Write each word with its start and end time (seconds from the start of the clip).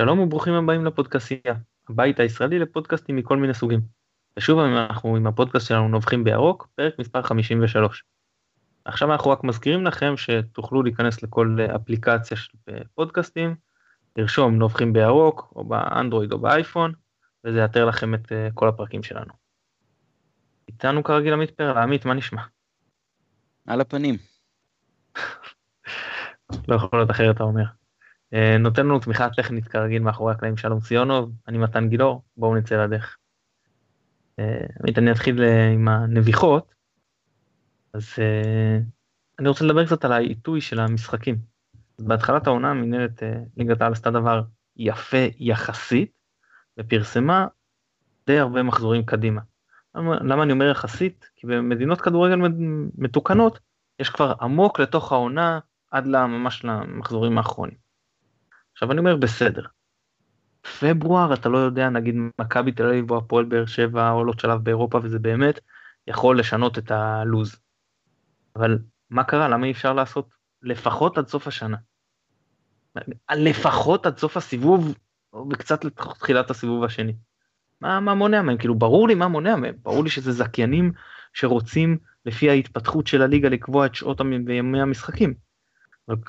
שלום 0.00 0.18
וברוכים 0.18 0.54
הבאים 0.54 0.84
לפודקאסייה, 0.84 1.54
הבית 1.88 2.20
הישראלי 2.20 2.58
לפודקאסטים 2.58 3.16
מכל 3.16 3.36
מיני 3.36 3.54
סוגים. 3.54 3.80
ושוב 4.36 4.58
אנחנו 4.58 5.16
עם 5.16 5.26
הפודקאסט 5.26 5.68
שלנו 5.68 5.88
נובחים 5.88 6.24
בירוק, 6.24 6.68
פרק 6.74 6.98
מספר 6.98 7.22
53. 7.22 8.04
עכשיו 8.84 9.12
אנחנו 9.12 9.30
רק 9.30 9.44
מזכירים 9.44 9.84
לכם 9.84 10.16
שתוכלו 10.16 10.82
להיכנס 10.82 11.22
לכל 11.22 11.58
אפליקציה 11.76 12.36
של 12.36 12.58
פודקאסטים, 12.94 13.54
לרשום 14.16 14.54
נובחים 14.54 14.92
בירוק, 14.92 15.52
או 15.56 15.64
באנדרואיד 15.64 16.32
או 16.32 16.38
באייפון, 16.38 16.92
וזה 17.44 17.58
יאתר 17.58 17.84
לכם 17.84 18.14
את 18.14 18.32
אה, 18.32 18.48
כל 18.54 18.68
הפרקים 18.68 19.02
שלנו. 19.02 19.32
איתנו 20.68 21.02
כרגיל 21.02 21.32
עמית 21.32 21.50
פרל, 21.50 21.78
עמית, 21.78 22.04
מה 22.04 22.14
נשמע? 22.14 22.42
על 23.66 23.80
הפנים. 23.80 24.16
לא 26.68 26.74
יכול 26.74 26.98
להיות 26.98 27.10
אחרת, 27.10 27.36
אתה 27.36 27.44
אומר. 27.44 27.79
אה, 28.34 28.58
נותן 28.58 28.86
לנו 28.86 28.98
תמיכה 28.98 29.28
טכנית 29.36 29.68
כרגיל 29.68 30.02
מאחורי 30.02 30.32
הקלעים 30.32 30.56
שלום 30.56 30.80
ציונוב, 30.80 31.32
אני 31.48 31.58
מתן 31.58 31.88
גילאור, 31.88 32.22
בואו 32.36 32.56
נצא 32.56 32.84
לדרך. 32.84 33.16
אה, 34.38 34.66
עמית, 34.80 34.98
אני 34.98 35.12
אתחיל 35.12 35.42
עם 35.74 35.88
הנביחות, 35.88 36.74
אז 37.94 38.14
אני 39.38 39.48
רוצה 39.48 39.64
לדבר 39.64 39.86
קצת 39.86 40.04
על 40.04 40.12
העיתוי 40.12 40.60
של 40.60 40.80
המשחקים. 40.80 41.38
בהתחלת 41.98 42.46
העונה 42.46 42.74
מנהלת 42.74 43.22
ליגת 43.56 43.80
העל 43.82 43.92
עשתה 43.92 44.10
דבר 44.10 44.42
יפה 44.76 45.26
יחסית, 45.38 46.12
ופרסמה 46.78 47.46
די 48.26 48.38
הרבה 48.38 48.62
מחזורים 48.62 49.04
קדימה. 49.04 49.40
למה, 49.94 50.16
למה 50.16 50.42
אני 50.42 50.52
אומר 50.52 50.70
יחסית? 50.70 51.30
כי 51.36 51.46
במדינות 51.46 52.00
כדורגל 52.00 52.36
מתוקנות 52.98 53.60
יש 53.98 54.10
כבר 54.10 54.34
עמוק 54.40 54.80
לתוך 54.80 55.12
העונה 55.12 55.58
עד 55.90 56.06
ממש 56.06 56.64
למחזורים 56.64 57.38
האחרונים. 57.38 57.89
עכשיו 58.80 58.92
אני 58.92 58.98
אומר 58.98 59.16
בסדר. 59.16 59.62
פברואר 60.80 61.34
אתה 61.34 61.48
לא 61.48 61.58
יודע 61.58 61.88
נגיד 61.88 62.14
מכבי 62.38 62.72
תל 62.72 62.86
אביב 62.86 63.10
או 63.10 63.18
הפועל 63.18 63.44
באר 63.44 63.66
שבע 63.66 64.08
עולות 64.08 64.40
שלב 64.40 64.64
באירופה 64.64 64.98
וזה 65.02 65.18
באמת 65.18 65.60
יכול 66.06 66.38
לשנות 66.38 66.78
את 66.78 66.90
הלוז. 66.90 67.56
אבל 68.56 68.78
מה 69.10 69.24
קרה 69.24 69.48
למה 69.48 69.66
אי 69.66 69.70
אפשר 69.70 69.92
לעשות 69.92 70.28
לפחות 70.62 71.18
עד 71.18 71.28
סוף 71.28 71.46
השנה. 71.46 71.76
לפחות 73.34 74.06
עד 74.06 74.18
סוף 74.18 74.36
הסיבוב 74.36 74.94
וקצת 75.50 75.84
לתחילת 75.84 76.50
הסיבוב 76.50 76.84
השני. 76.84 77.14
מה, 77.80 78.00
מה 78.00 78.14
מונע 78.14 78.42
מהם? 78.42 78.58
כאילו 78.58 78.74
ברור 78.74 79.08
לי 79.08 79.14
מה 79.14 79.28
מונע 79.28 79.56
מהם, 79.56 79.74
ברור 79.82 80.04
לי 80.04 80.10
שזה 80.10 80.32
זכיינים 80.32 80.92
שרוצים 81.32 81.98
לפי 82.26 82.50
ההתפתחות 82.50 83.06
של 83.06 83.22
הליגה 83.22 83.48
לקבוע 83.48 83.86
את 83.86 83.94
שעות 83.94 84.20
וימי 84.46 84.80
המשחקים. 84.80 85.34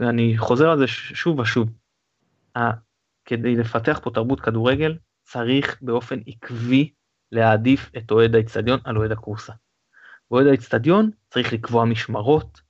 אני 0.02 0.38
חוזר 0.38 0.70
על 0.70 0.78
זה 0.78 0.88
שוב 0.88 1.40
ושוב. 1.40 1.81
כדי 3.26 3.56
לפתח 3.56 4.00
פה 4.04 4.12
תרבות 4.14 4.42
כדורגל 4.42 4.98
צריך 5.24 5.78
באופן 5.82 6.20
עקבי 6.28 6.92
להעדיף 7.32 7.92
את 7.98 8.12
אוהד 8.12 8.36
האצטדיון 8.36 8.80
על 8.84 8.98
אוהד 8.98 9.12
הכורסה. 9.12 9.54
אוהד 10.32 10.48
האצטדיון 10.48 11.10
צריך 11.30 11.54
לקבוע 11.54 11.86
משמרות, 11.86 12.62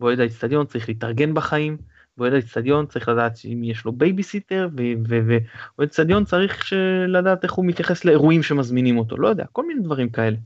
ואוהד 0.00 0.20
האצטדיון 0.20 0.66
צריך 0.66 0.88
להתארגן 0.88 1.34
בחיים, 1.34 1.76
ואוהד 2.18 2.32
האצטדיון 2.32 2.86
צריך 2.86 3.08
לדעת 3.08 3.38
אם 3.44 3.64
יש 3.64 3.84
לו 3.84 3.92
בייביסיטר, 3.92 4.68
ואוהד 5.06 5.40
האצטדיון 5.78 6.24
צריך 6.24 6.72
לדעת 7.08 7.44
איך 7.44 7.52
הוא 7.52 7.66
מתייחס 7.66 8.04
לאירועים 8.04 8.42
שמזמינים 8.42 8.98
אותו, 8.98 9.16
לא 9.16 9.28
יודע, 9.28 9.44
כל 9.52 9.66
מיני 9.66 9.80
דברים 9.80 10.10
כאלה. 10.10 10.36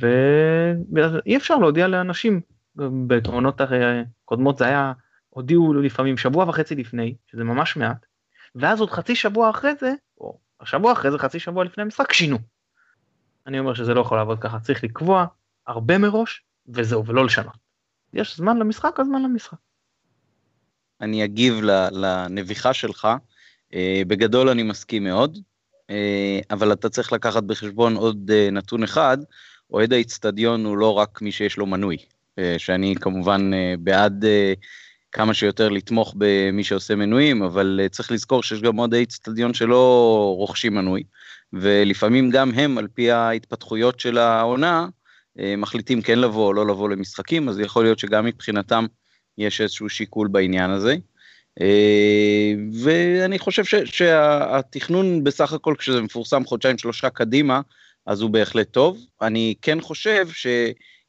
ואי 0.00 1.36
אפשר 1.36 1.58
להודיע 1.58 1.88
לאנשים, 1.88 2.40
בתאונות 3.06 3.60
קודמות 4.24 4.58
זה 4.58 4.66
היה, 4.66 4.92
הודיעו 5.34 5.74
לפעמים 5.74 6.16
שבוע 6.16 6.48
וחצי 6.48 6.74
לפני, 6.74 7.14
שזה 7.26 7.44
ממש 7.44 7.76
מעט, 7.76 8.06
ואז 8.54 8.80
עוד 8.80 8.90
חצי 8.90 9.14
שבוע 9.16 9.50
אחרי 9.50 9.74
זה, 9.80 9.92
או 10.20 10.38
השבוע 10.60 10.92
אחרי 10.92 11.10
זה, 11.10 11.18
חצי 11.18 11.38
שבוע 11.38 11.64
לפני 11.64 11.82
המשחק, 11.82 12.12
שינו. 12.12 12.38
אני 13.46 13.58
אומר 13.58 13.74
שזה 13.74 13.94
לא 13.94 14.00
יכול 14.00 14.18
לעבוד 14.18 14.38
ככה, 14.40 14.60
צריך 14.60 14.84
לקבוע 14.84 15.26
הרבה 15.66 15.98
מראש, 15.98 16.42
וזהו, 16.68 17.06
ולא 17.06 17.24
לשנות. 17.24 17.56
יש 18.12 18.36
זמן 18.36 18.58
למשחק, 18.58 19.00
אז 19.00 19.06
זמן 19.06 19.22
למשחק. 19.22 19.58
אני 21.00 21.24
אגיב 21.24 21.60
לנביחה 21.92 22.74
שלך. 22.74 23.08
אה, 23.74 24.02
בגדול 24.06 24.48
אני 24.48 24.62
מסכים 24.62 25.04
מאוד, 25.04 25.38
אה, 25.90 26.40
אבל 26.50 26.72
אתה 26.72 26.88
צריך 26.88 27.12
לקחת 27.12 27.42
בחשבון 27.42 27.96
עוד 27.96 28.30
אה, 28.34 28.48
נתון 28.50 28.82
אחד, 28.82 29.18
אוהד 29.70 29.92
האיצטדיון 29.92 30.64
הוא 30.64 30.78
לא 30.78 30.98
רק 30.98 31.22
מי 31.22 31.32
שיש 31.32 31.56
לו 31.56 31.66
מנוי, 31.66 31.96
שאני 32.58 32.94
כמובן 33.00 33.50
בעד 33.78 34.24
כמה 35.12 35.34
שיותר 35.34 35.68
לתמוך 35.68 36.14
במי 36.18 36.64
שעושה 36.64 36.94
מנויים, 36.94 37.42
אבל 37.42 37.80
צריך 37.90 38.12
לזכור 38.12 38.42
שיש 38.42 38.60
גם 38.60 38.78
אוהדי 38.78 38.98
איצטדיון 38.98 39.54
שלא 39.54 40.34
רוכשים 40.38 40.74
מנוי, 40.74 41.02
ולפעמים 41.52 42.30
גם 42.30 42.50
הם, 42.50 42.78
על 42.78 42.88
פי 42.94 43.10
ההתפתחויות 43.10 44.00
של 44.00 44.18
העונה, 44.18 44.86
מחליטים 45.36 46.02
כן 46.02 46.18
לבוא 46.18 46.46
או 46.46 46.52
לא 46.52 46.66
לבוא 46.66 46.88
למשחקים, 46.88 47.48
אז 47.48 47.60
יכול 47.60 47.84
להיות 47.84 47.98
שגם 47.98 48.24
מבחינתם 48.24 48.86
יש 49.38 49.60
איזשהו 49.60 49.88
שיקול 49.88 50.28
בעניין 50.28 50.70
הזה. 50.70 50.96
אה, 51.60 52.52
ואני 52.82 53.38
חושב 53.38 53.64
ש, 53.64 53.74
שהתכנון 53.74 55.24
בסך 55.24 55.52
הכל 55.52 55.74
כשזה 55.78 56.02
מפורסם 56.02 56.44
חודשיים 56.44 56.78
שלושה 56.78 57.10
קדימה, 57.10 57.60
אז 58.06 58.20
הוא 58.20 58.30
בהחלט 58.30 58.70
טוב. 58.70 58.98
אני 59.22 59.54
כן 59.62 59.80
חושב 59.80 60.28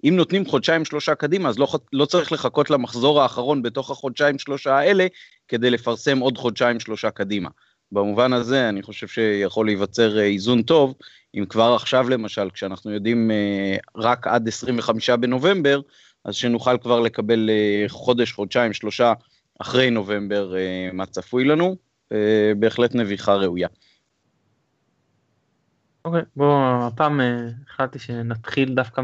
שאם 0.03 0.15
נותנים 0.15 0.45
חודשיים 0.45 0.85
שלושה 0.85 1.15
קדימה, 1.15 1.49
אז 1.49 1.59
לא, 1.59 1.67
לא 1.93 2.05
צריך 2.05 2.31
לחכות 2.31 2.69
למחזור 2.69 3.21
האחרון 3.21 3.61
בתוך 3.61 3.91
החודשיים 3.91 4.39
שלושה 4.39 4.77
האלה, 4.77 5.07
כדי 5.47 5.69
לפרסם 5.69 6.19
עוד 6.19 6.37
חודשיים 6.37 6.79
שלושה 6.79 7.11
קדימה. 7.11 7.49
במובן 7.91 8.33
הזה 8.33 8.69
אני 8.69 8.81
חושב 8.81 9.07
שיכול 9.07 9.65
להיווצר 9.65 10.17
אה, 10.17 10.23
איזון 10.23 10.61
טוב, 10.61 10.93
אם 11.35 11.45
כבר 11.49 11.73
עכשיו 11.75 12.09
למשל, 12.09 12.49
כשאנחנו 12.49 12.91
יודעים 12.91 13.31
אה, 13.31 13.77
רק 13.95 14.27
עד 14.27 14.47
25 14.47 15.09
בנובמבר, 15.09 15.81
אז 16.25 16.35
שנוכל 16.35 16.77
כבר 16.77 16.99
לקבל 16.99 17.49
אה, 17.49 17.85
חודש, 17.87 18.31
חודשיים, 18.31 18.73
שלושה 18.73 19.13
אחרי 19.61 19.89
נובמבר 19.89 20.53
מה 20.93 21.05
צפוי 21.05 21.43
לנו, 21.43 21.75
בהחלט 22.57 22.95
נביכה 22.95 23.35
ראויה. 23.35 23.67
אוקיי, 26.05 26.21
okay, 26.21 26.25
בוא, 26.35 26.87
הפעם 26.87 27.19
החלטתי 27.67 27.99
שנתחיל 27.99 28.73
דווקא 28.73 29.01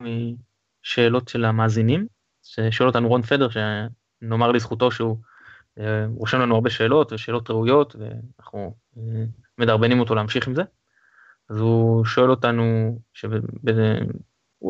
משאלות 0.00 1.28
של 1.28 1.44
המאזינים, 1.44 2.06
ששואל 2.42 2.88
אותנו 2.88 3.08
רון 3.08 3.22
פדר, 3.22 3.48
שנאמר 3.48 4.52
לזכותו 4.52 4.90
שהוא 4.90 5.16
רושם 6.14 6.40
לנו 6.40 6.54
הרבה 6.54 6.70
שאלות 6.70 7.12
ושאלות 7.12 7.50
ראויות, 7.50 7.96
ואנחנו 7.98 8.74
מדרבנים 9.58 10.00
אותו 10.00 10.14
להמשיך 10.14 10.48
עם 10.48 10.54
זה. 10.54 10.62
אז 11.50 11.60
הוא 11.60 12.04
שואל 12.04 12.30
אותנו, 12.30 12.98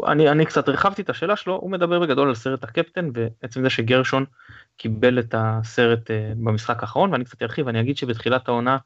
אני, 0.06 0.30
אני 0.30 0.46
קצת 0.46 0.68
הרחבתי 0.68 1.02
את 1.02 1.10
השאלה 1.10 1.36
שלו, 1.36 1.56
הוא 1.56 1.70
מדבר 1.70 2.00
בגדול 2.00 2.28
על 2.28 2.34
סרט 2.34 2.64
הקפטן 2.64 3.10
ועצם 3.14 3.62
זה 3.62 3.70
שגרשון 3.70 4.24
קיבל 4.76 5.18
את 5.18 5.34
הסרט 5.38 6.10
uh, 6.10 6.12
במשחק 6.44 6.82
האחרון 6.82 7.12
ואני 7.12 7.24
קצת 7.24 7.42
ארחיב, 7.42 7.68
אני 7.68 7.80
אגיד 7.80 7.96
שבתחילת 7.96 8.48
העונה 8.48 8.78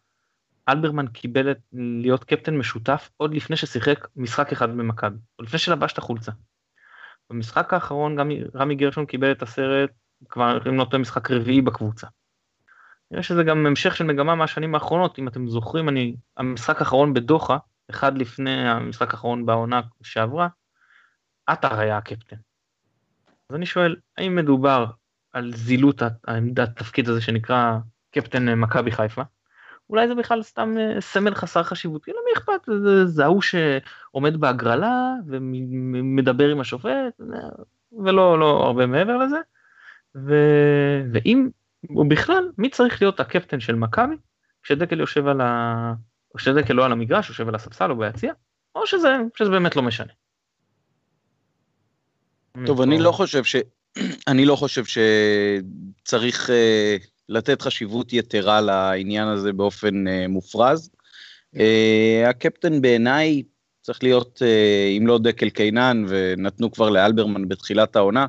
אלברמן 0.69 1.07
קיבל 1.07 1.55
להיות 1.73 2.25
קפטן 2.25 2.57
משותף 2.57 3.11
עוד 3.17 3.35
לפני 3.35 3.57
ששיחק 3.57 4.09
משחק 4.17 4.53
אחד 4.53 4.71
במכבי, 4.71 5.19
עוד 5.37 5.49
לפני 5.49 5.59
שלבש 5.59 5.93
את 5.93 5.99
החולצה. 5.99 6.33
במשחק 7.31 7.75
האחרון 7.75 8.17
גם 8.17 8.31
רמי 8.55 8.75
גרשון 8.75 9.07
קיבל 9.07 9.33
את 9.33 9.43
הסרט 9.43 9.91
כבר 10.29 10.59
אם 10.69 10.77
לא 10.77 10.85
טועה 10.85 11.03
משחק 11.03 11.31
רביעי 11.31 11.63
בקבוצה. 11.63 12.07
נראה 13.11 13.23
שזה 13.23 13.43
גם 13.43 13.67
המשך 13.67 13.97
של 13.97 14.05
מגמה 14.05 14.35
מהשנים 14.35 14.75
האחרונות, 14.75 15.19
אם 15.19 15.29
אתם 15.29 15.49
זוכרים, 15.49 15.89
אני, 15.89 16.17
המשחק 16.37 16.79
האחרון 16.81 17.15
בדוחה, 17.15 17.59
אחד 17.91 18.19
לפני 18.19 18.71
המשחק 18.71 19.11
האחרון 19.11 19.47
בעונה 19.47 19.81
שעברה, 20.03 20.49
עטר 21.47 21.79
היה 21.79 21.97
הקפטן. 21.97 22.37
אז 23.51 23.57
אני 23.57 23.67
שואל, 23.67 23.97
האם 24.17 24.37
מדובר 24.37 24.87
על 25.33 25.53
זילות 25.55 26.03
העמדת 26.25 26.77
תפקיד 26.77 27.09
הזה 27.09 27.21
שנקרא 27.21 27.79
קפטן 28.11 28.55
מכבי 28.55 28.91
חיפה? 28.91 29.23
אולי 29.93 30.09
זה 30.09 30.15
בכלל 30.15 30.43
סתם 30.43 30.75
אה, 30.79 31.01
סמל 31.01 31.35
חסר 31.35 31.63
חשיבות, 31.63 32.05
כאילו 32.05 32.19
מי 32.25 32.33
אכפת, 32.39 32.61
זה, 32.83 33.07
זה 33.07 33.25
ההוא 33.25 33.43
שעומד 33.43 34.37
בהגרלה 34.37 35.15
ומדבר 35.27 36.49
עם 36.49 36.61
השופט, 36.61 37.21
ולא 38.05 38.39
לא 38.39 38.65
הרבה 38.67 38.87
מעבר 38.87 39.17
לזה. 39.17 39.37
ו... 40.15 40.35
ואם, 41.13 41.49
או 41.97 42.09
בכלל, 42.09 42.51
מי 42.59 42.71
צריך 42.71 43.03
להיות 43.03 43.21
הקפטן 43.21 43.61
של 43.61 43.75
מכבי, 43.75 44.15
כשדקל 44.63 45.01
יושב 45.01 45.27
על 45.27 45.41
ה... 45.41 45.95
או 46.35 46.39
שדקל 46.39 46.75
לא 46.75 46.85
על 46.85 46.93
המגרש, 46.93 47.29
יושב 47.29 47.49
על 47.49 47.55
הספסל 47.55 47.91
או 47.91 47.97
ביציע, 47.97 48.33
או 48.75 48.87
שזה, 48.87 49.17
שזה 49.37 49.51
באמת 49.51 49.77
לא 49.77 49.83
משנה. 49.83 50.13
טוב, 52.67 52.81
אני 52.81 52.99
לא 52.99 53.13
חושב 53.13 53.45
ש... 53.45 53.57
אני 54.31 54.45
לא 54.45 54.57
חושב 54.57 54.83
שצריך 54.85 56.51
uh, 56.51 56.53
לתת 57.29 57.63
חשיבות 57.63 58.13
יתרה 58.13 58.61
לעניין 58.61 59.29
הזה 59.29 59.53
באופן 59.53 60.07
uh, 60.07 60.29
מופרז. 60.29 60.91
Uh, 61.57 61.59
הקפטן 62.27 62.81
בעיניי 62.81 63.43
צריך 63.83 64.03
להיות, 64.03 64.43
uh, 64.43 64.99
אם 64.99 65.07
לא 65.07 65.19
דקל 65.19 65.51
קיינן, 65.51 66.05
ונתנו 66.09 66.73
כבר 66.73 66.91
לאלברמן 66.91 67.49
בתחילת 67.49 67.97
העונה, 67.97 68.27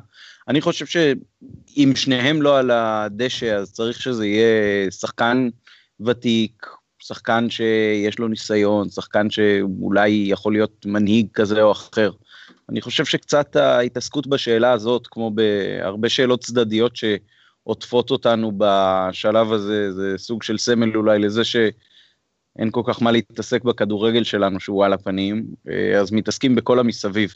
אני 0.48 0.60
חושב 0.60 0.86
שאם 0.86 1.92
שניהם 1.96 2.42
לא 2.42 2.58
על 2.58 2.70
הדשא, 2.70 3.54
אז 3.54 3.72
צריך 3.72 4.02
שזה 4.02 4.26
יהיה 4.26 4.90
שחקן 4.90 5.48
ותיק, 6.06 6.66
שחקן 6.98 7.50
שיש 7.50 8.18
לו 8.18 8.28
ניסיון, 8.28 8.88
שחקן 8.88 9.30
שאולי 9.30 10.24
יכול 10.28 10.52
להיות 10.52 10.86
מנהיג 10.86 11.26
כזה 11.34 11.62
או 11.62 11.72
אחר. 11.72 12.10
אני 12.68 12.80
חושב 12.80 13.04
שקצת 13.04 13.56
ההתעסקות 13.56 14.26
בשאלה 14.26 14.72
הזאת, 14.72 15.06
כמו 15.06 15.30
בהרבה 15.30 16.08
שאלות 16.08 16.40
צדדיות 16.40 16.96
שעוטפות 17.64 18.10
אותנו 18.10 18.52
בשלב 18.58 19.52
הזה, 19.52 19.92
זה 19.92 20.14
סוג 20.16 20.42
של 20.42 20.58
סמל 20.58 20.96
אולי 20.96 21.18
לזה 21.18 21.44
שאין 21.44 22.70
כל 22.70 22.82
כך 22.86 23.02
מה 23.02 23.12
להתעסק 23.12 23.62
בכדורגל 23.62 24.24
שלנו 24.24 24.60
שהוא 24.60 24.84
על 24.84 24.92
הפנים, 24.92 25.46
אה, 25.70 26.00
אז 26.00 26.12
מתעסקים 26.12 26.54
בכל 26.54 26.78
המסביב. 26.78 27.34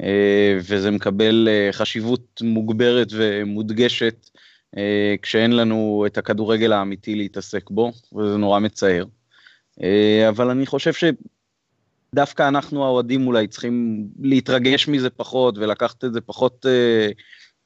אה, 0.00 0.58
וזה 0.58 0.90
מקבל 0.90 1.48
אה, 1.50 1.68
חשיבות 1.72 2.42
מוגברת 2.42 3.08
ומודגשת 3.12 4.30
כשאין 5.22 5.56
לנו 5.56 6.04
את 6.06 6.18
הכדורגל 6.18 6.72
האמיתי 6.72 7.14
להתעסק 7.14 7.70
בו, 7.70 7.92
וזה 8.12 8.36
נורא 8.36 8.60
מצער. 8.60 9.04
אבל 10.28 10.50
אני 10.50 10.66
חושב 10.66 10.92
ש... 10.92 11.04
דווקא 12.14 12.48
אנחנו 12.48 12.84
האוהדים 12.84 13.26
אולי 13.26 13.46
צריכים 13.46 14.06
להתרגש 14.20 14.88
מזה 14.88 15.10
פחות 15.10 15.58
ולקחת 15.58 16.04
את 16.04 16.12
זה 16.12 16.20
פחות 16.20 16.66
אה, 16.66 17.08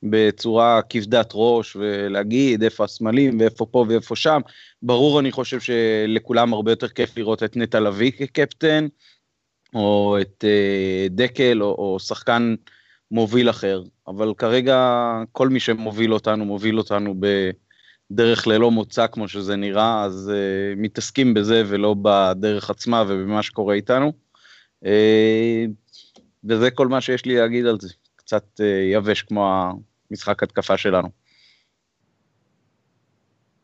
בצורה 0.03 0.81
כבדת 0.89 1.31
ראש 1.35 1.77
ולהגיד 1.77 2.63
איפה 2.63 2.85
הסמלים 2.85 3.41
ואיפה 3.41 3.67
פה 3.67 3.85
ואיפה 3.89 4.17
שם. 4.17 4.41
ברור 4.83 5.21
אני 5.21 5.33
חושב 5.33 5.61
שלכולם 5.61 6.53
הרבה 6.53 6.73
יותר 6.73 6.89
כיף 6.89 7.17
לראות 7.17 7.43
את 7.43 7.57
נטע 7.57 7.81
לביא 7.81 8.11
כקפטן, 8.11 8.87
או 9.75 10.17
את 10.21 10.45
אה, 10.45 11.07
דקל 11.11 11.63
או, 11.63 11.67
או 11.67 12.01
שחקן 12.01 12.55
מוביל 13.11 13.51
אחר, 13.51 13.83
אבל 14.09 14.35
כרגע 14.39 14.99
כל 15.33 15.49
מי 15.49 15.61
שמוביל 15.61 16.15
אותנו 16.15 16.45
מוביל 16.45 16.79
אותנו 16.79 17.15
בדרך 18.11 18.47
ללא 18.47 18.71
מוצא 18.71 19.07
כמו 19.07 19.29
שזה 19.29 19.57
נראה, 19.57 20.05
אז 20.05 20.33
אה, 20.35 20.75
מתעסקים 20.77 21.35
בזה 21.35 21.63
ולא 21.67 21.95
בדרך 22.03 22.71
עצמה 22.71 23.05
ובמה 23.09 23.43
שקורה 23.43 23.75
איתנו. 23.75 24.13
אה, 24.85 25.65
וזה 26.45 26.71
כל 26.71 26.89
מה 26.89 27.01
שיש 27.01 27.25
לי 27.25 27.37
להגיד 27.37 27.67
על 27.67 27.81
זה, 27.81 27.89
קצת 28.17 28.61
אה, 28.61 28.91
יבש 28.93 29.23
כמו 29.23 29.73
המשחק 30.13 30.43
התקפה 30.43 30.77
שלנו. 30.77 31.09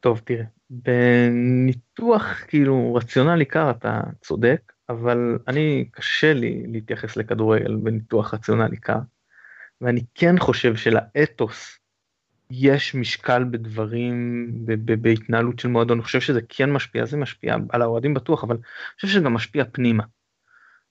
טוב 0.01 0.21
תראה, 0.25 0.45
בניתוח 0.71 2.45
כאילו 2.49 2.95
רציונלי 2.95 3.45
קר 3.45 3.71
אתה 3.71 4.01
צודק, 4.21 4.73
אבל 4.89 5.39
אני 5.49 5.89
קשה 5.91 6.33
לי 6.33 6.67
להתייחס 6.69 7.17
לכדורגל 7.17 7.77
בניתוח 7.77 8.35
רציונלי 8.35 8.77
קר, 8.77 8.99
ואני 9.81 10.05
כן 10.15 10.39
חושב 10.39 10.77
שלאתוס 10.77 11.79
יש 12.51 12.95
משקל 12.95 13.45
בדברים, 13.45 14.49
בהתנהלות 15.03 15.59
של 15.59 15.69
מועדון, 15.69 15.99
אני 15.99 16.05
חושב 16.05 16.21
שזה 16.21 16.41
כן 16.49 16.73
משפיע, 16.73 17.07
זה 17.07 17.17
משפיע 17.17 17.57
על 17.69 17.83
האוהדים 17.83 18.15
בטוח, 18.15 18.45
אבל 18.45 18.57
אני 18.57 18.95
חושב 18.95 19.09
שזה 19.09 19.21
גם 19.21 19.35
משפיע 19.35 19.65
פנימה. 19.73 20.05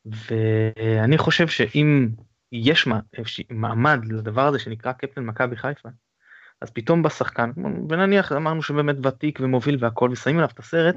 ואני 0.05 1.17
חושב 1.17 1.47
שאם 1.47 2.09
יש 2.51 2.87
מעמד 3.49 4.05
לדבר 4.05 4.47
הזה 4.47 4.59
שנקרא 4.59 4.91
קפטן 4.91 5.23
מכבי 5.23 5.55
חיפה, 5.55 5.89
אז 6.61 6.69
פתאום 6.69 7.03
בא 7.03 7.09
שחקן, 7.09 7.51
ונניח 7.89 8.31
אמרנו 8.31 8.63
שבאמת 8.63 9.05
ותיק 9.05 9.39
ומוביל 9.41 9.77
והכל, 9.79 10.09
ושמים 10.11 10.37
עליו 10.37 10.49
את 10.53 10.59
הסרט, 10.59 10.95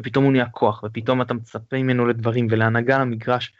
ופתאום 0.00 0.24
הוא 0.24 0.32
נהיה 0.32 0.48
כוח, 0.48 0.82
ופתאום 0.82 1.22
אתה 1.22 1.34
מצפה 1.34 1.76
ממנו 1.76 2.06
לדברים 2.06 2.46
ולהנהגה 2.50 2.98
למגרש, 2.98 3.54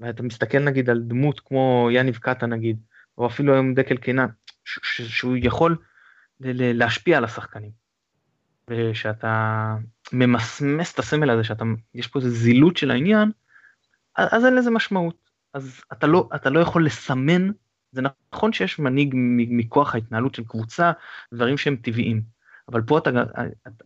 ואתה 0.00 0.22
מסתכל 0.22 0.58
נגיד 0.58 0.90
על 0.90 1.00
דמות 1.00 1.40
כמו 1.40 1.88
יניב 1.92 2.16
קאטה 2.16 2.46
נגיד, 2.46 2.78
או 3.18 3.26
אפילו 3.26 3.52
היום 3.52 3.74
דקל 3.74 3.96
קינן, 3.96 4.26
שהוא 4.90 5.36
יכול 5.40 5.76
להשפיע 6.40 7.18
על 7.18 7.24
השחקנים. 7.24 7.70
ושאתה 8.68 9.76
ממסמס 10.12 10.94
את 10.94 10.98
הסמל 10.98 11.30
הזה, 11.30 11.44
שאתה, 11.44 11.64
יש 11.94 12.06
פה 12.06 12.18
איזה 12.18 12.30
זילות 12.30 12.76
של 12.76 12.90
העניין, 12.90 13.30
אז 14.16 14.44
אין 14.44 14.54
לזה 14.54 14.70
משמעות. 14.70 15.23
אז 15.54 15.80
אתה 15.92 16.06
לא, 16.06 16.28
אתה 16.34 16.50
לא 16.50 16.60
יכול 16.60 16.86
לסמן, 16.86 17.50
זה 17.92 18.02
נכון 18.32 18.52
שיש 18.52 18.78
מנהיג 18.78 19.14
מכוח 19.48 19.94
ההתנהלות 19.94 20.34
של 20.34 20.44
קבוצה, 20.44 20.92
דברים 21.34 21.56
שהם 21.56 21.76
טבעיים, 21.76 22.22
אבל 22.68 22.82
פה 22.82 22.98
אתה, 22.98 23.10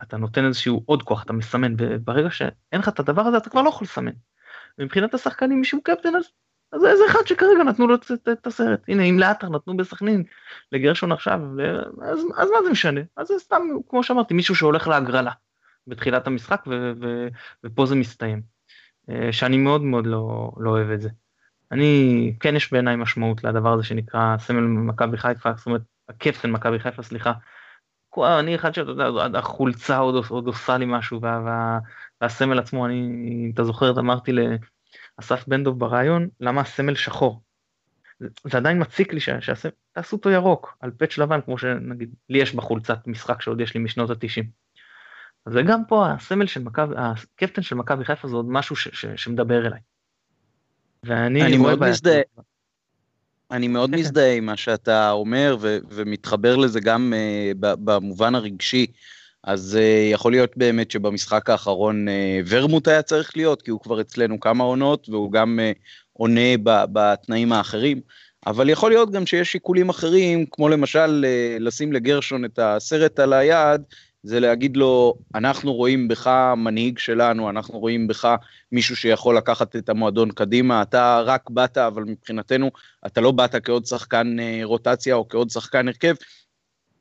אתה 0.03 0.17
נותן 0.17 0.44
איזשהו 0.44 0.82
עוד 0.87 1.03
כוח, 1.03 1.25
אתה 1.25 1.32
מסמן, 1.32 1.75
וברגע 1.79 2.31
שאין 2.31 2.81
לך 2.81 2.88
את 2.88 3.00
הדבר 3.00 3.23
הזה 3.23 3.37
אתה 3.37 3.50
כבר 3.50 3.62
לא 3.62 3.69
יכול 3.69 3.85
לסמן. 3.85 4.12
ומבחינת 4.79 5.15
השחקנים 5.15 5.59
מישהו 5.59 5.82
קפטן 5.82 6.17
אז, 6.17 6.25
אז 6.73 6.81
זה 6.81 7.06
אחד 7.11 7.26
שכרגע 7.26 7.65
נתנו 7.65 7.87
לו 7.87 7.94
את, 7.94 8.29
את, 8.32 8.47
הסרט. 8.47 8.81
הנה 8.88 9.03
אם 9.03 9.19
לאתר 9.19 9.49
נתנו 9.49 9.76
בסכנין 9.76 10.25
לגרשון 10.73 11.12
עכשיו, 11.12 11.41
אז, 12.03 12.19
אז 12.37 12.50
מה 12.50 12.62
זה 12.65 12.70
משנה? 12.70 13.00
אז 13.17 13.26
זה 13.26 13.35
סתם, 13.38 13.62
כמו 13.88 14.03
שאמרתי, 14.03 14.35
מישהו 14.35 14.55
שהולך 14.55 14.88
להגרלה 14.88 15.32
בתחילת 15.87 16.26
המשחק 16.26 16.65
ו, 16.67 16.93
ו, 17.00 17.29
ופה 17.65 17.87
זה 17.87 17.94
מסתיים. 17.94 18.43
אה, 19.11 19.32
שאני 19.32 19.56
מאוד 19.56 19.82
מאוד 19.82 20.06
לא, 20.06 20.50
לא 20.56 20.70
אוהב 20.70 20.91
את 20.91 21.00
זה. 21.00 21.09
אני, 21.73 22.35
כן 22.41 22.56
יש 22.56 22.73
בעיניי 22.73 22.97
משמעות 22.97 23.44
לדבר 23.44 23.73
הזה 23.73 23.82
שנקרא 23.82 24.37
סמל 24.38 24.61
מכבי 24.61 25.17
חיפה, 25.17 25.53
זאת 25.56 25.67
אומרת, 25.67 25.81
הקפטן 26.09 26.50
מכבי 26.50 26.79
חיפה, 26.79 27.03
סליחה. 27.03 27.32
אני 28.19 28.55
אחד 28.55 28.75
שאתה 28.75 28.91
יודע, 28.91 29.38
החולצה 29.38 29.99
עוד, 29.99 30.25
עוד 30.29 30.47
עושה 30.47 30.79
לי 30.79 30.85
משהו, 30.88 31.20
וה, 31.23 31.43
וה, 31.44 31.79
והסמל 32.20 32.59
עצמו, 32.59 32.87
אני, 32.87 33.00
אם 33.47 33.50
אתה 33.55 33.65
זוכר, 33.65 34.00
אמרתי 34.00 34.32
לאסף 34.32 35.49
בן 35.49 35.65
דב 35.65 35.70
בריאיון, 35.70 36.29
למה 36.41 36.61
הסמל 36.61 36.94
שחור? 36.94 37.43
זה, 38.20 38.29
זה 38.44 38.59
עדיין 38.59 38.82
מציק 38.82 39.12
לי 39.12 39.20
שהסמל, 39.20 39.70
תעשו 39.93 40.17
אותו 40.17 40.31
ירוק, 40.31 40.76
על 40.81 40.91
פאץ' 40.91 41.19
לבן, 41.19 41.41
כמו 41.41 41.59
שנגיד, 41.59 42.15
לי 42.29 42.38
יש 42.38 42.55
בחולצת 42.55 43.06
משחק 43.06 43.43
שעוד 43.43 43.61
יש 43.61 43.75
לי 43.75 43.81
משנות 43.81 44.11
התשעים. 44.11 44.50
וגם 45.47 45.82
פה 45.88 46.11
הסמל 46.11 46.47
של 46.47 46.62
מכבי, 46.62 46.94
הקפטן 46.99 47.62
של 47.62 47.76
מכבי 47.76 48.05
חיפה 48.05 48.29
זה 48.29 48.37
עוד 48.37 48.47
משהו 48.49 48.76
ש, 48.76 48.88
ש, 48.88 49.06
שמדבר 49.17 49.67
אליי. 49.67 49.81
ואני 51.04 51.42
אני 51.42 51.56
מאוד 51.56 51.80
מזדהה. 51.80 52.20
אני 53.50 53.68
מאוד 53.68 53.90
כן. 53.90 53.96
מזדהה 53.96 54.34
עם 54.34 54.46
מה 54.46 54.56
שאתה 54.56 55.10
אומר 55.10 55.56
ו- 55.60 55.78
ומתחבר 55.90 56.56
לזה 56.56 56.80
גם 56.80 57.12
uh, 57.12 57.56
במובן 57.60 58.34
הרגשי. 58.34 58.86
אז 59.44 59.78
uh, 59.80 60.12
יכול 60.12 60.32
להיות 60.32 60.56
באמת 60.56 60.90
שבמשחק 60.90 61.50
האחרון 61.50 62.08
uh, 62.08 62.10
ורמוט 62.48 62.88
היה 62.88 63.02
צריך 63.02 63.36
להיות, 63.36 63.62
כי 63.62 63.70
הוא 63.70 63.80
כבר 63.80 64.00
אצלנו 64.00 64.40
כמה 64.40 64.64
עונות 64.64 65.08
והוא 65.08 65.32
גם 65.32 65.58
uh, 65.58 65.78
עונה 66.12 66.58
ב- 66.62 66.84
בתנאים 66.93 67.52
האחרים. 67.52 68.00
אבל 68.46 68.70
יכול 68.70 68.90
להיות 68.90 69.10
גם 69.10 69.26
שיש 69.26 69.52
שיקולים 69.52 69.88
אחרים, 69.88 70.46
כמו 70.50 70.69
למשל 70.69 71.24
לשים 71.60 71.93
לגרשון 71.93 72.44
את 72.44 72.58
הסרט 72.62 73.19
על 73.19 73.32
היד, 73.32 73.81
זה 74.22 74.41
להגיד 74.41 74.77
לו, 74.77 75.15
אנחנו 75.34 75.75
רואים 75.75 76.08
בך 76.08 76.55
מנהיג 76.56 76.98
שלנו, 76.98 77.51
אנחנו 77.51 77.79
רואים 77.79 78.06
בך 78.06 78.34
מישהו 78.72 78.96
שיכול 78.96 79.37
לקחת 79.37 79.77
את 79.77 79.89
המועדון 79.89 80.31
קדימה, 80.31 80.82
אתה 80.82 81.22
רק 81.25 81.51
באת, 81.51 81.79
אבל 81.79 82.03
מבחינתנו, 82.03 82.70
אתה 83.06 83.20
לא 83.20 83.31
באת 83.32 83.55
כעוד 83.65 83.87
שחקן 83.87 84.37
אה, 84.41 84.60
רוטציה 84.63 85.15
או 85.15 85.29
כעוד 85.29 85.51
שחקן 85.51 85.89
הרכב, 85.89 86.15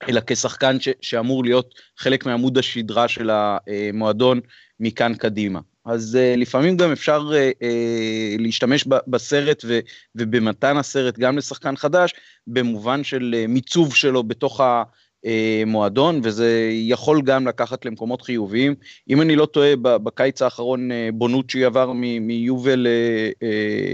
אלא 0.09 0.21
כשחקן 0.27 0.79
ש- 0.79 0.89
שאמור 1.01 1.43
להיות 1.43 1.73
חלק 1.97 2.25
מעמוד 2.25 2.57
השדרה 2.57 3.07
של 3.07 3.29
המועדון 3.31 4.39
מכאן 4.79 5.13
קדימה. 5.13 5.59
אז 5.85 6.17
uh, 6.17 6.39
לפעמים 6.39 6.77
גם 6.77 6.91
אפשר 6.91 7.29
uh, 7.31 7.63
uh, 7.63 8.41
להשתמש 8.41 8.87
ב- 8.87 8.97
בסרט 9.07 9.63
ו- 9.67 9.79
ובמתן 10.15 10.77
הסרט 10.77 11.19
גם 11.19 11.37
לשחקן 11.37 11.75
חדש, 11.75 12.13
במובן 12.47 13.03
של 13.03 13.35
uh, 13.43 13.47
מיצוב 13.47 13.95
שלו 13.95 14.23
בתוך 14.23 14.61
ה... 14.61 14.83
אה, 15.25 15.63
מועדון, 15.65 16.19
וזה 16.23 16.69
יכול 16.71 17.21
גם 17.21 17.47
לקחת 17.47 17.85
למקומות 17.85 18.21
חיוביים. 18.21 18.75
אם 19.09 19.21
אני 19.21 19.35
לא 19.35 19.45
טועה, 19.45 19.75
בקיץ 19.75 20.41
האחרון 20.41 20.91
אה, 20.91 21.09
בונוצ'י 21.13 21.65
עבר 21.65 21.91
מיובל 22.21 22.87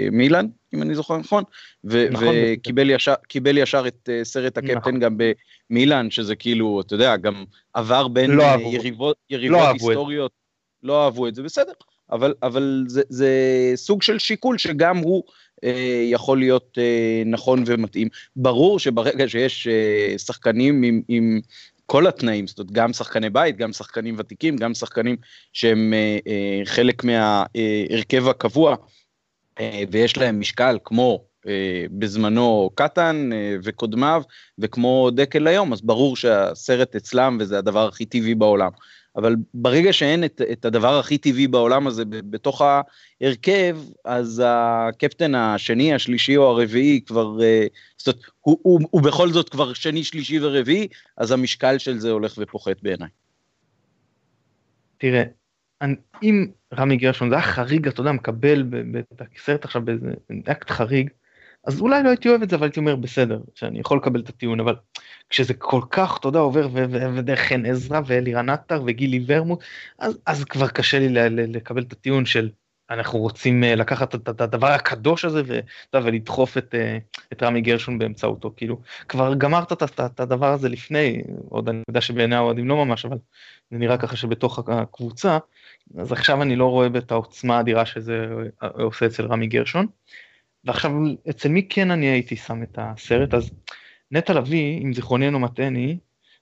למילאן, 0.08 0.48
אם 0.74 0.82
אני 0.82 0.96
זוכר 0.96 1.18
נכון, 1.18 1.44
ו- 1.84 2.08
נכון 2.12 2.36
וקיבל 2.38 2.90
ישר, 2.90 3.14
ישר 3.46 3.88
את 3.88 4.10
אה, 4.12 4.24
סרט 4.24 4.58
הקפטן 4.58 4.76
נכון. 4.76 5.00
גם 5.00 5.18
במילאן, 5.70 6.12
שזה 6.12 6.36
כאילו, 6.36 6.82
אתה 6.82 6.94
יודע, 6.96 7.18
גם 7.18 7.44
עבר 7.74 8.08
בין 8.08 8.32
לא 8.32 8.44
יריבות, 8.44 9.18
יריבות 9.30 9.60
לא 9.60 9.72
היסטוריות, 9.72 10.32
לא 10.84 11.06
אהבו 11.06 11.28
את 11.28 11.36
זה, 11.36 11.44
בסדר. 11.44 11.72
אבל, 12.12 12.34
אבל 12.44 12.84
זה, 12.88 13.02
זה 13.10 13.32
סוג 13.76 14.02
של 14.02 14.20
שיקול 14.20 14.58
שגם 14.58 14.98
הוא 14.98 15.24
אה, 15.64 16.04
יכול 16.12 16.40
להיות 16.40 16.78
אה, 16.78 17.24
נכון 17.26 17.64
ומתאים. 17.66 18.08
ברור 18.36 18.80
שברגע 18.80 19.30
שיש 19.30 19.68
אה, 19.68 20.18
שחקנים 20.18 20.84
עם, 20.84 21.02
עם 21.08 21.40
כל 21.86 22.08
התנאים, 22.08 22.48
זאת 22.48 22.60
אומרת 22.60 22.72
גם 22.72 22.94
שחקני 22.94 23.30
בית, 23.30 23.58
גם 23.58 23.74
שחקנים 23.74 24.16
ותיקים, 24.18 24.58
גם 24.58 24.74
שחקנים 24.74 25.16
שהם 25.54 25.94
חלק 26.66 27.04
מההרכב 27.04 28.28
הקבוע, 28.28 28.76
ויש 29.92 30.18
להם 30.18 30.40
משקל 30.40 30.78
כמו 30.84 31.26
בזמנו 31.92 32.70
קטן 32.76 33.30
וקודמיו, 33.64 34.24
וכמו 34.60 35.10
דקל 35.12 35.48
היום, 35.48 35.74
אז 35.74 35.82
ברור 35.82 36.16
שהסרט 36.16 36.96
אצלם 36.96 37.38
וזה 37.40 37.58
הדבר 37.58 37.88
הכי 37.88 38.06
טבעי 38.06 38.36
בעולם. 38.36 38.70
אבל 39.16 39.36
ברגע 39.54 39.94
שאין 39.94 40.24
את, 40.24 40.42
את 40.52 40.66
הדבר 40.66 41.00
הכי 41.00 41.18
טבעי 41.18 41.48
בעולם 41.48 41.88
הזה 41.88 42.04
בתוך 42.06 42.62
ההרכב, 43.22 43.78
אז 44.06 44.42
הקפטן 44.46 45.36
השני, 45.36 45.94
השלישי 45.94 46.38
או 46.38 46.50
הרביעי 46.50 47.02
כבר, 47.06 47.44
אה, 47.44 47.66
זאת 47.98 48.08
אומרת, 48.08 48.22
הוא, 48.42 48.60
הוא, 48.62 48.80
הוא 48.92 49.02
בכל 49.02 49.30
זאת 49.30 49.50
כבר 49.50 49.74
שני, 49.74 50.04
שלישי 50.04 50.40
ורביעי, 50.40 50.88
אז 51.18 51.32
המשקל 51.32 51.78
של 51.78 52.00
זה 52.00 52.12
הולך 52.12 52.34
ופוחת 52.38 52.82
בעיניי. 52.82 53.10
תראה, 54.98 55.24
אם 56.24 56.48
רמי 56.74 56.98
גרשון 56.98 57.30
זה 57.30 57.36
היה 57.36 57.44
חריג, 57.44 57.88
אתה 57.88 58.02
יודע, 58.02 58.12
מקבל 58.12 58.66
את 59.00 59.22
הסרט 59.36 59.66
עכשיו 59.66 59.82
באיזה 59.86 60.14
אקט 60.46 60.70
חריג, 60.70 61.10
אז 61.64 61.82
אולי 61.82 62.04
לא 62.04 62.10
הייתי 62.10 62.30
אוהב 62.30 62.42
את 62.42 62.50
זה, 62.50 62.56
אבל 62.56 62.66
הייתי 62.66 62.80
אומר 62.80 62.96
בסדר, 62.96 63.40
שאני 63.56 63.80
יכול 63.80 63.98
לקבל 63.98 64.20
את 64.20 64.30
הטיעון, 64.30 64.60
אבל 64.60 64.76
כשזה 65.30 65.54
כל 65.54 65.82
כך, 65.92 66.18
אתה 66.20 66.28
יודע, 66.28 66.40
עובר 66.40 66.68
ודרך 67.16 67.40
חן 67.40 67.66
עזרא 67.66 68.02
ואלירן 68.06 68.50
עטר 68.50 68.84
וגילי 68.86 69.24
ורמוט, 69.28 69.64
אז, 70.00 70.20
אז 70.26 70.44
כבר 70.44 70.68
קשה 70.68 71.00
לי 71.00 71.10
לקבל 71.30 71.82
את 71.82 71.92
הטיעון 71.92 72.26
של 72.26 72.50
אנחנו 72.90 73.20
רוצים 73.20 73.64
אה, 73.64 73.76
לקחת 73.76 74.16
את 74.16 74.42
הדבר 74.42 74.68
הקדוש 74.68 75.26
הזה 75.26 75.42
ולדחוף 75.94 76.58
את, 76.58 76.76
אה, 76.76 76.98
את 77.34 77.44
רמי 77.44 77.62
גרשון 77.62 78.00
באמצעותו, 78.00 78.54
כאילו, 78.58 78.82
כבר 79.10 79.34
גמרת 79.34 79.72
את 79.84 80.20
הדבר 80.20 80.54
הזה 80.54 80.70
לפני, 80.70 81.22
עוד 81.50 81.70
אני 81.70 81.82
יודע 81.88 82.02
שבעיני 82.02 82.36
האוהדים 82.36 82.68
לא 82.68 82.86
ממש, 82.86 83.06
אבל 83.06 83.18
זה 83.72 83.78
נראה 83.78 83.98
ככה 83.98 84.16
שבתוך 84.16 84.60
הקבוצה, 84.70 85.38
אז 85.98 86.12
עכשיו 86.12 86.42
אני 86.42 86.56
לא 86.56 86.66
רואה 86.66 86.88
את 86.98 87.12
העוצמה 87.12 87.58
האדירה 87.58 87.86
שזה 87.86 88.28
אה, 88.64 88.68
עושה 88.68 89.06
אצל 89.06 89.26
רמי 89.26 89.48
גרשון. 89.48 89.88
ועכשיו, 90.66 90.92
אצל 91.30 91.50
מי 91.50 91.68
כן 91.70 91.92
אני 91.92 92.06
הייתי 92.06 92.36
שם 92.36 92.64
את 92.64 92.80
הסרט? 92.82 93.34
אז 93.34 93.52
נטע 94.12 94.34
לביא, 94.34 94.82
אם 94.84 94.94
זיכרוני 94.94 95.26
אינו 95.26 95.40
מטעני, 95.40 95.98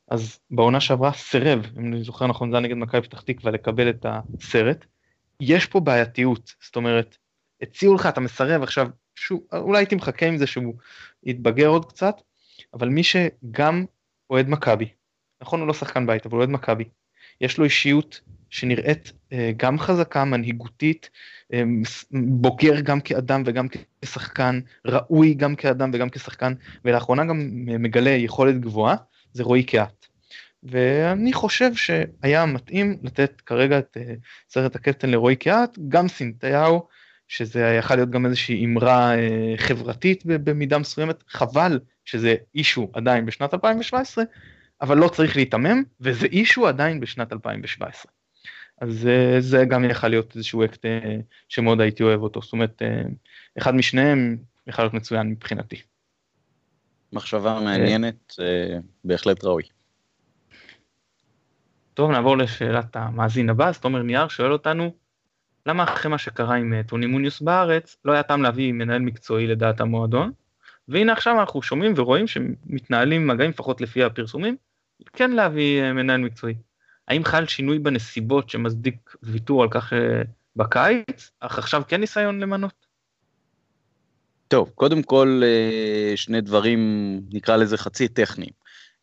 אז 0.08 0.40
בעונה 0.52 0.80
שעברה 0.80 1.14
סירב, 1.14 1.72
אם 1.78 1.94
אני 1.94 2.04
זוכר 2.04 2.28
נכון, 2.28 2.52
זה 2.52 2.58
היה 2.58 2.64
נגד 2.64 2.76
מכבי 2.76 3.02
פתח 3.02 3.22
תקווה 3.22 3.52
לקבל 3.52 3.90
את 3.90 4.06
הסרט. 4.10 4.86
יש 5.40 5.66
פה 5.66 5.80
בעייתיות, 5.80 6.54
זאת 6.64 6.76
אומרת, 6.76 7.18
הציעו 7.62 7.96
לך, 7.96 8.06
אתה 8.06 8.22
מסרב 8.22 8.64
עכשיו, 8.64 8.88
שוב, 9.16 9.42
אולי 9.54 9.80
הייתי 9.80 9.96
מחכה 9.96 10.26
עם 10.26 10.38
זה 10.38 10.48
שהוא 10.48 10.74
יתבגר 11.24 11.68
עוד 11.68 11.86
קצת, 11.86 12.16
אבל 12.74 12.90
מי 12.90 13.04
שגם 13.04 13.86
אוהד 14.30 14.50
מכבי, 14.50 14.90
נכון 15.42 15.60
הוא 15.60 15.68
לא 15.68 15.74
שחקן 15.74 16.08
בית, 16.08 16.26
אבל 16.26 16.32
הוא 16.32 16.40
אוהד 16.40 16.50
מכבי, 16.50 16.84
יש 17.42 17.58
לו 17.58 17.64
אישיות 17.64 18.22
שנראית 18.52 19.12
אה, 19.34 19.52
גם 19.58 19.80
חזקה, 19.80 20.26
מנהיגותית, 20.26 21.10
אה, 21.54 21.64
בוגר 22.12 22.80
גם 22.80 23.02
כאדם 23.02 23.44
וגם 23.46 23.68
כשחקן, 24.02 24.60
ראוי 24.86 25.34
גם 25.34 25.56
כאדם 25.56 25.92
וגם 25.94 26.10
כשחקן, 26.10 26.54
ולאחרונה 26.86 27.26
גם 27.26 27.50
מגלה 27.80 28.10
יכולת 28.10 28.60
גבוהה, 28.60 28.96
זה 29.34 29.44
רועי 29.44 29.64
קהת. 29.64 30.06
ואני 30.64 31.34
חושב 31.34 31.72
שהיה 31.76 32.46
מתאים 32.46 32.98
לתת 33.04 33.42
כרגע 33.42 33.80
את 33.80 33.98
אה, 33.98 34.14
סרט 34.50 34.76
הקפטן 34.76 35.10
לרועי 35.10 35.36
קהת, 35.36 35.78
גם 35.88 36.08
סינטיהו, 36.08 36.88
שזה 37.28 37.76
יכול 37.80 37.96
להיות 37.96 38.10
גם 38.10 38.26
איזושהי 38.26 38.66
אמרה 38.66 39.12
חברתית 39.58 40.24
במידה 40.26 40.78
מסוימת, 40.78 41.24
חבל 41.28 41.80
שזה 42.06 42.36
אישו 42.56 42.90
עדיין 42.94 43.26
בשנת 43.26 43.54
2017, 43.54 44.24
אבל 44.82 44.98
לא 44.98 45.08
צריך 45.08 45.36
להיתמם, 45.36 45.84
וזה 46.02 46.26
אישו 46.26 46.68
עדיין 46.68 47.00
בשנת 47.00 47.34
2017. 47.34 48.12
אז 48.82 49.08
אה, 49.08 49.36
זה 49.40 49.66
גם 49.66 49.86
יכול 49.86 50.10
להיות 50.10 50.36
איזשהו 50.36 50.66
אקט 50.66 50.86
אה, 50.86 51.18
שמאוד 51.50 51.82
הייתי 51.82 52.04
אוהב 52.04 52.22
אותו, 52.22 52.42
זאת 52.42 52.54
אומרת, 52.54 52.82
אה, 52.82 53.02
אחד 53.58 53.76
משניהם 53.76 54.38
יכול 54.68 54.84
להיות 54.84 54.94
מצוין 54.94 55.28
מבחינתי. 55.28 55.82
מחשבה 57.14 57.60
מעניינת, 57.64 58.36
בהחלט 59.04 59.44
ראוי. 59.44 59.64
טוב, 61.94 62.12
נעבור 62.12 62.38
לשאלת 62.38 62.96
המאזין 62.96 63.50
הבא, 63.50 63.68
אז 63.68 63.80
תומר 63.80 64.02
נייר 64.02 64.28
שואל 64.28 64.52
אותנו, 64.52 64.94
למה 65.66 65.84
אחרי 65.84 66.12
מה 66.12 66.18
שקרה 66.18 66.56
עם 66.56 66.84
טוני 66.84 67.06
מוניוס 67.06 67.42
בארץ, 67.42 67.98
לא 68.06 68.12
היה 68.12 68.24
טעם 68.24 68.42
להביא 68.42 68.74
מנהל 68.74 69.02
מקצועי 69.02 69.48
לדעת 69.48 69.82
המועדון? 69.82 70.32
והנה 70.88 71.14
עכשיו 71.14 71.40
אנחנו 71.40 71.62
שומעים 71.62 71.94
ורואים 71.96 72.28
שמתנהלים 72.28 73.28
מגעים, 73.28 73.50
לפחות 73.50 73.82
לפי 73.82 74.04
הפרסומים, 74.04 74.56
כן 75.14 75.32
להביא 75.32 75.92
מנהל 75.92 76.22
מקצועי. 76.22 76.56
האם 77.12 77.26
חל 77.26 77.46
שינוי 77.46 77.80
בנסיבות 77.80 78.50
שמצדיק 78.50 79.16
ויתור 79.24 79.64
על 79.64 79.70
כך 79.72 79.94
אה, 79.94 80.22
בקיץ, 80.56 81.32
אך 81.40 81.58
עכשיו 81.58 81.82
כן 81.88 82.00
ניסיון 82.00 82.40
למנות? 82.40 82.74
טוב, 84.48 84.70
קודם 84.76 85.04
כל 85.04 85.42
אה, 85.44 86.18
שני 86.18 86.42
דברים, 86.42 86.80
נקרא 87.34 87.56
לזה 87.56 87.78
חצי 87.78 88.08
טכניים. 88.08 88.52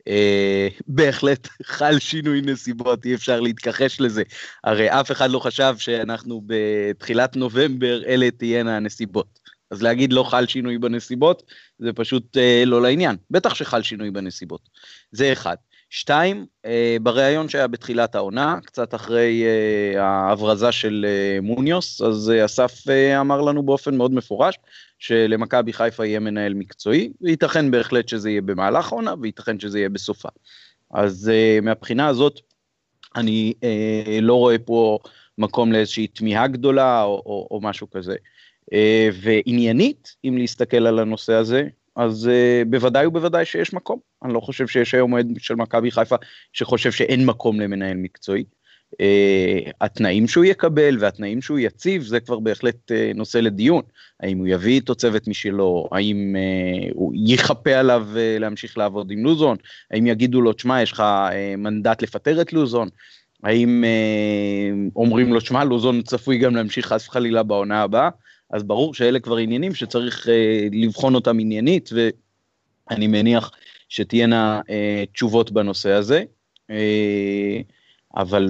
אה, 0.08 0.68
בהחלט 0.86 1.48
חל 1.62 1.98
שינוי 1.98 2.40
נסיבות, 2.40 3.04
אי 3.04 3.14
אפשר 3.14 3.40
להתכחש 3.40 4.00
לזה. 4.00 4.22
הרי 4.64 4.90
אף 4.90 5.10
אחד 5.10 5.30
לא 5.30 5.38
חשב 5.38 5.74
שאנחנו 5.78 6.42
בתחילת 6.46 7.36
נובמבר, 7.36 8.02
אלה 8.06 8.30
תהיינה 8.30 8.76
הנסיבות. 8.76 9.40
אז 9.70 9.82
להגיד 9.82 10.12
לא 10.12 10.22
חל 10.22 10.46
שינוי 10.46 10.78
בנסיבות, 10.78 11.42
זה 11.78 11.92
פשוט 11.92 12.36
לא 12.66 12.82
לעניין. 12.82 13.16
בטח 13.30 13.54
שחל 13.54 13.82
שינוי 13.82 14.10
בנסיבות. 14.10 14.68
זה 15.12 15.32
אחד. 15.32 15.56
שתיים, 15.90 16.47
אה, 16.64 16.97
בריאיון 17.02 17.49
שהיה 17.49 17.66
בתחילת 17.66 18.14
העונה, 18.14 18.59
קצת 18.64 18.95
אחרי 18.95 19.45
אה, 19.45 20.02
ההברזה 20.02 20.73
של 20.73 21.07
אה, 21.09 21.40
מוניוס, 21.42 22.02
אז 22.02 22.33
אסף 22.45 22.88
אמר 23.21 23.40
לנו 23.40 23.62
באופן 23.62 23.97
מאוד 23.97 24.14
מפורש 24.14 24.59
שלמכבי 24.99 25.73
חיפה 25.73 26.07
יהיה 26.07 26.21
מנהל 26.21 26.54
מקצועי, 26.54 27.12
וייתכן 27.21 27.71
בהחלט 27.71 28.09
שזה 28.09 28.30
יהיה 28.30 28.42
במהלך 28.42 28.92
העונה, 28.92 29.14
וייתכן 29.23 29.61
שזה 29.61 29.78
יהיה 29.78 29.88
בסופה. 29.88 30.28
אז 30.95 31.30
מהבחינה 31.62 32.07
הזאת, 32.07 32.40
אני 33.16 33.54
לא 34.23 34.35
רואה 34.35 34.59
פה 34.59 34.99
מקום 35.38 35.73
לאיזושהי 35.73 36.07
תמיהה 36.07 36.47
גדולה 36.47 37.02
או, 37.02 37.23
או, 37.26 37.49
או 37.50 37.61
משהו 37.61 37.90
כזה. 37.90 38.16
ועניינית, 39.23 40.16
אם 40.25 40.38
להסתכל 40.38 40.87
על 40.87 40.99
הנושא 40.99 41.33
הזה, 41.33 41.64
אז 41.98 42.30
uh, 42.30 42.68
בוודאי 42.68 43.06
ובוודאי 43.06 43.44
שיש 43.44 43.74
מקום. 43.74 43.98
אני 44.24 44.34
לא 44.34 44.40
חושב 44.40 44.66
שיש 44.66 44.94
היום 44.94 45.12
אוהד 45.12 45.32
של 45.38 45.54
מכבי 45.54 45.90
חיפה 45.90 46.16
שחושב 46.52 46.92
שאין 46.92 47.26
מקום 47.26 47.60
למנהל 47.60 47.96
מקצועי. 47.96 48.44
Uh, 48.92 49.70
התנאים 49.80 50.28
שהוא 50.28 50.44
יקבל 50.44 50.96
והתנאים 51.00 51.42
שהוא 51.42 51.58
יציב 51.58 52.02
זה 52.02 52.20
כבר 52.20 52.38
בהחלט 52.38 52.92
uh, 52.92 53.16
נושא 53.16 53.38
לדיון. 53.38 53.82
האם 54.20 54.38
הוא 54.38 54.46
יביא 54.46 54.74
איתו 54.74 54.94
צוות 54.94 55.28
משלו, 55.28 55.88
האם 55.92 56.36
uh, 56.36 56.92
הוא 56.94 57.12
יכפה 57.26 57.74
עליו 57.74 58.08
uh, 58.14 58.40
להמשיך 58.40 58.78
לעבוד 58.78 59.10
עם 59.10 59.24
לוזון, 59.24 59.56
האם 59.90 60.06
יגידו 60.06 60.40
לו, 60.40 60.52
תשמע, 60.52 60.82
יש 60.82 60.92
לך 60.92 61.00
uh, 61.00 61.56
מנדט 61.56 62.02
לפטר 62.02 62.40
את 62.40 62.52
לוזון, 62.52 62.88
האם 63.44 63.84
uh, 63.84 64.92
אומרים 64.96 65.32
לו, 65.32 65.40
תשמע, 65.40 65.64
לוזון 65.64 66.02
צפוי 66.02 66.38
גם 66.38 66.56
להמשיך 66.56 66.86
חס 66.86 67.08
וחלילה 67.08 67.42
בעונה 67.42 67.82
הבאה. 67.82 68.08
אז 68.50 68.62
ברור 68.62 68.94
שאלה 68.94 69.20
כבר 69.20 69.36
עניינים 69.36 69.74
שצריך 69.74 70.28
אה, 70.28 70.68
לבחון 70.72 71.14
אותם 71.14 71.38
עניינית, 71.38 71.90
ואני 72.90 73.06
מניח 73.06 73.50
שתהיינה 73.88 74.60
אה, 74.70 75.04
תשובות 75.12 75.50
בנושא 75.50 75.90
הזה, 75.90 76.24
אה, 76.70 77.60
אבל 78.16 78.48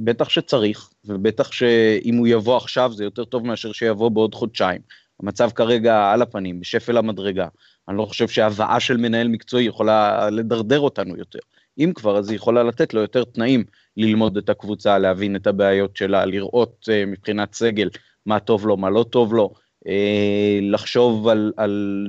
בטח 0.00 0.28
שצריך, 0.28 0.90
ובטח 1.04 1.52
שאם 1.52 2.16
הוא 2.16 2.26
יבוא 2.26 2.56
עכשיו 2.56 2.92
זה 2.94 3.04
יותר 3.04 3.24
טוב 3.24 3.46
מאשר 3.46 3.72
שיבוא 3.72 4.08
בעוד 4.08 4.34
חודשיים. 4.34 4.80
המצב 5.20 5.50
כרגע 5.50 6.12
על 6.12 6.22
הפנים, 6.22 6.60
בשפל 6.60 6.96
המדרגה. 6.96 7.48
אני 7.88 7.96
לא 7.96 8.04
חושב 8.04 8.28
שהבאה 8.28 8.80
של 8.80 8.96
מנהל 8.96 9.28
מקצועי 9.28 9.64
יכולה 9.64 10.30
לדרדר 10.30 10.80
אותנו 10.80 11.16
יותר. 11.16 11.38
אם 11.78 11.92
כבר, 11.94 12.18
אז 12.18 12.28
היא 12.28 12.36
יכולה 12.36 12.62
לתת 12.62 12.94
לו 12.94 13.00
יותר 13.00 13.24
תנאים 13.24 13.64
ללמוד 13.96 14.36
את 14.36 14.48
הקבוצה, 14.48 14.98
להבין 14.98 15.36
את 15.36 15.46
הבעיות 15.46 15.96
שלה, 15.96 16.24
לראות 16.24 16.88
uh, 16.88 17.06
מבחינת 17.06 17.54
סגל 17.54 17.88
מה 18.26 18.40
טוב 18.40 18.66
לו, 18.66 18.76
מה 18.76 18.90
לא 18.90 19.04
טוב 19.10 19.34
לו, 19.34 19.54
אה, 19.86 20.58
לחשוב 20.62 21.28
על, 21.28 21.52
על 21.56 22.06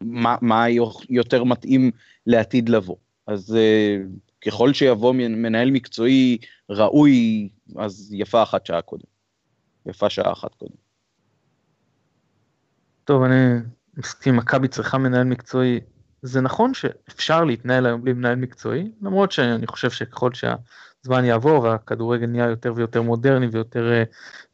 מה, 0.00 0.36
מה 0.40 0.64
יותר 1.08 1.44
מתאים 1.44 1.90
לעתיד 2.26 2.68
לבוא. 2.68 2.96
אז 3.26 3.56
אה, 3.56 3.96
ככל 4.46 4.72
שיבוא 4.72 5.12
מנהל 5.14 5.70
מקצועי 5.70 6.38
ראוי, 6.70 7.48
אז 7.76 8.12
יפה 8.12 8.42
אחת 8.42 8.66
שעה 8.66 8.82
קודם. 8.82 9.04
יפה 9.86 10.10
שעה 10.10 10.32
אחת 10.32 10.54
קודם. 10.54 10.74
טוב, 13.04 13.22
אני 13.22 13.60
מסכים, 13.96 14.36
מכבי 14.36 14.68
צריכה 14.68 14.98
מנהל 14.98 15.24
מקצועי. 15.24 15.80
זה 16.22 16.40
נכון 16.40 16.74
שאפשר 16.74 17.44
להתנהל 17.44 17.86
היום 17.86 18.02
בלי 18.02 18.12
מנהל 18.12 18.34
מקצועי, 18.34 18.90
למרות 19.02 19.32
שאני 19.32 19.66
חושב 19.66 19.90
שככל 19.90 20.34
שה... 20.34 20.54
הזמן 21.04 21.24
יעבור 21.24 21.62
והכדורגל 21.62 22.26
נהיה 22.26 22.46
יותר 22.46 22.72
ויותר 22.76 23.02
מודרני 23.02 23.46
ויותר 23.46 23.92
אה, 23.92 24.04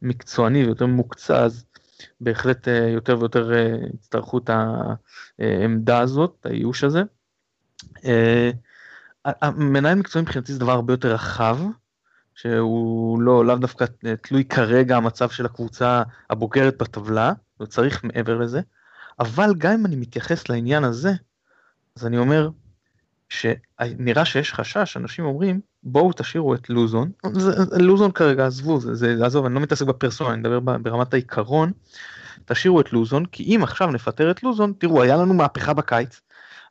מקצועני 0.01 0.65
ויותר 0.65 0.85
מוקצע, 0.85 1.43
אז 1.43 1.65
בהחלט 2.21 2.67
אה, 2.67 2.87
יותר 2.87 3.19
ויותר 3.19 3.53
אה, 3.53 3.75
יצטרכו 3.93 4.37
את 4.37 4.49
העמדה 5.39 5.99
הזאת, 5.99 6.35
את 6.39 6.45
האיוש 6.45 6.83
הזה. 6.83 7.03
המנהל 9.25 9.95
מקצועי 9.95 10.21
מבחינתי 10.21 10.53
זה 10.53 10.59
דבר 10.59 10.71
הרבה 10.71 10.93
יותר 10.93 11.13
רחב, 11.13 11.57
שהוא 12.35 13.21
לא, 13.21 13.45
לאו 13.45 13.55
דווקא 13.55 13.85
תלוי 14.21 14.45
כרגע 14.45 14.97
המצב 14.97 15.29
של 15.29 15.45
הקבוצה 15.45 16.03
הבוגרת 16.29 16.77
בטבלה, 16.77 17.33
וצריך 17.61 18.03
מעבר 18.03 18.37
לזה, 18.37 18.61
אבל 19.19 19.53
גם 19.57 19.71
אם 19.71 19.85
אני 19.85 19.95
מתייחס 19.95 20.49
לעניין 20.49 20.83
הזה, 20.83 21.11
אז 21.95 22.05
אני 22.05 22.17
אומר, 22.17 22.49
שנראה 23.29 24.25
שיש 24.25 24.53
חשש, 24.53 24.97
אנשים 24.97 25.25
אומרים, 25.25 25.61
בואו 25.83 26.13
תשאירו 26.13 26.53
את 26.53 26.69
לוזון, 26.69 27.11
זה, 27.33 27.51
לוזון 27.79 28.11
כרגע 28.11 28.45
עזבו, 28.45 28.79
זה, 28.79 28.95
זה 28.95 29.25
עזוב, 29.25 29.45
אני 29.45 29.55
לא 29.55 29.59
מתעסק 29.59 29.85
בפרסונה, 29.85 30.33
אני 30.33 30.39
מדבר 30.39 30.59
ברמת 30.59 31.13
העיקרון, 31.13 31.71
תשאירו 32.45 32.81
את 32.81 32.93
לוזון, 32.93 33.25
כי 33.25 33.43
אם 33.55 33.63
עכשיו 33.63 33.91
נפטר 33.91 34.31
את 34.31 34.43
לוזון, 34.43 34.73
תראו, 34.77 35.01
היה 35.01 35.17
לנו 35.17 35.33
מהפכה 35.33 35.73
בקיץ, 35.73 36.21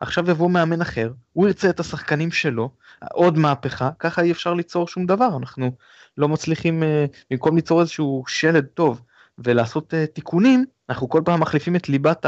עכשיו 0.00 0.30
יבוא 0.30 0.50
מאמן 0.50 0.80
אחר, 0.80 1.12
הוא 1.32 1.46
ירצה 1.46 1.70
את 1.70 1.80
השחקנים 1.80 2.30
שלו, 2.30 2.70
עוד 3.12 3.38
מהפכה, 3.38 3.90
ככה 3.98 4.22
אי 4.22 4.32
אפשר 4.32 4.54
ליצור 4.54 4.88
שום 4.88 5.06
דבר, 5.06 5.28
אנחנו 5.36 5.70
לא 6.18 6.28
מצליחים, 6.28 6.82
אה, 6.82 7.06
במקום 7.30 7.56
ליצור 7.56 7.80
איזשהו 7.80 8.24
שלד 8.26 8.64
טוב 8.64 9.02
ולעשות 9.38 9.94
אה, 9.94 10.06
תיקונים, 10.06 10.64
אנחנו 10.88 11.08
כל 11.08 11.22
פעם 11.24 11.40
מחליפים 11.40 11.76
את 11.76 11.88
ליבת 11.88 12.26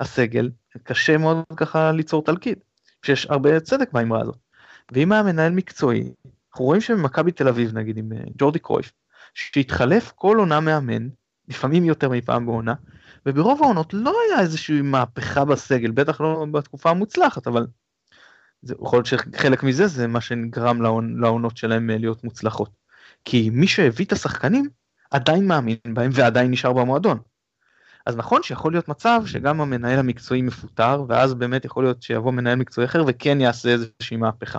הסגל, 0.00 0.50
קשה 0.82 1.18
מאוד 1.18 1.44
ככה 1.56 1.92
ליצור 1.92 2.24
תלכיד, 2.24 2.58
שיש 3.02 3.26
הרבה 3.26 3.60
צדק 3.60 3.92
באמרה 3.92 4.20
הזאת. 4.20 4.36
ואם 4.92 5.12
היה 5.12 5.22
מנהל 5.22 5.52
מקצועי, 5.52 6.12
אנחנו 6.50 6.64
רואים 6.64 6.80
שבמכבי 6.80 7.32
תל 7.32 7.48
אביב 7.48 7.78
נגיד 7.78 7.96
עם 7.96 8.12
אה, 8.12 8.18
ג'ורדי 8.38 8.58
קרויף, 8.58 8.92
שהתחלף 9.34 10.12
כל 10.14 10.36
עונה 10.38 10.60
מאמן, 10.60 11.08
לפעמים 11.48 11.84
יותר 11.84 12.08
מפעם 12.08 12.46
בעונה, 12.46 12.74
וברוב 13.26 13.62
העונות 13.62 13.94
לא 13.94 14.14
היה 14.28 14.40
איזושהי 14.40 14.82
מהפכה 14.82 15.44
בסגל, 15.44 15.90
בטח 15.90 16.20
לא 16.20 16.46
בתקופה 16.52 16.90
המוצלחת, 16.90 17.46
אבל 17.46 17.66
זה 18.62 18.74
יכול 18.82 18.96
להיות 18.96 19.06
שחלק 19.06 19.62
מזה 19.62 19.86
זה 19.86 20.06
מה 20.06 20.18
לעונ, 20.80 21.20
לעונות 21.20 21.56
שלהם 21.56 21.90
אה, 21.90 21.98
להיות 21.98 22.24
מוצלחות. 22.24 22.70
כי 23.24 23.50
מי 23.50 23.66
שהביא 23.66 24.06
את 24.06 24.12
השחקנים 24.12 24.68
עדיין 25.10 25.46
מאמין 25.46 25.76
בהם 25.88 26.10
ועדיין 26.14 26.50
נשאר 26.50 26.72
במועדון. 26.72 27.18
אז 28.10 28.16
נכון 28.16 28.42
שיכול 28.42 28.72
להיות 28.72 28.88
מצב 28.88 29.22
שגם 29.26 29.60
המנהל 29.60 29.98
המקצועי 29.98 30.42
מפוטר 30.42 31.04
ואז 31.08 31.34
באמת 31.34 31.64
יכול 31.64 31.84
להיות 31.84 32.02
שיבוא 32.02 32.32
מנהל 32.32 32.58
מקצועי 32.58 32.84
אחר 32.84 33.04
וכן 33.06 33.40
יעשה 33.40 33.68
איזושהי 33.68 34.16
מהפכה. 34.16 34.58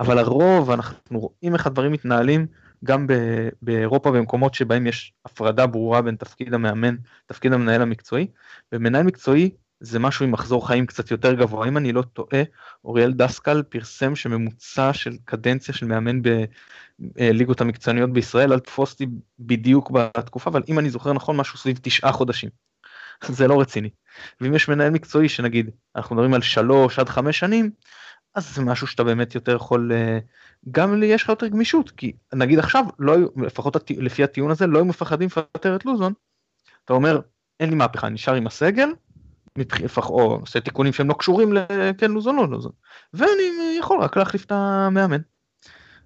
אבל 0.00 0.18
הרוב 0.18 0.70
אנחנו 0.70 1.18
רואים 1.18 1.54
איך 1.54 1.66
הדברים 1.66 1.92
מתנהלים 1.92 2.46
גם 2.84 3.06
באירופה 3.62 4.10
במקומות 4.10 4.54
שבהם 4.54 4.86
יש 4.86 5.12
הפרדה 5.24 5.66
ברורה 5.66 6.02
בין 6.02 6.16
תפקיד 6.16 6.54
המאמן, 6.54 6.96
תפקיד 7.26 7.52
המנהל 7.52 7.82
המקצועי, 7.82 8.26
ומנהל 8.72 9.02
מקצועי 9.02 9.50
זה 9.80 9.98
משהו 9.98 10.24
עם 10.24 10.32
מחזור 10.32 10.66
חיים 10.66 10.86
קצת 10.86 11.10
יותר 11.10 11.34
גבוה. 11.34 11.68
אם 11.68 11.76
אני 11.76 11.92
לא 11.92 12.02
טועה, 12.02 12.42
אוריאל 12.84 13.12
דסקל 13.12 13.62
פרסם 13.62 14.16
שממוצע 14.16 14.92
של 14.92 15.16
קדנציה 15.24 15.74
של 15.74 15.86
מאמן 15.86 16.22
בליגות 16.98 17.60
המקצועניות 17.60 18.12
בישראל, 18.12 18.52
אל 18.52 18.58
תפוס 18.58 18.92
אותי 18.92 19.06
בדיוק 19.38 19.90
בתקופה, 19.90 20.50
אבל 20.50 20.62
אם 20.68 20.78
אני 20.78 20.90
זוכר 20.90 21.12
נכון, 21.12 21.36
משהו 21.36 21.58
סביב 21.58 21.78
תשעה 21.82 22.12
חודשים. 22.12 22.67
זה 23.26 23.48
לא 23.48 23.60
רציני. 23.60 23.90
ואם 24.40 24.54
יש 24.54 24.68
מנהל 24.68 24.90
מקצועי 24.90 25.28
שנגיד, 25.28 25.70
אנחנו 25.96 26.16
מדברים 26.16 26.34
על 26.34 26.42
שלוש 26.42 26.98
עד 26.98 27.08
חמש 27.08 27.38
שנים, 27.38 27.70
אז 28.34 28.54
זה 28.54 28.62
משהו 28.62 28.86
שאתה 28.86 29.04
באמת 29.04 29.34
יותר 29.34 29.56
יכול, 29.56 29.92
אה, 29.92 30.18
גם 30.70 31.00
לי 31.00 31.06
יש 31.06 31.22
לך 31.22 31.28
יותר 31.28 31.46
גמישות, 31.46 31.90
כי 31.90 32.12
נגיד 32.34 32.58
עכשיו, 32.58 32.84
לא, 32.98 33.16
לפחות 33.36 33.90
לפי 33.90 34.24
הטיעון 34.24 34.50
הזה, 34.50 34.66
לא 34.66 34.78
היו 34.78 34.84
מפחדים 34.84 35.26
לפטר 35.26 35.76
את 35.76 35.84
לוזון. 35.84 36.12
אתה 36.84 36.92
אומר, 36.92 37.20
אין 37.60 37.70
לי 37.70 37.74
מהפכה, 37.74 38.08
נשאר 38.08 38.34
עם 38.34 38.46
הסגל, 38.46 38.88
או 39.96 40.34
עושה 40.40 40.60
תיקונים 40.60 40.92
שהם 40.92 41.08
לא 41.08 41.14
קשורים 41.18 41.52
לכן 41.52 42.10
לוזון 42.10 42.38
או 42.38 42.42
לא 42.42 42.50
לוזון, 42.50 42.72
ואני 43.14 43.76
יכול 43.78 44.00
רק 44.00 44.16
להחליף 44.16 44.44
את 44.44 44.52
המאמן. 44.52 45.20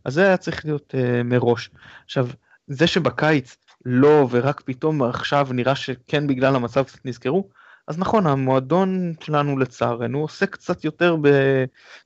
אז 0.04 0.14
זה 0.14 0.26
היה 0.26 0.37
צריך 0.37 0.64
להיות 0.64 0.95
uh, 0.95 1.23
מראש. 1.25 1.71
עכשיו, 2.04 2.28
זה 2.66 2.87
שבקיץ 2.87 3.57
לא 3.87 4.29
ורק 4.31 4.61
פתאום 4.61 5.03
עכשיו 5.03 5.49
נראה 5.51 5.75
שכן 5.75 6.27
בגלל 6.27 6.57
המצב 6.57 6.83
קצת 6.83 7.07
נזכרו, 7.07 7.49
אז 7.89 7.99
נכון 7.99 8.27
המועדון 8.27 9.12
שלנו 9.21 9.59
לצערנו 9.59 10.21
עושה 10.21 10.47
קצת 10.47 10.85
יותר 10.85 11.17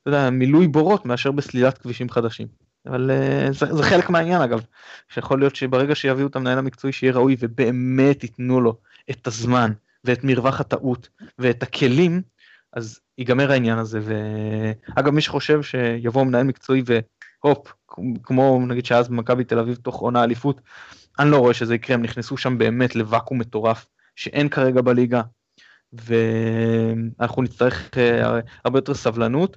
במילוי 0.06 0.66
בורות 0.66 1.06
מאשר 1.06 1.32
בסלילת 1.32 1.78
כבישים 1.78 2.10
חדשים. 2.10 2.46
אבל 2.86 3.10
uh, 3.10 3.52
זה, 3.52 3.74
זה 3.74 3.82
חלק 3.82 4.10
מהעניין 4.10 4.40
אגב, 4.40 4.64
שיכול 5.08 5.38
להיות 5.38 5.56
שברגע 5.56 5.94
שיביאו 5.94 6.26
את 6.26 6.36
המנהל 6.36 6.58
המקצועי 6.58 6.92
שיהיה 6.92 7.12
ראוי 7.12 7.36
ובאמת 7.38 8.22
ייתנו 8.22 8.60
לו 8.60 8.78
את 9.10 9.26
הזמן 9.26 9.72
ואת 10.04 10.24
מרווח 10.24 10.60
הטעות 10.60 11.08
ואת 11.38 11.62
הכלים, 11.62 12.22
אז 12.72 13.00
ייגמר 13.18 13.52
העניין 13.52 13.78
הזה. 13.78 14.00
ואגב, 14.02 15.12
מי 15.12 15.20
שחושב 15.20 15.62
שיבוא 15.62 16.24
מנהל 16.24 16.42
מקצועי 16.42 16.82
והופ, 16.86 17.72
כמו 18.22 18.66
נגיד 18.66 18.86
שאז 18.86 19.08
במכבי 19.08 19.44
תל 19.44 19.58
אביב 19.58 19.76
תוך 19.76 19.96
עונה 19.96 20.24
אליפות, 20.24 20.60
אני 21.18 21.30
לא 21.30 21.38
רואה 21.38 21.54
שזה 21.54 21.74
יקרה, 21.74 21.94
הם 21.94 22.02
נכנסו 22.02 22.36
שם 22.36 22.58
באמת 22.58 22.96
לוואקום 22.96 23.38
מטורף 23.38 23.86
שאין 24.16 24.48
כרגע 24.48 24.82
בליגה, 24.82 25.22
ואנחנו 25.92 27.42
נצטרך 27.42 27.90
אה, 27.96 28.40
הרבה 28.64 28.78
יותר 28.78 28.94
סבלנות, 28.94 29.56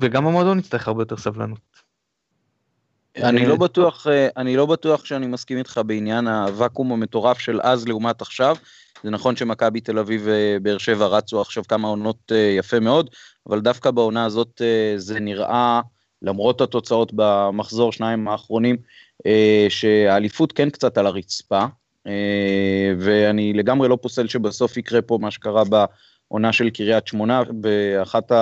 וגם 0.00 0.26
המועדון 0.26 0.58
יצטרך 0.58 0.88
הרבה 0.88 1.02
יותר 1.02 1.16
סבלנות. 1.16 1.82
אני 3.16 3.46
לא 3.46 3.56
בטוח, 3.56 4.06
אה, 4.06 4.28
אני 4.36 4.56
לא 4.56 4.66
בטוח 4.66 5.04
שאני 5.04 5.26
מסכים 5.26 5.58
איתך 5.58 5.80
בעניין 5.86 6.26
הוואקום 6.26 6.92
המטורף 6.92 7.38
של 7.38 7.60
אז 7.62 7.88
לעומת 7.88 8.20
עכשיו. 8.20 8.56
זה 9.02 9.10
נכון 9.10 9.36
שמכבי 9.36 9.80
תל 9.80 9.98
אביב 9.98 10.22
ובאר 10.24 10.78
שבע 10.78 11.06
רצו 11.06 11.40
עכשיו 11.40 11.64
כמה 11.68 11.88
עונות 11.88 12.32
אה, 12.32 12.54
יפה 12.58 12.80
מאוד, 12.80 13.10
אבל 13.48 13.60
דווקא 13.60 13.90
בעונה 13.90 14.24
הזאת 14.24 14.62
אה, 14.64 14.94
זה 14.96 15.20
נראה, 15.20 15.80
למרות 16.22 16.60
התוצאות 16.60 17.12
במחזור 17.14 17.92
שניים 17.92 18.28
האחרונים, 18.28 18.76
אה, 18.76 18.80
שהאליפות 19.68 20.52
כן 20.52 20.70
קצת 20.70 20.98
על 20.98 21.06
הרצפה, 21.06 21.64
ואני 22.98 23.52
לגמרי 23.52 23.88
לא 23.88 23.98
פוסל 24.02 24.28
שבסוף 24.28 24.76
יקרה 24.76 25.02
פה 25.02 25.18
מה 25.20 25.30
שקרה 25.30 25.62
בעונה 25.64 26.52
של 26.52 26.70
קריית 26.70 27.06
שמונה, 27.06 27.42
באחת 27.50 28.32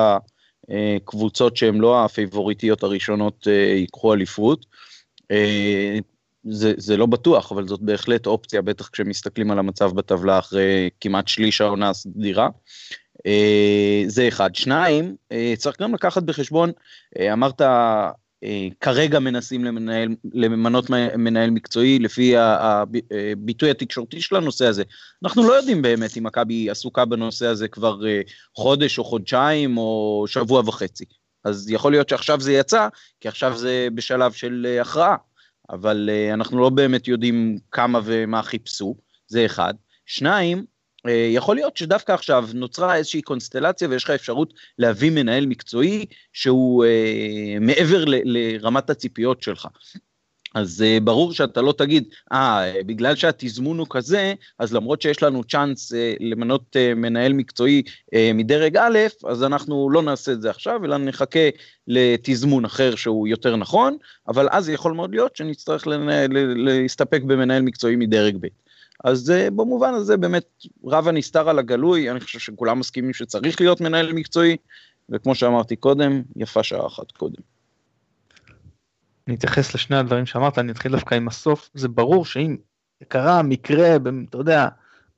הקבוצות 0.68 1.56
שהן 1.56 1.74
לא 1.74 2.04
הפייבוריטיות 2.04 2.82
הראשונות 2.82 3.46
ייקחו 3.46 4.14
אליפות. 4.14 4.66
זה, 6.44 6.72
זה 6.76 6.96
לא 6.96 7.06
בטוח, 7.06 7.52
אבל 7.52 7.68
זאת 7.68 7.80
בהחלט 7.80 8.26
אופציה, 8.26 8.62
בטח 8.62 8.88
כשמסתכלים 8.88 9.50
על 9.50 9.58
המצב 9.58 9.92
בטבלה 9.92 10.38
אחרי 10.38 10.90
כמעט 11.00 11.28
שליש 11.28 11.60
העונה 11.60 11.90
הסדירה. 11.90 12.48
אה, 13.26 14.02
זה 14.06 14.28
אחד. 14.28 14.54
שניים, 14.54 15.16
אה, 15.32 15.54
צריך 15.56 15.80
גם 15.80 15.94
לקחת 15.94 16.22
בחשבון, 16.22 16.72
אה, 17.18 17.32
אמרת, 17.32 17.62
כרגע 18.80 19.18
מנסים 19.18 19.64
למנהל, 19.64 20.08
למנות 20.32 20.90
מנהל 21.16 21.50
מקצועי 21.50 21.98
לפי 21.98 22.34
הביטוי 22.36 23.70
התקשורתי 23.70 24.20
של 24.20 24.36
הנושא 24.36 24.66
הזה. 24.66 24.82
אנחנו 25.24 25.48
לא 25.48 25.52
יודעים 25.52 25.82
באמת 25.82 26.16
אם 26.16 26.24
מכבי 26.24 26.70
עסוקה 26.70 27.04
בנושא 27.04 27.46
הזה 27.46 27.68
כבר 27.68 28.00
חודש 28.56 28.98
או 28.98 29.04
חודשיים 29.04 29.78
או 29.78 30.24
שבוע 30.28 30.62
וחצי. 30.66 31.04
אז 31.44 31.70
יכול 31.70 31.92
להיות 31.92 32.08
שעכשיו 32.08 32.40
זה 32.40 32.52
יצא, 32.52 32.88
כי 33.20 33.28
עכשיו 33.28 33.58
זה 33.58 33.88
בשלב 33.94 34.32
של 34.32 34.78
הכרעה. 34.80 35.16
אבל 35.70 36.10
uh, 36.12 36.34
אנחנו 36.34 36.60
לא 36.60 36.68
באמת 36.68 37.08
יודעים 37.08 37.58
כמה 37.70 38.00
ומה 38.04 38.42
חיפשו, 38.42 38.96
זה 39.26 39.46
אחד. 39.46 39.74
שניים, 40.06 40.64
יכול 41.08 41.56
להיות 41.56 41.76
שדווקא 41.76 42.12
עכשיו 42.12 42.48
נוצרה 42.54 42.96
איזושהי 42.96 43.22
קונסטלציה 43.22 43.88
ויש 43.88 44.04
לך 44.04 44.10
אפשרות 44.10 44.54
להביא 44.78 45.10
מנהל 45.10 45.46
מקצועי 45.46 46.06
שהוא 46.32 46.84
uh, 46.84 47.60
מעבר 47.60 48.04
ל- 48.04 48.22
לרמת 48.24 48.90
הציפיות 48.90 49.42
שלך. 49.42 49.68
אז 50.54 50.84
uh, 50.86 51.04
ברור 51.04 51.32
שאתה 51.32 51.62
לא 51.62 51.74
תגיד, 51.78 52.04
אה, 52.32 52.72
בגלל 52.86 53.16
שהתזמון 53.16 53.78
הוא 53.78 53.86
כזה, 53.90 54.34
אז 54.58 54.74
למרות 54.74 55.02
שיש 55.02 55.22
לנו 55.22 55.44
צ'אנס 55.44 55.92
uh, 55.92 55.96
למנות 56.20 56.76
uh, 56.76 56.94
מנהל 56.94 57.32
מקצועי 57.32 57.82
uh, 57.86 58.18
מדרג 58.34 58.76
א', 58.76 58.98
אז 59.28 59.42
אנחנו 59.42 59.90
לא 59.90 60.02
נעשה 60.02 60.32
את 60.32 60.42
זה 60.42 60.50
עכשיו, 60.50 60.84
אלא 60.84 60.96
נחכה 60.96 61.48
לתזמון 61.88 62.64
אחר 62.64 62.94
שהוא 62.94 63.28
יותר 63.28 63.56
נכון, 63.56 63.96
אבל 64.28 64.48
אז 64.50 64.68
יכול 64.68 64.92
מאוד 64.92 65.10
להיות 65.10 65.36
שנצטרך 65.36 65.86
לנהל, 65.86 66.30
להסתפק 66.56 67.22
במנהל 67.22 67.62
מקצועי 67.62 67.96
מדרג 67.96 68.36
ב'. 68.40 68.69
אז 69.04 69.30
uh, 69.30 69.50
במובן 69.50 69.94
הזה 69.94 70.16
באמת 70.16 70.44
רב 70.84 71.08
הנסתר 71.08 71.48
על 71.48 71.58
הגלוי, 71.58 72.10
אני 72.10 72.20
חושב 72.20 72.38
שכולם 72.38 72.78
מסכימים 72.78 73.12
שצריך 73.12 73.60
להיות 73.60 73.80
מנהל 73.80 74.12
מקצועי, 74.12 74.56
וכמו 75.08 75.34
שאמרתי 75.34 75.76
קודם, 75.76 76.22
יפה 76.36 76.62
שעה 76.62 76.86
אחת 76.86 77.10
קודם. 77.10 77.42
אני 79.28 79.36
אתייחס 79.36 79.74
לשני 79.74 79.96
הדברים 79.96 80.26
שאמרת, 80.26 80.58
אני 80.58 80.72
אתחיל 80.72 80.92
דווקא 80.92 81.14
עם 81.14 81.28
הסוף, 81.28 81.70
זה 81.74 81.88
ברור 81.88 82.24
שאם 82.24 82.56
קרה 83.08 83.42
מקרה, 83.42 83.96
אתה 84.28 84.38
יודע, 84.38 84.68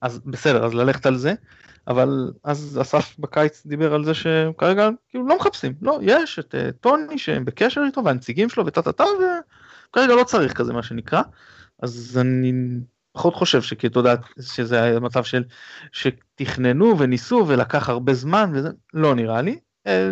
אז 0.01 0.19
בסדר, 0.19 0.65
אז 0.65 0.75
ללכת 0.75 1.07
על 1.07 1.17
זה, 1.17 1.35
אבל 1.89 2.31
אז 2.45 2.79
אסף 2.83 3.19
בקיץ 3.19 3.67
דיבר 3.67 3.95
על 3.95 4.05
זה 4.05 4.15
שכרגע 4.15 4.89
כאילו 5.09 5.27
לא 5.27 5.37
מחפשים, 5.37 5.75
לא, 5.83 5.99
יש 6.03 6.39
את 6.39 6.55
uh, 6.55 6.73
טוני 6.81 7.19
שהם 7.19 7.45
בקשר 7.45 7.81
איתו 7.87 8.05
והנציגים 8.05 8.49
שלו 8.49 8.67
וטה 8.67 8.83
טה 8.83 8.93
טה 8.93 9.05
וכרגע 9.05 10.15
לא 10.15 10.25
צריך 10.25 10.53
כזה 10.53 10.73
מה 10.73 10.83
שנקרא, 10.83 11.23
אז 11.83 12.19
אני 12.21 12.53
פחות 13.13 13.35
חושב 13.35 13.63
שכי 13.63 13.87
אתה 13.87 13.99
יודע 13.99 14.15
שזה 14.41 14.83
היה 14.83 15.01
מצב 15.01 15.25
של 15.25 15.45
שתכננו 15.93 16.99
וניסו 16.99 17.45
ולקח 17.49 17.89
הרבה 17.89 18.15
זמן 18.15 18.51
וזה 18.55 18.69
לא 18.95 19.15
נראה 19.15 19.43
לי. 19.43 19.59
אה, 19.87 20.11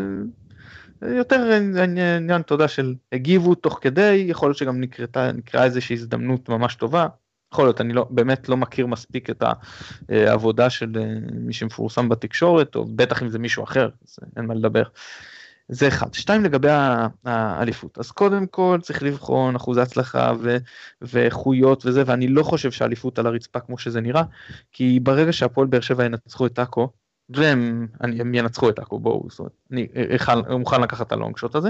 יותר 1.03 1.53
עניין, 1.53 2.43
יודע, 2.55 2.69
של 2.69 2.95
הגיבו 3.13 3.55
תוך 3.55 3.79
כדי, 3.83 4.25
יכול 4.29 4.49
להיות 4.49 4.59
שגם 4.59 4.81
נקרתה, 4.81 5.33
נקראה 5.33 5.65
איזושהי 5.65 5.95
הזדמנות 5.95 6.49
ממש 6.49 6.75
טובה. 6.75 7.07
יכול 7.53 7.65
להיות, 7.65 7.81
אני 7.81 7.93
לא, 7.93 8.07
באמת 8.11 8.49
לא 8.49 8.57
מכיר 8.57 8.87
מספיק 8.87 9.31
את 9.31 9.43
העבודה 10.09 10.71
של 10.71 10.93
אה, 10.97 11.05
מי 11.33 11.53
שמפורסם 11.53 12.09
בתקשורת, 12.09 12.77
או 12.77 12.85
בטח 12.85 13.23
אם 13.23 13.29
זה 13.29 13.39
מישהו 13.39 13.65
אחר, 13.65 13.89
אז 14.09 14.19
אין 14.37 14.47
מה 14.47 14.55
לדבר. 14.55 14.83
זה 15.71 15.89
אחד. 15.89 16.15
שתיים 16.15 16.45
לגבי 16.45 16.69
האליפות. 17.25 17.99
אז 17.99 18.11
קודם 18.11 18.47
כל 18.47 18.79
צריך 18.83 19.03
לבחון 19.03 19.57
אחוזי 19.57 19.81
הצלחה 19.81 20.33
ואיכויות 21.03 21.87
וזה, 21.87 22.03
ואני 22.07 22.29
לא 22.29 22.43
חושב 22.43 22.71
שהאליפות 22.71 23.19
על 23.19 23.27
הרצפה 23.27 23.61
כמו 23.61 23.79
שזה 23.79 24.01
נראה, 24.01 24.23
כי 24.73 25.01
ברגע 25.01 25.33
שהפועל 25.33 25.67
באר 25.67 25.81
שבע 25.81 26.05
ינצחו 26.05 26.47
את 26.47 26.59
עכו, 26.59 26.89
והם 27.29 27.87
הם 28.01 28.35
ינצחו 28.35 28.69
את 28.69 28.79
עכו, 28.79 28.99
בואו, 28.99 29.27
זאת 29.29 29.39
אומרת, 29.39 29.53
אני 29.71 29.89
מוכן 30.59 30.81
לקחת 30.81 31.07
את 31.07 31.13
הלונג 31.13 31.37
שוט 31.37 31.55
הזה, 31.55 31.69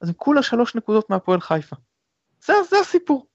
אז 0.00 0.08
הם 0.08 0.14
כולה 0.14 0.42
שלוש 0.42 0.74
נקודות 0.74 1.10
מהפועל 1.10 1.40
חיפה. 1.40 1.76
זה, 2.44 2.52
זה 2.70 2.76
הסיפור. 2.80 3.26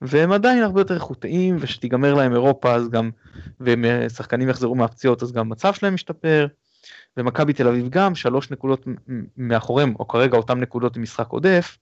והם 0.00 0.32
עדיין 0.32 0.62
הרבה 0.62 0.80
יותר 0.80 0.94
איכותיים, 0.94 1.56
ושתיגמר 1.60 2.14
להם 2.14 2.32
אירופה 2.32 2.74
אז 2.74 2.88
גם, 2.88 3.10
ושחקנים 3.60 4.48
יחזרו 4.48 4.74
מהפציעות 4.74 5.22
אז 5.22 5.32
גם 5.32 5.40
המצב 5.40 5.74
שלהם 5.74 5.94
משתפר, 5.94 6.46
ומכבי 7.16 7.52
תל 7.52 7.68
אביב 7.68 7.88
גם, 7.88 8.14
שלוש 8.14 8.50
נקודות 8.50 8.86
מאחוריהם, 9.36 9.94
או 9.98 10.08
כרגע 10.08 10.36
אותם 10.36 10.60
נקודות 10.60 10.96
עם 10.96 11.02
משחק 11.02 11.28
עודף. 11.28 11.78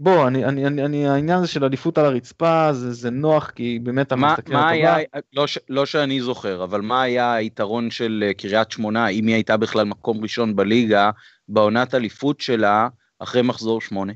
בוא, 0.00 0.26
אני, 0.26 0.44
אני, 0.44 0.66
אני, 0.66 0.84
אני, 0.84 1.08
העניין 1.08 1.38
הזה 1.38 1.48
של 1.48 1.64
עדיפות 1.64 1.98
על 1.98 2.04
הרצפה, 2.04 2.72
זה, 2.72 2.92
זה 2.92 3.10
נוח, 3.10 3.50
כי 3.50 3.78
באמת 3.82 4.06
אתה 4.06 4.16
מסתכל 4.16 4.56
על 4.56 4.84
הטבלה. 4.84 4.96
לא, 5.32 5.44
לא 5.68 5.86
שאני 5.86 6.20
זוכר, 6.20 6.64
אבל 6.64 6.80
מה 6.80 7.02
היה 7.02 7.34
היתרון 7.34 7.90
של 7.90 8.24
אה, 8.26 8.34
קריית 8.34 8.70
שמונה, 8.70 9.08
אם 9.08 9.26
היא 9.26 9.34
הייתה 9.34 9.56
בכלל 9.56 9.84
מקום 9.84 10.22
ראשון 10.22 10.56
בליגה, 10.56 11.10
בעונת 11.48 11.94
אליפות 11.94 12.40
שלה, 12.40 12.88
אחרי 13.18 13.42
מחזור 13.42 13.80
שמונה? 13.80 14.12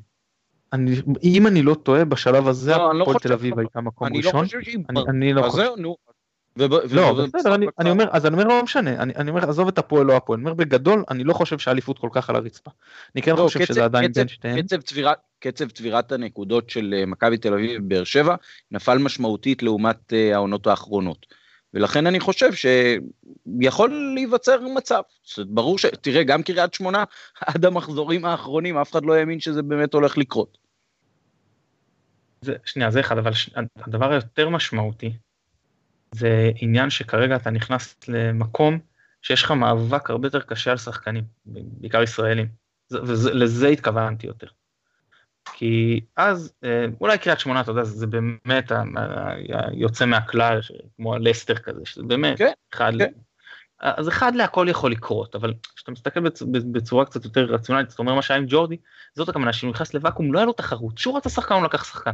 אני, 0.73 0.97
אם 1.23 1.47
אני 1.47 1.63
לא 1.63 1.75
טועה, 1.75 2.05
בשלב 2.05 2.49
הזה, 2.49 2.71
לא, 2.71 2.77
הפועל 2.77 2.97
לא 2.97 3.19
תל 3.23 3.33
אביב 3.33 3.59
הייתה 3.59 3.81
מקום 3.81 4.07
אני 4.07 4.19
ראשון. 4.19 4.31
אני 4.35 4.43
לא 4.43 4.47
חושב 4.47 4.61
שהיא... 4.63 4.79
אני, 4.91 5.01
אני 5.09 5.33
לא 5.33 5.43
חושב... 5.43 5.69
נו, 5.77 5.97
לא, 6.57 7.27
בסדר, 7.35 7.55
אני, 7.55 7.67
אני 7.79 7.91
אומר, 7.91 8.05
אז 8.11 8.27
אני 8.27 8.33
אומר 8.33 8.45
לא 8.45 8.63
משנה, 8.63 9.03
אני, 9.03 9.13
אני 9.17 9.31
אומר 9.31 9.49
עזוב 9.49 9.69
את 9.69 9.79
הפועל 9.79 10.07
לא 10.07 10.17
הפועל, 10.17 10.39
אני 10.39 10.45
אומר 10.45 10.55
בגדול 10.55 11.05
אני 11.11 11.25
לא 11.25 11.33
חושב 11.33 11.59
שהאליפות 11.59 11.99
כל 11.99 12.09
כך 12.13 12.31
על 12.31 12.37
הרצפה. 12.37 12.71
אני 13.15 13.23
כן 13.23 13.33
לא, 13.33 13.37
חושב 13.37 13.61
קצב, 13.61 13.73
שזה 13.73 13.85
עדיין 13.85 14.13
בין 14.13 14.29
שתיהן. 14.29 14.63
קצב 14.63 14.81
צבירת, 14.81 15.19
קצב 15.39 15.71
צבירת 15.71 16.13
הנקודות 16.13 16.71
של 16.71 16.95
אה, 16.97 17.07
מכבי 17.07 17.39
תל 17.39 17.55
אביב 17.55 17.81
ובאר 17.85 18.05
שבע 18.05 18.35
נפל 18.71 18.99
משמעותית 18.99 19.63
לעומת 19.63 20.13
uh, 20.13 20.35
העונות 20.35 20.67
האחרונות. 20.67 21.27
ולכן 21.75 22.07
אני 22.07 22.21
חושב 22.21 22.51
שיכול 22.53 24.13
להיווצר 24.15 24.61
מצב, 24.61 25.01
ברור 25.39 25.79
ש... 25.79 25.87
תראה, 25.87 26.23
גם 26.23 26.43
קריית 26.43 26.75
שמונה, 26.75 27.05
עד 27.47 27.65
המחזורים 27.65 28.25
האחרונים, 28.25 28.79
אף 28.79 28.93
אחד 28.93 29.05
לא 29.05 29.15
האמין 29.15 29.41
שזה 29.41 29.63
באמת 29.63 29.95
הולך 29.95 30.19
לקרות. 30.19 30.59
זה, 32.41 32.55
שנייה, 32.65 32.91
זה 32.91 33.01
אחד, 33.01 33.19
אבל 33.19 33.33
ש... 33.33 33.51
הדבר 33.77 34.13
היותר 34.13 34.49
משמעותי, 34.49 35.13
זה 36.13 36.51
עניין 36.57 36.91
שכרגע 36.91 37.37
אתה 37.37 37.51
נכנס 37.51 37.97
למקום 38.09 38.79
שיש 39.23 39.43
לך 39.43 39.51
מאבק 39.51 40.11
הרבה 40.11 40.27
יותר 40.27 40.41
קשה 40.41 40.71
על 40.71 40.77
שחקנים, 40.77 41.25
בעיקר 41.47 42.03
ישראלים, 42.03 42.49
ולזה 42.91 43.69
התכוונתי 43.69 44.27
יותר. 44.27 44.47
כי 45.45 46.01
אז, 46.17 46.53
אה, 46.65 46.87
אולי 47.01 47.19
קריית 47.19 47.41
שמונה, 47.41 47.61
אתה 47.61 47.71
יודע, 47.71 47.85
זה 47.85 48.07
באמת 48.07 48.73
יוצא 49.73 50.07
מהכלל, 50.07 50.61
כמו 50.97 51.15
הלסטר 51.15 51.55
כזה, 51.55 51.81
שזה 51.85 52.03
באמת, 52.03 52.39
כן, 52.39 52.53
אחד, 52.75 52.93
כן. 52.99 53.13
אז 53.81 54.09
אחד 54.09 54.35
להכל 54.35 54.67
יכול 54.71 54.93
לקרות, 54.93 55.35
אבל 55.35 55.55
כשאתה 55.77 55.91
מסתכל 55.91 56.21
בצורה 56.73 57.05
קצת 57.05 57.25
יותר 57.25 57.45
רציונלית, 57.45 57.91
זאת 57.91 57.99
אומרת 57.99 58.15
מה 58.15 58.23
שהיה 58.23 58.39
עם 58.39 58.47
ג'ורדי, 58.49 58.77
זאת 59.15 59.29
הכוונה 59.29 59.53
שהוא 59.53 59.71
נכנס 59.71 59.95
לוואקום, 59.95 60.33
לא 60.33 60.39
היה 60.39 60.47
לו 60.47 60.53
תחרות, 60.53 60.99
שהוא 60.99 61.17
רצה 61.17 61.29
שחקן, 61.29 61.55
הוא 61.55 61.65
לקח 61.65 61.85
שחקן. 61.85 62.11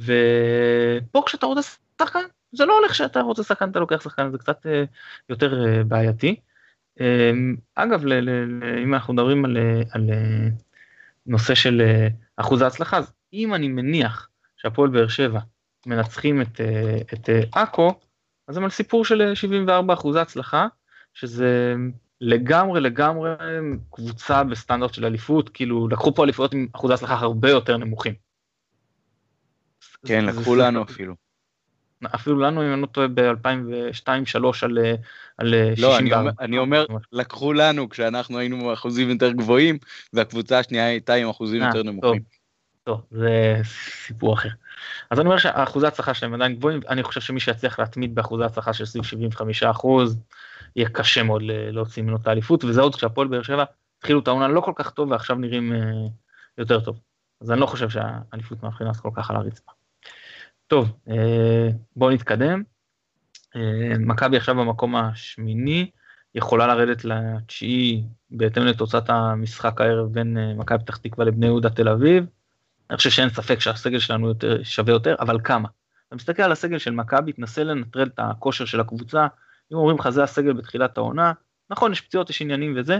ופה 0.00 1.22
כשאתה 1.26 1.46
רוצה 1.46 1.60
שחקן, 2.02 2.24
זה 2.54 2.64
לא 2.64 2.78
הולך 2.78 2.94
שאתה 2.94 3.20
רוצה 3.20 3.42
שחקן, 3.42 3.70
אתה 3.70 3.80
לוקח 3.80 4.00
שחקן, 4.00 4.30
זה 4.30 4.38
קצת 4.38 4.66
אה, 4.66 4.84
יותר 5.28 5.66
אה, 5.66 5.84
בעייתי. 5.84 6.40
אגב, 7.74 8.04
אם 8.82 8.94
אנחנו 8.94 9.14
מדברים 9.14 9.44
על, 9.44 9.56
על 9.90 10.10
נושא 11.26 11.54
של 11.54 11.80
אה, 11.80 12.08
אחוז 12.36 12.62
ההצלחה, 12.62 12.96
אז 12.98 13.12
אם 13.32 13.54
אני 13.54 13.68
מניח 13.68 14.28
שהפועל 14.56 14.90
באר 14.90 15.08
שבע 15.08 15.40
מנצחים 15.86 16.42
את, 16.42 16.60
אה, 16.60 16.98
את 17.12 17.28
אה, 17.28 17.62
עכו, 17.62 17.94
אז 18.48 18.56
הם 18.56 18.64
על 18.64 18.70
סיפור 18.70 19.04
של 19.04 19.34
74 19.34 19.94
אחוזי 19.94 20.18
הצלחה, 20.18 20.66
שזה 21.14 21.74
לגמרי 22.20 22.80
לגמרי 22.80 23.30
קבוצה 23.90 24.44
בסטנדרט 24.44 24.94
של 24.94 25.04
אליפות, 25.04 25.48
כאילו 25.48 25.88
לקחו 25.88 26.14
פה 26.14 26.24
אליפויות 26.24 26.54
עם 26.54 26.66
אחוזי 26.72 26.94
הצלחה 26.94 27.14
הרבה 27.14 27.50
יותר 27.50 27.76
נמוכים. 27.76 28.14
כן, 30.06 30.24
לקחו 30.24 30.54
לנו 30.54 30.82
אפילו. 30.82 31.23
אפילו 32.14 32.38
לנו, 32.38 32.62
אם 32.62 32.72
אני 32.72 32.82
לא 32.82 32.86
טועה, 32.86 33.08
ב-2002-2003 33.08 34.38
על, 34.62 34.78
על 35.38 35.54
לא, 35.78 35.96
64. 35.96 36.00
אני 36.00 36.10
אומר, 36.10 36.32
אני 36.40 36.58
אומר, 36.58 36.86
לקחו 37.12 37.52
לנו 37.52 37.88
כשאנחנו 37.88 38.38
היינו 38.38 38.72
אחוזים 38.72 39.10
יותר 39.10 39.32
גבוהים, 39.32 39.78
והקבוצה 40.12 40.58
השנייה 40.58 40.86
הייתה 40.86 41.14
עם 41.14 41.28
אחוזים 41.28 41.62
아, 41.62 41.66
יותר 41.66 41.82
נמוכים. 41.82 42.22
טוב, 42.84 43.00
זה 43.10 43.56
סיפור 44.06 44.34
אחר. 44.34 44.48
אז 45.10 45.20
אני 45.20 45.26
אומר 45.26 45.38
שאחוזי 45.38 45.86
ההצלחה 45.86 46.14
שלהם 46.14 46.34
עדיין 46.34 46.54
גבוהים, 46.54 46.80
אני 46.88 47.02
חושב 47.02 47.20
שמי 47.20 47.40
שיצליח 47.40 47.78
להתמיד 47.78 48.14
באחוזי 48.14 48.42
ההצלחה 48.42 48.72
של 48.72 48.84
סביב 48.84 49.04
75 49.04 49.62
אחוז, 49.62 50.18
יהיה 50.76 50.88
קשה 50.88 51.22
מאוד 51.22 51.42
להוציא 51.44 52.02
ממנו 52.02 52.16
את 52.16 52.26
האליפות, 52.26 52.64
וזה 52.64 52.80
עוד 52.80 52.94
כשהפועל 52.96 53.28
באר 53.28 53.42
שבע 53.42 53.64
התחילו 53.98 54.20
את 54.20 54.28
העונה 54.28 54.48
לא 54.48 54.60
כל 54.60 54.72
כך 54.74 54.90
טוב 54.90 55.10
ועכשיו 55.10 55.36
נראים 55.36 55.72
יותר 56.58 56.80
טוב. 56.80 57.00
אז 57.40 57.50
אני 57.50 57.60
לא 57.60 57.66
חושב 57.66 57.88
שהאליפות 57.90 58.62
מהבחינה 58.62 58.94
כל 58.94 59.10
כך 59.14 59.30
על 59.30 59.36
הרצפה. 59.36 59.72
טוב, 60.66 60.92
אה, 61.08 61.68
בואו 61.96 62.10
נתקדם. 62.10 62.62
אה, 63.56 63.98
מכבי 63.98 64.36
עכשיו 64.36 64.54
במקום 64.54 64.96
השמיני, 64.96 65.90
יכולה 66.34 66.66
לרדת 66.66 67.04
לתשיעי 67.04 68.04
בהתאם 68.30 68.62
לתוצאת 68.62 69.10
המשחק 69.10 69.80
הערב 69.80 70.12
בין 70.12 70.38
אה, 70.38 70.54
מכבי 70.54 70.78
פתח 70.78 70.96
תקווה 70.96 71.26
לבני 71.26 71.46
יהודה 71.46 71.70
תל 71.70 71.88
אביב. 71.88 72.24
אני 72.90 72.96
חושב 72.96 73.10
שאין 73.10 73.30
ספק 73.30 73.60
שהסגל 73.60 73.98
שלנו 73.98 74.28
יותר, 74.28 74.62
שווה 74.62 74.92
יותר, 74.92 75.14
אבל 75.20 75.40
כמה? 75.44 75.68
אתה 76.08 76.16
מסתכל 76.16 76.42
על 76.42 76.52
הסגל 76.52 76.78
של 76.78 76.90
מכבי, 76.90 77.32
תנסה 77.32 77.64
לנטרל 77.64 78.08
את 78.14 78.18
הכושר 78.18 78.64
של 78.64 78.80
הקבוצה, 78.80 79.26
אם 79.72 79.76
אומרים 79.76 79.98
לך 79.98 80.08
זה 80.08 80.22
הסגל 80.22 80.52
בתחילת 80.52 80.98
העונה, 80.98 81.32
נכון 81.70 81.92
יש 81.92 82.00
פציעות, 82.00 82.30
יש 82.30 82.42
עניינים 82.42 82.74
וזה, 82.76 82.98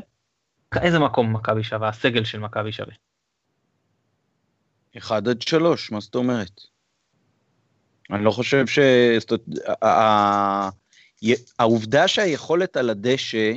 איזה 0.76 0.98
מקום 0.98 1.32
מכבי 1.32 1.62
שווה, 1.62 1.88
הסגל 1.88 2.24
של 2.24 2.38
מכבי 2.38 2.72
שווה? 2.72 2.94
1 4.98 5.26
עד 5.26 5.42
3, 5.42 5.90
מה 5.90 6.00
זאת 6.00 6.14
אומרת? 6.14 6.73
אני 8.12 8.24
לא 8.24 8.30
חושב 8.30 8.66
ש... 8.66 8.78
העובדה 11.58 12.08
שהיכולת 12.08 12.76
על 12.76 12.90
הדשא 12.90 13.52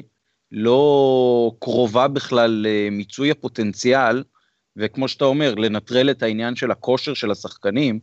לא 0.51 1.51
קרובה 1.59 2.07
בכלל 2.07 2.65
למיצוי 2.67 3.31
הפוטנציאל, 3.31 4.23
וכמו 4.77 5.07
שאתה 5.07 5.25
אומר, 5.25 5.55
לנטרל 5.55 6.09
את 6.09 6.23
העניין 6.23 6.55
של 6.55 6.71
הכושר 6.71 7.13
של 7.13 7.31
השחקנים, 7.31 7.99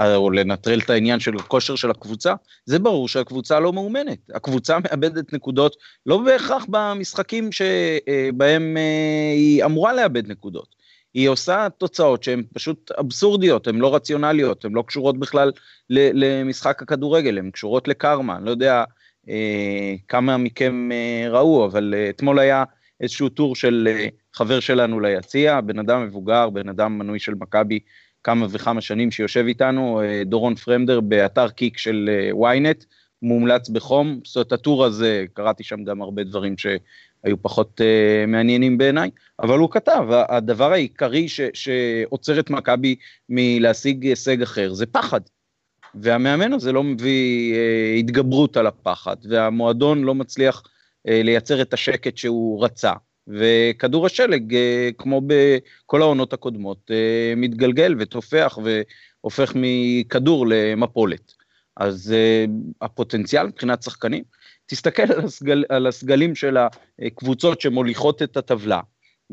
או 0.00 0.30
לנטרל 0.30 0.78
את 0.78 0.90
העניין 0.90 1.20
של 1.20 1.36
הכושר 1.36 1.76
של 1.76 1.90
הקבוצה, 1.90 2.34
זה 2.64 2.78
ברור 2.78 3.08
שהקבוצה 3.08 3.60
לא 3.60 3.72
מאומנת. 3.72 4.18
הקבוצה 4.34 4.78
מאבדת 4.78 5.32
נקודות, 5.32 5.76
לא 6.06 6.18
בהכרח 6.18 6.66
במשחקים 6.68 7.50
שבהם 7.52 8.76
אה, 8.76 9.32
היא 9.34 9.64
אמורה 9.64 9.92
לאבד 9.92 10.30
נקודות. 10.30 10.83
היא 11.14 11.28
עושה 11.28 11.68
תוצאות 11.78 12.22
שהן 12.22 12.42
פשוט 12.54 12.90
אבסורדיות, 13.00 13.66
הן 13.66 13.76
לא 13.76 13.94
רציונליות, 13.94 14.64
הן 14.64 14.72
לא 14.72 14.84
קשורות 14.86 15.18
בכלל 15.18 15.52
למשחק 15.90 16.82
הכדורגל, 16.82 17.38
הן 17.38 17.50
קשורות 17.50 17.88
לקרמה, 17.88 18.36
אני 18.36 18.44
לא 18.44 18.50
יודע 18.50 18.84
אה, 19.28 19.94
כמה 20.08 20.36
מכם 20.36 20.90
אה, 20.92 21.30
ראו, 21.30 21.66
אבל 21.66 21.94
אה, 21.96 22.08
אתמול 22.08 22.38
היה 22.38 22.64
איזשהו 23.00 23.28
טור 23.28 23.56
של 23.56 23.88
אה, 23.90 24.08
חבר 24.34 24.60
שלנו 24.60 25.00
ליציע, 25.00 25.60
בן 25.60 25.78
אדם 25.78 26.06
מבוגר, 26.06 26.50
בן 26.50 26.68
אדם 26.68 26.98
מנוי 26.98 27.18
של 27.18 27.34
מכבי 27.34 27.78
כמה 28.22 28.46
וכמה 28.50 28.80
שנים 28.80 29.10
שיושב 29.10 29.44
איתנו, 29.46 30.02
אה, 30.02 30.22
דורון 30.26 30.54
פרמדר 30.54 31.00
באתר 31.00 31.48
קיק 31.48 31.78
של 31.78 32.10
אה, 32.12 32.52
ynet, 32.54 32.84
מומלץ 33.22 33.68
בחום, 33.68 34.20
זאת 34.24 34.36
אומרת 34.36 34.52
הטור 34.52 34.84
הזה, 34.84 35.24
קראתי 35.32 35.64
שם 35.64 35.84
גם 35.84 36.02
הרבה 36.02 36.24
דברים 36.24 36.58
ש... 36.58 36.66
היו 37.24 37.42
פחות 37.42 37.80
uh, 37.80 38.26
מעניינים 38.26 38.78
בעיניי, 38.78 39.10
אבל 39.42 39.58
הוא 39.58 39.70
כתב, 39.70 40.04
הדבר 40.28 40.72
העיקרי 40.72 41.28
ש, 41.28 41.40
שעוצר 41.54 42.40
את 42.40 42.50
מכבי 42.50 42.96
מלהשיג 43.28 44.04
הישג 44.04 44.42
אחר 44.42 44.72
זה 44.72 44.86
פחד. 44.86 45.20
והמאמן 45.94 46.52
הזה 46.52 46.72
לא 46.72 46.82
מביא 46.82 47.54
uh, 47.54 47.98
התגברות 47.98 48.56
על 48.56 48.66
הפחד, 48.66 49.16
והמועדון 49.28 50.04
לא 50.04 50.14
מצליח 50.14 50.62
uh, 50.62 51.10
לייצר 51.10 51.62
את 51.62 51.74
השקט 51.74 52.16
שהוא 52.16 52.64
רצה. 52.64 52.92
וכדור 53.28 54.06
השלג, 54.06 54.52
uh, 54.52 54.56
כמו 54.98 55.22
בכל 55.26 56.02
העונות 56.02 56.32
הקודמות, 56.32 56.90
uh, 56.90 57.36
מתגלגל 57.36 57.94
ותופח 57.98 58.58
והופך 58.64 59.52
מכדור 59.56 60.46
למפולת. 60.48 61.32
אז 61.76 62.14
uh, 62.14 62.50
הפוטנציאל 62.80 63.46
מבחינת 63.46 63.82
שחקנים, 63.82 64.24
תסתכל 64.66 65.02
על, 65.02 65.24
הסגל, 65.24 65.64
על 65.68 65.86
הסגלים 65.86 66.34
של 66.34 66.56
הקבוצות 66.98 67.60
שמוליכות 67.60 68.22
את 68.22 68.36
הטבלה, 68.36 68.80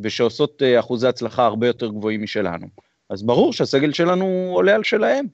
ושעושות 0.03 0.61
אה, 0.63 0.79
אחוזי 0.79 1.07
הצלחה 1.07 1.45
הרבה 1.45 1.67
יותר 1.67 1.87
גבוהים 1.87 2.23
משלנו. 2.23 2.67
אז 3.09 3.23
ברור 3.23 3.53
שהסגל 3.53 3.93
שלנו 3.93 4.51
עולה 4.53 4.75
על 4.75 4.83
שלהם, 4.83 5.25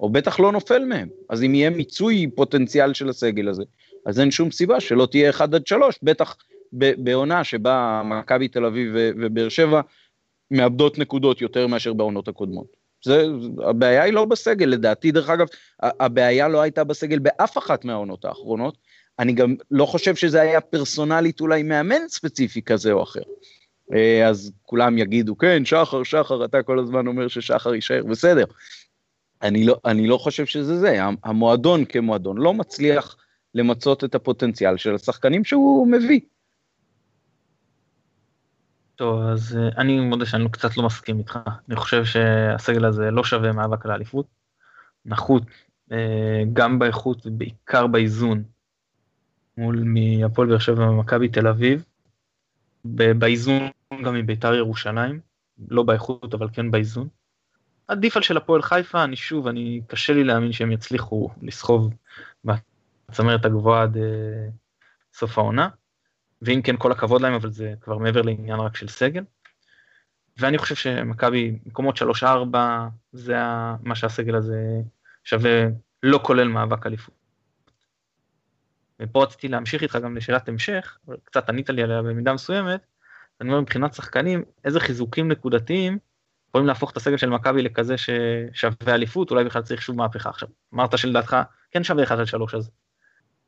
או 0.00 0.10
בטח 0.10 0.40
לא 0.40 0.52
נופל 0.52 0.84
מהם. 0.84 1.08
אז 1.28 1.42
אם 1.42 1.54
יהיה 1.54 1.70
מיצוי 1.70 2.26
פוטנציאל 2.34 2.94
של 2.94 3.08
הסגל 3.08 3.48
הזה, 3.48 3.62
אז 4.06 4.20
אין 4.20 4.30
שום 4.30 4.50
סיבה 4.50 4.80
שלא 4.80 5.06
תהיה 5.10 5.30
1 5.30 5.54
עד 5.54 5.66
3, 5.66 5.98
בטח 6.02 6.36
בעונה 6.72 7.44
שבה 7.44 8.02
מכבי 8.04 8.48
תל 8.48 8.64
אביב 8.64 8.92
ובאר 8.94 9.48
שבע 9.48 9.80
מאבדות 10.50 10.98
נקודות 10.98 11.40
יותר 11.40 11.66
מאשר 11.66 11.92
בעונות 11.92 12.28
הקודמות. 12.28 12.66
זה, 13.04 13.26
הבעיה 13.64 14.02
היא 14.02 14.12
לא 14.12 14.24
בסגל, 14.24 14.66
לדעתי, 14.66 15.12
דרך 15.12 15.30
אגב, 15.30 15.46
הבעיה 15.82 16.48
לא 16.48 16.60
הייתה 16.60 16.84
בסגל 16.84 17.18
באף 17.18 17.58
אחת 17.58 17.84
מהעונות 17.84 18.24
האחרונות, 18.24 18.78
אני 19.20 19.32
גם 19.32 19.54
לא 19.70 19.86
חושב 19.86 20.14
שזה 20.14 20.40
היה 20.40 20.60
פרסונלית 20.60 21.40
אולי 21.40 21.62
מאמן 21.62 22.08
ספציפי 22.08 22.62
כזה 22.62 22.92
או 22.92 23.02
אחר. 23.02 23.20
אה, 23.94 24.28
אז 24.28 24.52
כולם 24.62 24.98
יגידו, 24.98 25.38
כן, 25.38 25.64
שחר, 25.64 26.02
שחר, 26.02 26.44
אתה 26.44 26.62
כל 26.62 26.78
הזמן 26.78 27.06
אומר 27.06 27.28
ששחר 27.28 27.74
יישאר, 27.74 28.02
בסדר. 28.04 28.44
אני 29.42 29.66
לא, 29.66 29.80
אני 29.84 30.06
לא 30.06 30.18
חושב 30.18 30.46
שזה 30.46 30.78
זה, 30.78 31.00
המועדון 31.24 31.84
כמועדון 31.84 32.38
לא 32.38 32.54
מצליח 32.54 33.16
למצות 33.54 34.04
את 34.04 34.14
הפוטנציאל 34.14 34.76
של 34.76 34.94
השחקנים 34.94 35.44
שהוא 35.44 35.88
מביא. 35.88 36.20
טוב, 38.96 39.22
אז 39.22 39.56
אה, 39.56 39.68
אני 39.78 40.00
מודה 40.00 40.26
שאני 40.26 40.50
קצת 40.50 40.76
לא 40.76 40.82
מסכים 40.82 41.18
איתך. 41.18 41.38
אני 41.68 41.76
חושב 41.76 42.04
שהסגל 42.04 42.84
הזה 42.84 43.10
לא 43.10 43.24
שווה 43.24 43.52
מאבק 43.52 43.84
על 43.84 43.90
האליפות. 43.90 44.26
נחות 45.04 45.42
אה, 45.92 46.42
גם 46.52 46.78
באיכות 46.78 47.26
ובעיקר 47.26 47.86
באיזון 47.86 48.42
מול 49.60 49.82
מהפועל 49.84 50.48
באר 50.48 50.58
שבע 50.58 50.90
ומכבי 50.90 51.28
תל 51.28 51.46
אביב. 51.48 51.84
באיזון 52.84 53.68
גם 54.04 54.14
מביתר 54.14 54.54
ירושלים, 54.54 55.20
לא 55.68 55.82
באיכות 55.82 56.34
אבל 56.34 56.48
כן 56.52 56.70
באיזון. 56.70 57.08
עדיף 57.88 58.16
על 58.16 58.22
של 58.22 58.36
הפועל 58.36 58.62
חיפה, 58.62 59.04
אני 59.04 59.16
שוב, 59.16 59.46
אני 59.46 59.80
קשה 59.86 60.12
לי 60.12 60.24
להאמין 60.24 60.52
שהם 60.52 60.72
יצליחו 60.72 61.30
לסחוב 61.42 61.94
בצמרת 62.44 63.44
הגבוהה 63.44 63.82
עד 63.82 63.96
אה, 63.96 64.48
סוף 65.12 65.38
העונה. 65.38 65.68
ואם 66.42 66.60
כן 66.64 66.76
כל 66.76 66.92
הכבוד 66.92 67.22
להם 67.22 67.34
אבל 67.34 67.50
זה 67.50 67.74
כבר 67.80 67.98
מעבר 67.98 68.22
לעניין 68.22 68.60
רק 68.60 68.76
של 68.76 68.88
סגל. 68.88 69.24
ואני 70.38 70.58
חושב 70.58 70.74
שמכבי 70.74 71.58
מקומות 71.66 71.98
3-4 72.22 72.56
זה 73.12 73.36
מה 73.82 73.94
שהסגל 73.94 74.34
הזה 74.34 74.82
שווה 75.24 75.66
לא 76.02 76.20
כולל 76.22 76.48
מאבק 76.48 76.86
אליפות. 76.86 77.19
ופה 79.00 79.22
רציתי 79.22 79.48
להמשיך 79.48 79.82
איתך 79.82 79.98
גם 80.02 80.16
לשאלת 80.16 80.48
המשך, 80.48 80.98
קצת 81.24 81.48
ענית 81.48 81.70
לי 81.70 81.82
עליה 81.82 82.02
במידה 82.02 82.32
מסוימת, 82.32 82.80
אני 83.40 83.48
אומר 83.48 83.60
מבחינת 83.60 83.94
שחקנים, 83.94 84.44
איזה 84.64 84.80
חיזוקים 84.80 85.28
נקודתיים 85.28 85.98
יכולים 86.48 86.66
להפוך 86.66 86.90
את 86.90 86.96
הסגל 86.96 87.16
של 87.16 87.30
מכבי 87.30 87.62
לכזה 87.62 87.94
ששווה 87.98 88.94
אליפות, 88.94 89.30
אולי 89.30 89.44
בכלל 89.44 89.62
צריך 89.62 89.82
שוב 89.82 89.96
מהפכה 89.96 90.28
עכשיו. 90.28 90.48
אמרת 90.74 90.98
שלדעתך 90.98 91.36
כן 91.70 91.84
שווה 91.84 92.02
1 92.02 92.18
על 92.18 92.26
3 92.26 92.54
אז, 92.54 92.70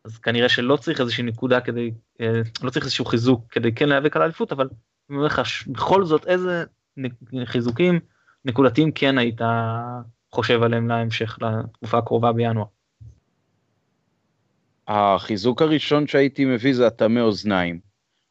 אז 0.04 0.18
כנראה 0.18 0.48
שלא 0.48 0.76
צריך 0.76 1.00
איזושהי 1.00 1.24
נקודה 1.24 1.60
כדי, 1.60 1.90
אה, 2.20 2.40
לא 2.62 2.70
צריך 2.70 2.84
איזשהו 2.84 3.04
חיזוק 3.04 3.44
כדי 3.50 3.74
כן 3.74 3.88
להיאבק 3.88 4.16
על 4.16 4.22
האליפות, 4.22 4.52
אבל 4.52 4.68
אני 5.10 5.16
אומר 5.16 5.26
לך, 5.26 5.42
בכל 5.66 6.04
זאת 6.04 6.26
איזה 6.26 6.64
חיזוקים 7.44 8.00
נקודתיים 8.44 8.92
כן 8.92 9.18
היית 9.18 9.40
חושב 10.32 10.62
עליהם 10.62 10.88
להמשך, 10.88 11.38
לתקופה 11.40 11.98
הקרובה 11.98 12.32
בינואר. 12.32 12.66
החיזוק 14.88 15.62
הראשון 15.62 16.06
שהייתי 16.06 16.44
מביא 16.44 16.74
זה 16.74 16.86
הטמא 16.86 17.20
אוזניים. 17.20 17.78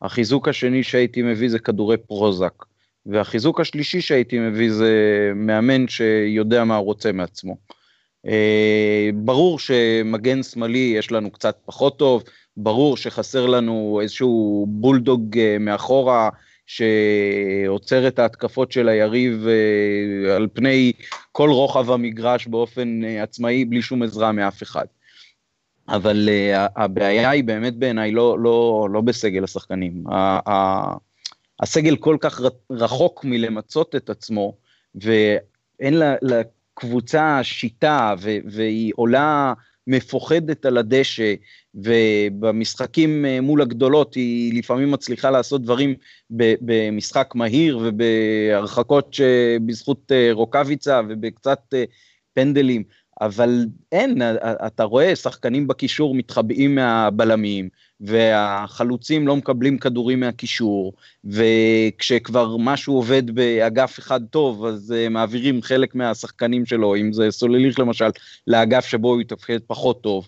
החיזוק 0.02 0.48
השני 0.48 0.84
שהייתי 0.84 1.22
מביא 1.22 1.50
זה 1.50 1.60
כדורי 1.60 1.98
פרוזק. 1.98 2.54
והחיזוק 3.06 3.60
השלישי 3.60 4.02
שהייתי 4.02 4.40
מביא 4.40 4.72
זה 4.72 4.92
מאמן 5.36 5.88
שיודע 5.88 6.64
מה 6.64 6.76
הוא 6.76 6.86
רוצה 6.86 7.12
מעצמו. 7.12 7.58
אה, 8.28 9.10
ברור 9.14 9.60
שמגן 9.60 10.44
שמאלי 10.44 10.94
יש 10.98 11.12
לנו 11.12 11.32
קצת 11.32 11.58
פחות 11.66 12.00
טוב, 12.00 12.24
ברור 12.58 12.98
שחסר 12.98 13.46
לנו 13.46 14.00
איזשהו 14.02 14.66
בולדוג 14.70 15.38
אה, 15.38 15.58
מאחורה 15.60 16.30
שעוצר 16.66 18.08
את 18.08 18.20
ההתקפות 18.20 18.72
של 18.72 18.90
היריב 18.90 19.48
אה, 19.48 20.36
על 20.36 20.48
פני 20.54 20.92
כל 21.32 21.50
רוחב 21.50 21.92
המגרש 21.92 22.48
באופן 22.48 23.02
עצמאי 23.04 23.66
בלי 23.66 23.82
שום 23.82 24.04
עזרה 24.04 24.32
מאף 24.32 24.64
אחד. 24.64 24.86
אבל 25.96 26.30
הבעיה 26.76 27.30
היא 27.30 27.44
באמת 27.44 27.76
בעיניי 27.76 28.12
לא, 28.12 28.40
לא, 28.40 28.88
לא 28.92 29.02
בסגל 29.02 29.44
השחקנים. 29.44 30.04
הסגל 31.62 31.96
כל 31.96 32.18
כך 32.20 32.42
רחוק 32.72 33.26
מלמצות 33.26 33.96
את 33.96 34.10
עצמו, 34.10 34.58
ואין 34.96 36.02
לקבוצה 36.22 37.40
שיטה, 37.44 38.14
והיא 38.46 38.94
עולה 38.96 39.54
מפוחדת 39.88 40.66
על 40.66 40.78
הדשא, 40.78 41.34
ובמשחקים 41.76 43.26
אה, 43.26 43.42
מול 43.42 43.62
הגדולות 43.62 44.16
היא 44.16 44.60
לפעמים 44.60 44.92
מצליחה 44.92 45.30
לעשות 45.30 45.62
דברים 45.62 45.96
במשחק 46.30 47.32
מהיר 47.36 47.80
ובהרחקות 47.84 49.14
שבזכות 49.14 50.12
אה, 50.12 50.30
רוקאביצה 50.32 51.02
ובקצת 51.10 51.74
פנדלים. 52.34 52.84
אבל 53.22 53.66
אין, 53.92 54.22
אתה 54.68 54.84
רואה 54.84 55.16
שחקנים 55.16 55.68
בקישור 55.68 56.16
מתחבאים 56.16 56.76
מהבלמים, 56.76 57.70
והחלוצים 58.02 59.28
לא 59.28 59.36
מקבלים 59.36 59.78
כדורים 59.78 60.20
מהקישור, 60.20 60.94
וכשכבר 61.26 62.58
משהו 62.58 62.96
עובד 62.96 63.32
באגף 63.32 64.00
אחד 64.00 64.22
טוב, 64.30 64.66
אז 64.66 64.94
uh, 64.98 65.10
מעבירים 65.10 65.62
חלק 65.62 65.96
מהשחקנים 65.96 66.66
שלו, 66.66 66.96
אם 66.96 67.14
זה 67.14 67.32
סולליך 67.32 67.80
למשל, 67.80 68.10
לאגף 68.48 68.86
שבו 68.86 69.14
הוא 69.14 69.22
יתפקד 69.22 69.60
פחות 69.68 70.04
טוב. 70.04 70.28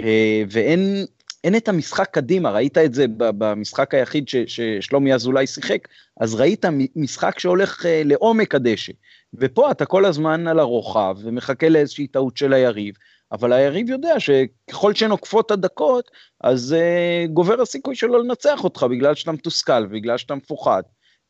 Uh, 0.00 0.04
ואין 0.50 1.06
אין 1.44 1.56
את 1.56 1.68
המשחק 1.68 2.08
קדימה, 2.12 2.50
ראית 2.50 2.78
את 2.78 2.94
זה 2.94 3.06
במשחק 3.18 3.94
היחיד 3.94 4.24
ששלומי 4.28 5.14
אזולאי 5.14 5.46
שיחק, 5.46 5.88
אז 6.20 6.34
ראית 6.34 6.64
משחק 6.96 7.38
שהולך 7.38 7.82
uh, 7.82 7.88
לעומק 8.04 8.54
הדשא. 8.54 8.92
ופה 9.34 9.70
אתה 9.70 9.84
כל 9.84 10.04
הזמן 10.04 10.46
על 10.46 10.58
הרוחב 10.58 11.16
ומחכה 11.22 11.68
לאיזושהי 11.68 12.06
טעות 12.06 12.36
של 12.36 12.52
היריב, 12.52 12.94
אבל 13.32 13.52
היריב 13.52 13.90
יודע 13.90 14.14
שככל 14.20 14.94
שנוקפות 14.94 15.50
הדקות, 15.50 16.10
אז 16.40 16.76
uh, 16.78 17.30
גובר 17.30 17.60
הסיכוי 17.60 17.96
שלו 17.96 18.22
לנצח 18.22 18.64
אותך 18.64 18.86
בגלל 18.90 19.14
שאתה 19.14 19.32
מתוסכל, 19.32 19.86
בגלל 19.86 20.18
שאתה 20.18 20.34
מפוחד, 20.34 20.82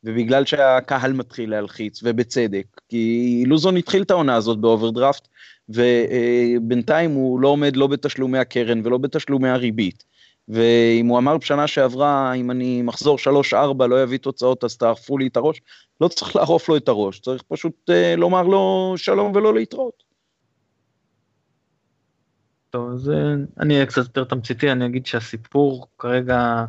ובגלל 0.04 0.44
שהקהל 0.44 1.12
מתחיל 1.12 1.50
להלחיץ, 1.50 2.00
ובצדק, 2.02 2.66
כי 2.88 3.44
לוזון 3.46 3.76
התחיל 3.76 4.02
את 4.02 4.10
העונה 4.10 4.34
הזאת 4.34 4.58
באוברדרפט, 4.58 5.28
ובינתיים 5.68 7.10
uh, 7.10 7.14
הוא 7.14 7.40
לא 7.40 7.48
עומד 7.48 7.76
לא 7.76 7.86
בתשלומי 7.86 8.38
הקרן 8.38 8.80
ולא 8.84 8.98
בתשלומי 8.98 9.48
הריבית. 9.48 10.04
ואם 10.48 11.06
הוא 11.06 11.18
אמר 11.18 11.36
בשנה 11.36 11.66
שעברה, 11.66 12.32
אם 12.32 12.50
אני 12.50 12.82
מחזור 12.82 13.18
3-4 13.52 13.86
לא 13.86 14.02
יביא 14.02 14.18
תוצאות 14.18 14.64
אז 14.64 14.76
תערפו 14.76 15.18
לי 15.18 15.26
את 15.26 15.36
הראש, 15.36 15.60
לא 16.02 16.08
צריך 16.08 16.36
לערוף 16.36 16.68
לו 16.68 16.76
את 16.76 16.88
הראש, 16.88 17.20
צריך 17.20 17.42
פשוט 17.48 17.90
uh, 17.90 18.16
לומר 18.16 18.42
לו 18.42 18.94
שלום 18.96 19.32
ולא 19.36 19.54
להתראות. 19.54 20.02
טוב, 22.70 22.90
אז 22.92 23.10
אה, 23.10 23.34
אני 23.60 23.74
אהיה 23.74 23.86
קצת 23.86 24.02
יותר 24.02 24.24
תמציתי, 24.24 24.72
אני 24.72 24.86
אגיד 24.86 25.06
שהסיפור 25.06 25.86
כרגע, 25.98 26.64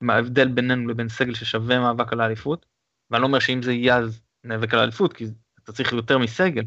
מה 0.00 0.14
ההבדל 0.14 0.48
בינינו 0.48 0.88
לבין 0.88 1.08
סגל 1.08 1.34
ששווה 1.34 1.78
מאבק 1.78 2.12
על 2.12 2.20
האליפות, 2.20 2.66
ואני 3.10 3.22
לא 3.22 3.26
אומר 3.26 3.38
שאם 3.38 3.62
זה 3.62 3.72
יהיה 3.72 3.96
אז 3.98 4.20
נאבק 4.44 4.74
על 4.74 4.80
האליפות, 4.80 5.12
כי 5.12 5.24
אתה 5.64 5.72
צריך 5.72 5.92
יותר 5.92 6.18
מסגל, 6.18 6.64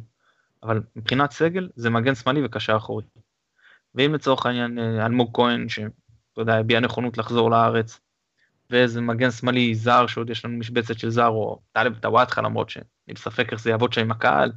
אבל 0.63 0.82
מבחינת 0.95 1.32
סגל 1.32 1.69
זה 1.76 1.89
מגן 1.89 2.15
שמאלי 2.15 2.45
וקשר 2.45 2.78
אחורי. 2.78 3.04
ואם 3.95 4.13
לצורך 4.13 4.45
העניין 4.45 4.80
אה, 4.80 5.06
אלמוג 5.06 5.30
כהן, 5.34 5.69
שאתה 5.69 5.91
יודע, 6.38 6.58
הביע 6.58 6.80
נכונות 6.80 7.17
לחזור 7.17 7.52
לארץ, 7.52 8.00
ואיזה 8.71 9.01
מגן 9.01 9.31
שמאלי 9.31 9.75
זר 9.75 10.07
שעוד 10.07 10.29
יש 10.29 10.45
לנו 10.45 10.57
משבצת 10.57 10.99
של 10.99 11.10
זר, 11.10 11.27
או 11.27 11.60
טלב 11.71 11.99
טוואטחה 11.99 12.41
למרות 12.41 12.69
שאני 12.69 12.86
בספק 13.15 13.51
איך 13.51 13.62
זה 13.62 13.69
יעבוד 13.69 13.93
שם 13.93 14.01
עם 14.01 14.12
הקהל, 14.12 14.51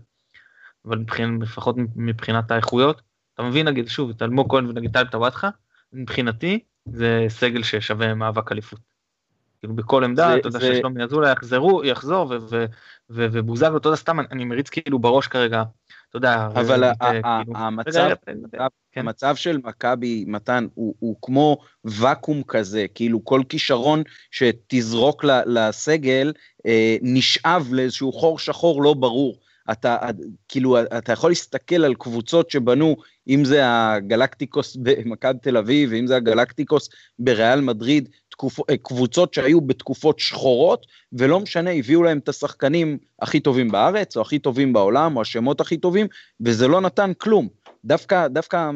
אבל 0.85 0.99
מבחינ, 0.99 1.43
לפחות 1.43 1.77
מבחינת 1.97 2.51
האיכויות, 2.51 3.03
אתה 3.35 3.43
מבין 3.43 3.69
נגיד 3.69 3.89
שוב 3.89 4.11
את 4.11 4.23
אלמוג 4.23 4.51
כהן 4.51 4.67
ונגיד 4.67 4.93
טלב 4.93 5.09
טוואטחה, 5.09 5.49
מבחינתי 5.93 6.61
זה 6.89 7.27
סגל 7.29 7.63
ששווה 7.63 8.15
מאבק 8.15 8.53
אליפות. 8.53 8.94
כאילו 9.65 9.77
בכל 9.77 10.05
עמדה, 10.05 10.37
אתה 10.37 10.49
יודע 10.49 10.61
ששלומי 10.61 11.05
אזולאי 11.05 11.33
יחזרו, 11.33 11.85
יחזור, 11.85 12.33
ובוזגלו, 13.11 13.77
אתה 13.77 13.89
יודע, 13.89 13.97
סתם 13.97 14.21
אני 14.21 14.45
מריץ 14.45 14.69
כאילו 14.69 14.99
בראש 14.99 15.27
כרגע, 15.27 15.63
אתה 16.11 16.17
יודע. 16.17 16.47
אבל. 16.47 16.93
המצב 18.97 19.37
של 19.37 19.59
מכבי, 19.65 20.25
מתן, 20.29 20.67
הוא 20.75 21.17
כמו 21.23 21.59
ואקום 21.85 22.43
כזה, 22.49 22.87
כאילו 22.95 23.25
כל 23.25 23.43
כישרון 23.49 24.03
שתזרוק 24.31 25.25
לסגל 25.47 26.33
אה, 26.67 26.97
נשאב 27.03 27.69
לאיזשהו 27.73 28.13
חור 28.13 28.39
שחור 28.39 28.83
לא 28.83 28.95
ברור. 28.95 29.39
אתה 29.73 29.97
כאילו 30.49 30.83
אתה 30.83 31.13
יכול 31.13 31.31
להסתכל 31.31 31.85
על 31.85 31.95
קבוצות 31.95 32.51
שבנו 32.51 32.97
אם 33.29 33.45
זה 33.45 33.61
הגלקטיקוס 33.65 34.77
במכבי 34.77 35.39
תל 35.43 35.57
אביב 35.57 35.91
ואם 35.93 36.07
זה 36.07 36.17
הגלקטיקוס 36.17 36.89
בריאל 37.19 37.61
מדריד 37.61 38.09
תקופ... 38.35 38.71
אה, 38.71 38.77
קבוצות 38.77 39.35
שהיו 39.35 39.61
בתקופות 39.61 40.19
שחורות 40.19 40.87
ולא 41.13 41.41
משנה 41.41 41.71
הביאו 41.71 42.03
להם 42.03 42.19
את 42.19 42.29
השחקנים 42.29 42.99
הכי 43.23 43.41
טובים 43.41 43.71
בארץ 43.71 44.17
או 44.17 44.23
הכי 44.23 44.39
טובים 44.39 44.73
בעולם 44.73 45.17
או 45.17 45.23
השמות 45.23 45.61
הכי 45.61 45.77
טובים 45.77 46.07
וזה 46.41 46.69
לא 46.69 46.81
נתן 46.81 47.13
כלום 47.19 47.49
דווקא, 47.85 48.29
דווקא 48.29 48.71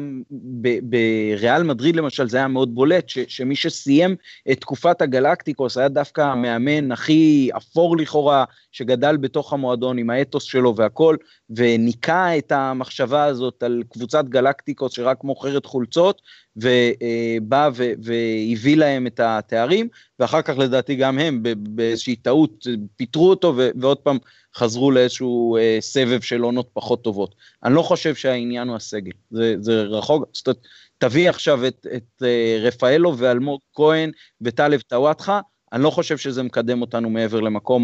בריאל 0.81 1.63
מדריד 1.63 1.95
למשל 1.95 2.29
זה 2.29 2.37
היה 2.37 2.47
מאוד 2.47 2.75
בולט, 2.75 3.09
ש, 3.09 3.19
שמי 3.27 3.55
שסיים 3.55 4.15
את 4.51 4.61
תקופת 4.61 5.01
הגלקטיקוס 5.01 5.77
היה 5.77 5.89
דווקא 5.89 6.21
המאמן 6.21 6.91
הכי 6.91 7.49
אפור 7.57 7.97
לכאורה, 7.97 8.43
שגדל 8.71 9.17
בתוך 9.17 9.53
המועדון 9.53 9.97
עם 9.97 10.09
האתוס 10.09 10.43
שלו 10.43 10.75
והכל, 10.75 11.15
וניקה 11.49 12.37
את 12.37 12.51
המחשבה 12.51 13.23
הזאת 13.23 13.63
על 13.63 13.83
קבוצת 13.89 14.25
גלקטיקוס 14.25 14.91
שרק 14.93 15.23
מוכרת 15.23 15.65
חולצות, 15.65 16.21
ובא 16.55 17.69
והביא 17.73 18.77
להם 18.77 19.07
את 19.07 19.19
התארים, 19.19 19.87
ואחר 20.19 20.41
כך 20.41 20.57
לדעתי 20.57 20.95
גם 20.95 21.19
הם 21.19 21.43
באיזושהי 21.57 22.15
טעות 22.15 22.67
פיטרו 22.95 23.29
אותו, 23.29 23.55
ועוד 23.75 23.97
פעם 23.97 24.17
חזרו 24.59 24.91
לאיזשהו 24.91 25.57
אה, 25.57 25.77
סבב 25.79 26.21
של 26.21 26.41
עונות 26.41 26.69
פחות 26.73 27.03
טובות. 27.03 27.35
אני 27.63 27.75
לא 27.75 27.81
חושב 27.81 28.15
שהעניין 28.15 28.67
הוא 28.67 28.75
הסגל, 28.75 29.11
זה, 29.31 29.55
זה 29.59 29.83
רחוק, 29.83 30.25
זאת 30.33 30.47
אומרת, 30.47 30.67
תביא 30.97 31.29
עכשיו 31.29 31.67
את, 31.67 31.87
את 31.95 32.23
אה, 32.23 32.57
רפאלו 32.61 33.17
ואלמוג 33.17 33.59
כהן 33.73 34.11
וטלב 34.41 34.81
טוואטחה, 34.81 35.39
אני 35.73 35.83
לא 35.83 35.89
חושב 35.89 36.17
שזה 36.17 36.43
מקדם 36.43 36.81
אותנו 36.81 37.09
מעבר 37.09 37.39
למקום 37.39 37.83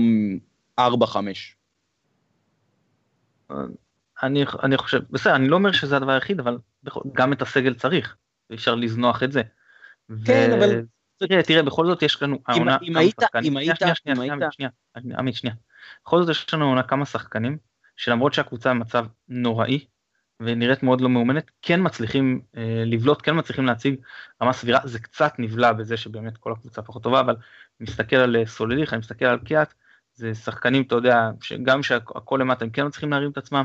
4-5. 0.80 0.84
אני, 4.24 4.46
אני 4.64 4.78
חושב, 4.78 5.00
בסדר, 5.10 5.36
אני 5.36 5.48
לא 5.48 5.56
אומר 5.56 5.72
שזה 5.72 5.98
הדבר 5.98 6.12
היחיד, 6.12 6.40
אבל 6.40 6.58
גם 7.14 7.34
את 7.34 7.42
הסגל 7.42 7.74
צריך, 7.74 8.16
אפשר 8.54 8.76
לזנוח 8.76 9.24
את 9.24 9.32
זה. 9.32 9.42
כן, 10.26 10.50
ו... 10.52 10.58
אבל... 10.58 10.82
תראה, 11.18 11.44
תראה, 11.44 11.64
בכל 11.64 11.88
זאת 11.88 12.04
יש 12.04 12.22
לנו... 12.22 12.40
אם, 12.56 12.70
אם 12.82 12.98
היית, 12.98 13.16
אם 13.44 13.58
היית, 13.58 13.78
שנייה, 13.78 13.96
שנייה, 13.96 14.16
שנייה, 14.16 14.52
שנייה, 14.52 14.70
עמית, 15.18 15.36
שנייה. 15.36 15.56
בכל 16.06 16.22
זאת 16.22 16.30
יש 16.30 16.54
לנו 16.54 16.66
עונה 16.66 16.84
כמה 16.84 17.06
שחקנים, 17.06 17.58
שלמרות 17.98 18.34
שהקבוצה 18.34 18.70
במצב 18.70 19.06
נוראי, 19.28 19.86
ונראית 20.40 20.84
מאוד 20.84 21.02
לא 21.02 21.10
מאומנת, 21.10 21.52
כן 21.62 21.80
מצליחים 21.84 22.42
אה, 22.58 22.84
לבלוט, 22.86 23.20
כן 23.24 23.38
מצליחים 23.38 23.66
להציג 23.66 23.96
רמה 24.42 24.54
סבירה, 24.54 24.80
זה 24.84 25.00
קצת 25.00 25.34
נבלע 25.40 25.74
בזה 25.74 25.98
שבאמת 25.98 26.38
כל 26.38 26.52
הקבוצה 26.52 26.82
פחות 26.82 27.04
טובה, 27.04 27.20
אבל 27.20 27.36
מסתכל 27.80 28.16
על 28.16 28.36
אה, 28.36 28.46
סולליך, 28.46 28.94
אני 28.94 29.00
מסתכל 29.00 29.26
על 29.26 29.40
קיאט, 29.40 29.74
זה 30.14 30.36
שחקנים, 30.36 30.82
אתה 30.82 30.96
יודע, 30.96 31.30
שגם 31.42 31.84
שהכל 31.84 32.38
למטה 32.42 32.66
הם 32.66 32.72
כן 32.72 32.86
מצליחים 32.86 33.12
להרים 33.12 33.32
את 33.32 33.38
עצמם, 33.38 33.64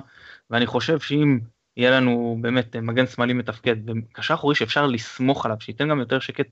ואני 0.51 0.67
חושב 0.67 1.01
שאם 1.01 1.39
יהיה 1.77 1.91
לנו 1.91 2.39
באמת 2.41 2.77
אה, 2.77 2.81
מגן 2.81 3.07
שמאלי 3.07 3.33
מתפקד, 3.33 3.77
וקשר 3.87 4.35
אחורי 4.35 4.55
שאפשר 4.55 4.87
לסמוך 4.87 5.47
עליו, 5.47 5.57
שייתן 5.61 5.89
גם 5.89 6.01
יותר 6.01 6.19
שקט 6.19 6.47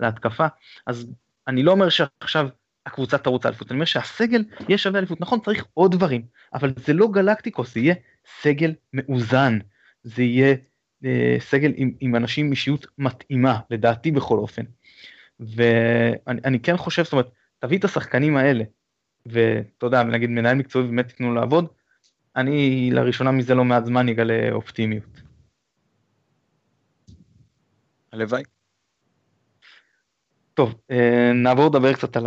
להתקפה, 0.00 0.46
אז 0.86 1.06
אני 1.48 1.62
לא 1.62 1.72
אומר 1.72 1.88
שעכשיו 1.88 2.48
הקבוצה 2.86 3.18
תרוץ 3.18 3.46
האליפות, 3.46 3.70
אני 3.70 3.74
אומר 3.76 3.84
שהסגל 3.84 4.44
יהיה 4.68 4.78
שווה 4.78 4.98
אליפות, 4.98 5.20
נכון 5.20 5.40
צריך 5.40 5.66
עוד 5.74 5.92
דברים, 5.92 6.22
אבל 6.54 6.72
זה 6.76 6.92
לא 6.92 7.08
גלקטיקוס, 7.12 7.74
זה 7.74 7.80
יהיה 7.80 7.94
סגל 8.40 8.74
מאוזן, 8.92 9.58
זה 10.02 10.22
יהיה 10.22 10.56
אה, 11.04 11.36
סגל 11.40 11.72
עם, 11.76 11.92
עם 12.00 12.16
אנשים 12.16 12.46
עם 12.46 12.52
אישיות 12.52 12.86
מתאימה, 12.98 13.60
לדעתי 13.70 14.10
בכל 14.10 14.38
אופן. 14.38 14.62
ואני 15.40 16.60
כן 16.60 16.76
חושב, 16.76 17.04
זאת 17.04 17.12
אומרת, 17.12 17.30
תביא 17.58 17.78
את 17.78 17.84
השחקנים 17.84 18.36
האלה, 18.36 18.64
ואתה 19.26 19.86
יודע, 19.86 20.02
נגיד 20.02 20.30
מנהל 20.30 20.56
מקצועי 20.56 20.86
באמת 20.86 21.08
תיתנו 21.08 21.34
לעבוד, 21.34 21.66
אני 22.36 22.90
לראשונה 22.92 23.30
מזה 23.30 23.54
לא 23.54 23.64
מעט 23.64 23.84
זמן 23.84 24.08
אגלה 24.08 24.52
אופטימיות. 24.52 25.22
הלוואי. 28.12 28.42
טוב, 30.54 30.74
אה, 30.90 31.32
נעבור 31.34 31.66
לדבר 31.66 31.92
קצת 31.92 32.16
על 32.16 32.26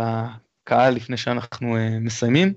הקהל 0.66 0.94
לפני 0.94 1.16
שאנחנו 1.16 1.76
uh, 1.76 1.80
מסיימים. 2.00 2.54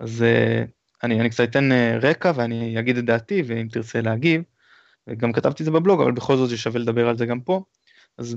אז 0.00 0.24
uh, 0.24 0.70
אני, 1.02 1.20
אני 1.20 1.30
קצת 1.30 1.44
אתן 1.44 1.72
uh, 1.72 2.04
רקע 2.04 2.32
ואני 2.34 2.78
אגיד 2.78 2.96
את 2.96 3.04
דעתי, 3.04 3.42
ואם 3.46 3.68
תרצה 3.70 4.00
להגיב, 4.00 4.42
וגם 5.06 5.32
כתבתי 5.32 5.62
את 5.62 5.64
זה 5.64 5.70
בבלוג, 5.70 6.00
אבל 6.00 6.12
בכל 6.12 6.36
זאת 6.36 6.48
זה 6.48 6.56
שווה 6.56 6.80
לדבר 6.80 7.08
על 7.08 7.18
זה 7.18 7.26
גם 7.26 7.40
פה. 7.40 7.62
אז 8.18 8.36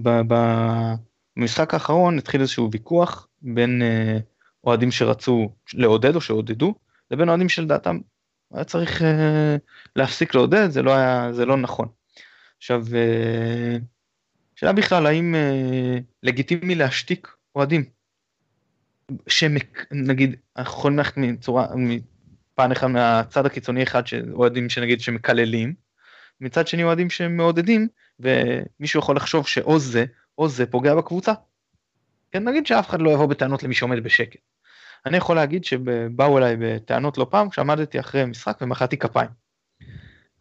במשחק 1.38 1.74
האחרון 1.74 2.18
התחיל 2.18 2.42
איזשהו 2.42 2.72
ויכוח 2.72 3.28
בין 3.42 3.82
uh, 3.82 4.22
אוהדים 4.64 4.92
שרצו 4.92 5.50
לעודד 5.74 6.16
או 6.16 6.22
שעודדו, 6.22 6.76
לבין 7.12 7.30
אוהדים 7.30 7.50
שלדעתם 7.50 8.00
היה 8.54 8.64
צריך 8.64 9.02
uh, 9.02 9.06
להפסיק 9.96 10.36
לעודד, 10.36 10.70
זה 10.70 10.82
לא 10.82 10.94
היה, 10.94 11.34
זה 11.34 11.46
לא 11.46 11.58
נכון. 11.58 11.88
עכשיו, 12.58 12.84
uh, 12.86 13.82
שאלה 14.56 14.74
בכלל, 14.74 15.06
האם 15.06 15.36
uh, 15.36 16.04
לגיטימי 16.24 16.76
להשתיק 16.76 17.36
אוהדים? 17.56 17.95
שנגיד 19.28 20.36
אנחנו 20.58 20.80
יכולים 20.80 20.98
ללכת 20.98 21.18
מצורה 21.18 21.68
מפן 21.76 22.72
אחד 22.72 22.88
מהצד 22.88 23.46
הקיצוני 23.46 23.84
אחד 23.84 24.08
שאוהדים 24.08 24.70
שנגיד 24.70 25.02
שמקללים 25.02 25.74
מצד 26.42 26.68
שני 26.68 26.84
אוהדים 26.84 27.10
שמעודדים 27.10 27.88
ומישהו 28.20 29.00
יכול 29.00 29.16
לחשוב 29.16 29.48
שאו 29.48 29.80
זה 29.80 30.06
או 30.38 30.50
זה 30.50 30.66
פוגע 30.66 30.96
בקבוצה. 30.96 31.34
כן 32.32 32.44
נגיד 32.44 32.68
שאף 32.68 32.90
אחד 32.90 33.02
לא 33.02 33.10
יבוא 33.10 33.26
בטענות 33.26 33.64
למי 33.64 33.76
שעומד 33.76 34.04
בשקט. 34.04 34.40
אני 35.06 35.18
יכול 35.18 35.36
להגיד 35.36 35.66
שבאו 35.66 36.38
אליי 36.38 36.56
בטענות 36.60 37.18
לא 37.18 37.28
פעם 37.30 37.50
כשעמדתי 37.50 38.00
אחרי 38.00 38.26
משחק 38.26 38.58
ומחאתי 38.62 38.98
כפיים. 38.98 39.30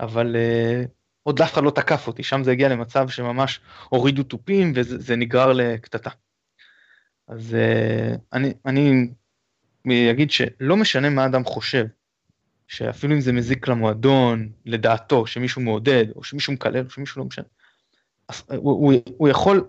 אבל 0.00 0.36
uh, 0.36 0.88
עוד 1.22 1.40
אף 1.40 1.52
אחד 1.52 1.62
לא 1.64 1.70
תקף 1.70 2.06
אותי 2.06 2.22
שם 2.22 2.44
זה 2.44 2.50
הגיע 2.50 2.68
למצב 2.68 3.08
שממש 3.08 3.60
הורידו 3.88 4.22
תופים 4.22 4.72
וזה 4.74 5.16
נגרר 5.16 5.52
לקטטה. 5.52 6.10
אז 7.28 7.56
uh, 7.56 8.18
אני, 8.32 8.54
אני 8.66 10.10
אגיד 10.10 10.30
שלא 10.30 10.76
משנה 10.76 11.10
מה 11.10 11.26
אדם 11.26 11.44
חושב, 11.44 11.86
שאפילו 12.68 13.14
אם 13.14 13.20
זה 13.20 13.32
מזיק 13.32 13.68
למועדון, 13.68 14.48
לדעתו, 14.66 15.26
שמישהו 15.26 15.62
מעודד, 15.62 16.04
או 16.16 16.24
שמישהו 16.24 16.52
מקלל, 16.52 16.84
או 16.84 16.90
שמישהו 16.90 17.18
לא 17.18 17.24
משנה, 17.24 17.44
הוא, 18.56 18.92
הוא, 19.16 19.28
יכול 19.28 19.66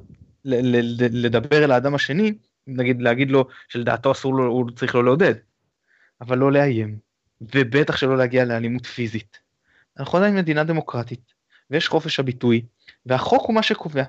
לדבר 1.11 1.63
אל 1.63 1.71
האדם 1.71 1.95
השני, 1.95 2.33
נגיד 2.67 3.01
להגיד 3.01 3.31
לו 3.31 3.47
שלדעתו 3.67 4.11
אסור 4.11 4.33
לו, 4.33 4.45
הוא 4.45 4.71
צריך 4.71 4.95
לו 4.95 5.03
לעודד, 5.03 5.33
אבל 6.21 6.37
לא 6.37 6.51
לאיים, 6.51 6.97
ובטח 7.41 7.97
שלא 7.97 8.17
להגיע 8.17 8.45
לאלימות 8.45 8.85
פיזית. 8.85 9.37
אנחנו 9.99 10.17
עדיין 10.17 10.35
מדינה 10.35 10.63
דמוקרטית, 10.63 11.33
ויש 11.69 11.87
חופש 11.87 12.19
הביטוי, 12.19 12.65
והחוק 13.05 13.45
הוא 13.45 13.55
מה 13.55 13.63
שקובע. 13.63 14.03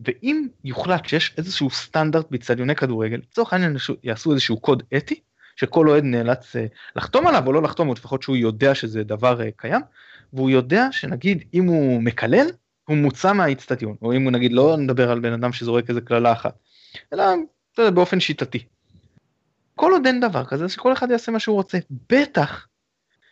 ואם 0.00 0.46
יוחלט 0.64 1.08
שיש 1.08 1.34
איזשהו 1.38 1.70
סטנדרט 1.70 2.26
באצטדיוני 2.30 2.74
כדורגל, 2.74 3.16
לצורך 3.16 3.52
העניין 3.52 3.76
יעשו 4.02 4.32
איזשהו 4.32 4.60
קוד 4.60 4.82
אתי, 4.96 5.20
שכל 5.56 5.88
אוהד 5.88 6.04
נאלץ 6.04 6.56
אה, 6.56 6.66
לחתום 6.96 7.26
עליו 7.26 7.46
או 7.46 7.52
לא 7.52 7.62
לחתום, 7.62 7.88
או 7.88 7.94
לפחות 7.94 8.22
שהוא 8.22 8.36
יודע 8.36 8.74
שזה 8.74 9.04
דבר 9.04 9.42
אה, 9.42 9.48
קיים, 9.56 9.80
והוא 10.32 10.50
יודע 10.50 10.88
שנגיד 10.90 11.44
אם 11.54 11.64
הוא 11.64 12.02
מקלל, 12.02 12.46
הוא 12.88 12.96
מוצא 12.96 13.32
מהאיצטדיון, 13.32 13.96
או 14.02 14.12
אם 14.12 14.22
הוא 14.22 14.32
נגיד 14.32 14.52
לא 14.52 14.76
נדבר 14.76 15.10
על 15.10 15.20
בן 15.20 15.32
אדם 15.32 15.52
שזורק 15.52 15.90
איזה 15.90 16.00
קללה 16.00 16.32
אחת, 16.32 16.54
אלא 17.12 17.24
יודע, 17.78 17.90
באופן 17.90 18.20
שיטתי. 18.20 18.64
כל 19.74 19.92
עוד 19.92 20.06
אין 20.06 20.20
דבר 20.20 20.44
כזה, 20.44 20.68
שכל 20.68 20.92
אחד 20.92 21.10
יעשה 21.10 21.32
מה 21.32 21.38
שהוא 21.38 21.56
רוצה, 21.56 21.78
בטח 22.12 22.66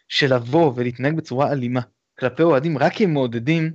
שלבוא 0.09 0.73
ולהתנהג 0.77 1.17
בצורה 1.17 1.53
אלימה 1.53 1.81
כלפי 2.19 2.43
אוהדים 2.43 2.79
רק 2.79 3.01
הם 3.01 3.12
מעודדים 3.12 3.73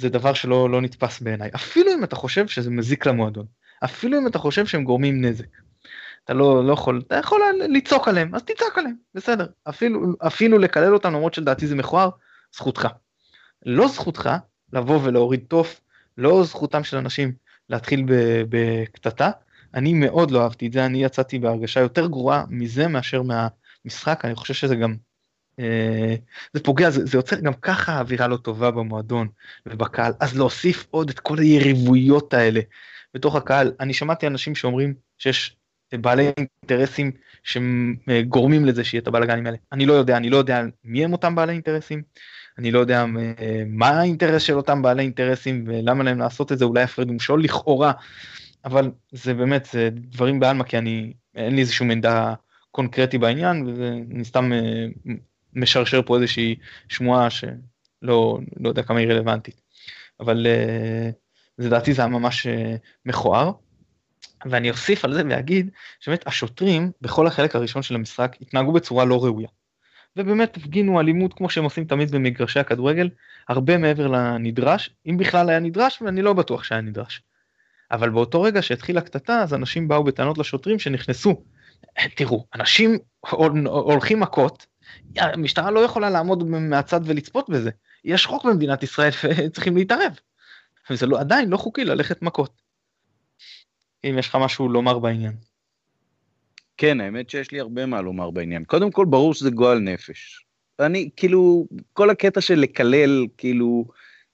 זה 0.00 0.08
דבר 0.08 0.32
שלא 0.34 0.70
לא 0.70 0.80
נתפס 0.80 1.20
בעיניי. 1.20 1.50
אפילו 1.54 1.92
אם 1.92 2.04
אתה 2.04 2.16
חושב 2.16 2.48
שזה 2.48 2.70
מזיק 2.70 3.06
למועדון. 3.06 3.46
אפילו 3.84 4.18
אם 4.18 4.26
אתה 4.26 4.38
חושב 4.38 4.66
שהם 4.66 4.84
גורמים 4.84 5.24
נזק. 5.24 5.46
אתה 6.24 6.34
לא, 6.34 6.66
לא 6.66 6.72
יכול 6.72 7.02
אתה 7.06 7.16
יכול 7.16 7.40
לצעוק 7.68 8.08
עליהם 8.08 8.34
אז 8.34 8.42
תצעק 8.42 8.78
עליהם 8.78 8.94
בסדר. 9.14 9.46
אפילו 9.68 10.00
אפילו 10.26 10.58
לקלל 10.58 10.94
אותם 10.94 11.12
למרות 11.12 11.34
שלדעתי 11.34 11.66
זה 11.66 11.74
מכוער 11.74 12.10
זכותך. 12.56 12.88
לא 13.66 13.88
זכותך 13.88 14.30
לבוא 14.72 15.00
ולהוריד 15.02 15.44
תוף 15.48 15.80
לא 16.18 16.44
זכותם 16.44 16.84
של 16.84 16.96
אנשים 16.96 17.32
להתחיל 17.68 18.04
בקטטה. 18.48 19.30
אני 19.74 19.94
מאוד 19.94 20.30
לא 20.30 20.42
אהבתי 20.42 20.66
את 20.66 20.72
זה 20.72 20.86
אני 20.86 21.04
יצאתי 21.04 21.38
בהרגשה 21.38 21.80
יותר 21.80 22.06
גרועה 22.06 22.44
מזה 22.48 22.88
מאשר 22.88 23.22
מהמשחק. 23.22 24.24
אני 24.24 24.34
חושב 24.34 24.54
שזה 24.54 24.76
גם 24.76 24.94
זה 26.52 26.60
פוגע, 26.62 26.90
זה, 26.90 27.06
זה 27.06 27.18
יוצר 27.18 27.40
גם 27.40 27.52
ככה 27.52 28.00
אווירה 28.00 28.28
לא 28.28 28.36
טובה 28.36 28.70
במועדון 28.70 29.28
ובקהל, 29.66 30.12
אז 30.20 30.38
להוסיף 30.38 30.86
עוד 30.90 31.10
את 31.10 31.20
כל 31.20 31.38
היריבויות 31.38 32.34
האלה 32.34 32.60
בתוך 33.14 33.36
הקהל. 33.36 33.72
אני 33.80 33.94
שמעתי 33.94 34.26
אנשים 34.26 34.54
שאומרים 34.54 34.94
שיש 35.18 35.56
בעלי 35.92 36.30
אינטרסים 36.36 37.12
שגורמים 37.42 38.64
לזה 38.64 38.84
שיהיה 38.84 39.02
את 39.02 39.08
הבלאגנים 39.08 39.46
האלה. 39.46 39.56
אני 39.72 39.86
לא 39.86 39.92
יודע, 39.92 40.16
אני 40.16 40.30
לא 40.30 40.36
יודע 40.36 40.62
מי 40.84 41.04
הם 41.04 41.12
אותם 41.12 41.34
בעלי 41.34 41.52
אינטרסים, 41.52 42.02
אני 42.58 42.70
לא 42.70 42.78
יודע 42.78 43.04
אה, 43.38 43.62
מה 43.66 43.88
האינטרס 43.88 44.42
של 44.42 44.56
אותם 44.56 44.82
בעלי 44.82 45.02
אינטרסים 45.02 45.64
ולמה 45.66 46.04
להם 46.04 46.18
לעשות 46.18 46.52
את 46.52 46.58
זה, 46.58 46.64
אולי 46.64 46.82
הפרד 46.82 47.10
ומשול 47.10 47.44
לכאורה, 47.44 47.92
אבל 48.64 48.90
זה 49.12 49.34
באמת, 49.34 49.68
זה 49.72 49.88
דברים 49.92 50.40
בעלמא, 50.40 50.64
כי 50.64 50.78
אני, 50.78 51.12
אין 51.34 51.54
לי 51.54 51.60
איזשהו 51.60 51.86
מידע 51.86 52.34
קונקרטי 52.70 53.18
בעניין, 53.18 53.74
ואני 53.76 54.24
סתם 54.24 54.52
אה, 54.52 54.86
משרשר 55.54 56.02
פה 56.02 56.16
איזושהי 56.16 56.56
שמועה 56.88 57.30
שלא 57.30 58.38
לא 58.60 58.68
יודע 58.68 58.82
כמה 58.82 58.98
היא 58.98 59.08
רלוונטית. 59.08 59.60
אבל 60.20 60.46
uh, 60.46 61.12
לדעתי 61.58 61.92
זה 61.92 62.02
היה 62.02 62.08
ממש 62.08 62.46
uh, 62.46 62.50
מכוער. 63.06 63.52
ואני 64.46 64.70
אוסיף 64.70 65.04
על 65.04 65.14
זה 65.14 65.22
ואגיד 65.30 65.70
שבאמת 66.00 66.26
השוטרים 66.26 66.90
בכל 67.00 67.26
החלק 67.26 67.56
הראשון 67.56 67.82
של 67.82 67.94
המשחק 67.94 68.36
התנהגו 68.40 68.72
בצורה 68.72 69.04
לא 69.04 69.24
ראויה. 69.24 69.48
ובאמת 70.16 70.56
הפגינו 70.56 71.00
אלימות 71.00 71.34
כמו 71.34 71.50
שהם 71.50 71.64
עושים 71.64 71.84
תמיד 71.84 72.10
במגרשי 72.10 72.60
הכדורגל, 72.60 73.08
הרבה 73.48 73.78
מעבר 73.78 74.06
לנדרש, 74.06 74.90
אם 75.06 75.16
בכלל 75.16 75.50
היה 75.50 75.58
נדרש, 75.58 76.02
ואני 76.02 76.22
לא 76.22 76.32
בטוח 76.32 76.64
שהיה 76.64 76.80
נדרש. 76.80 77.22
אבל 77.90 78.10
באותו 78.10 78.42
רגע 78.42 78.62
שהתחילה 78.62 79.00
קטטה, 79.00 79.42
אז 79.42 79.54
אנשים 79.54 79.88
באו 79.88 80.04
בטענות 80.04 80.38
לשוטרים 80.38 80.78
שנכנסו. 80.78 81.44
תראו, 82.16 82.46
אנשים 82.54 82.98
הולכים 83.66 84.20
מכות, 84.20 84.66
המשטרה 85.16 85.70
לא 85.70 85.80
יכולה 85.80 86.10
לעמוד 86.10 86.44
מהצד 86.44 87.00
ולצפות 87.04 87.50
בזה. 87.50 87.70
יש 88.04 88.26
חוק 88.26 88.44
במדינת 88.44 88.82
ישראל 88.82 89.10
וצריכים 89.38 89.76
להתערב. 89.76 90.18
וזה 90.90 91.06
לא, 91.06 91.20
עדיין 91.20 91.48
לא 91.48 91.56
חוקי 91.56 91.84
ללכת 91.84 92.22
מכות. 92.22 92.62
אם 94.04 94.18
יש 94.18 94.28
לך 94.28 94.36
משהו 94.40 94.68
לומר 94.68 94.98
בעניין. 94.98 95.32
כן, 96.76 97.00
האמת 97.00 97.30
שיש 97.30 97.52
לי 97.52 97.60
הרבה 97.60 97.86
מה 97.86 98.00
לומר 98.00 98.30
בעניין. 98.30 98.64
קודם 98.64 98.90
כל, 98.90 99.04
ברור 99.04 99.34
שזה 99.34 99.50
גועל 99.50 99.78
נפש. 99.78 100.44
אני, 100.80 101.10
כאילו, 101.16 101.66
כל 101.92 102.10
הקטע 102.10 102.40
של 102.40 102.58
לקלל, 102.58 103.26
כאילו, 103.36 103.84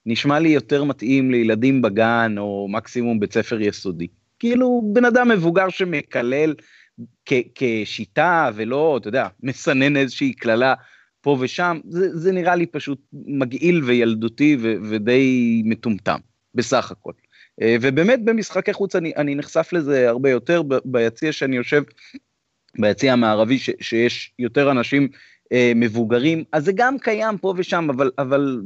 נשמע 0.05 0.39
לי 0.39 0.49
יותר 0.49 0.83
מתאים 0.83 1.31
לילדים 1.31 1.81
בגן, 1.81 2.35
או 2.37 2.67
מקסימום 2.69 3.19
בית 3.19 3.33
ספר 3.33 3.61
יסודי. 3.61 4.07
כאילו, 4.39 4.91
בן 4.93 5.05
אדם 5.05 5.29
מבוגר 5.29 5.69
שמקלל 5.69 6.55
כשיטה, 7.55 8.49
ולא, 8.55 8.97
אתה 9.01 9.07
יודע, 9.07 9.27
מסנן 9.43 9.97
איזושהי 9.97 10.33
קללה 10.33 10.73
פה 11.21 11.37
ושם, 11.39 11.79
זה, 11.89 12.17
זה 12.17 12.31
נראה 12.31 12.55
לי 12.55 12.65
פשוט 12.65 13.01
מגעיל 13.13 13.83
וילדותי 13.83 14.57
ו- 14.59 14.75
ודי 14.89 15.61
מטומטם, 15.65 16.19
בסך 16.55 16.91
הכל. 16.91 17.11
אה, 17.61 17.75
ובאמת 17.81 18.25
במשחקי 18.25 18.73
חוץ 18.73 18.95
אני, 18.95 19.13
אני 19.15 19.35
נחשף 19.35 19.69
לזה 19.73 20.09
הרבה 20.09 20.29
יותר, 20.29 20.61
ביציע 20.85 21.31
שאני 21.31 21.55
יושב, 21.55 21.83
ביציע 22.79 23.13
המערבי, 23.13 23.59
ש, 23.59 23.69
שיש 23.81 24.33
יותר 24.39 24.71
אנשים 24.71 25.07
אה, 25.51 25.71
מבוגרים, 25.75 26.43
אז 26.51 26.65
זה 26.65 26.71
גם 26.75 26.99
קיים 26.99 27.37
פה 27.37 27.53
ושם, 27.57 27.87
אבל, 27.89 28.11
אבל 28.17 28.61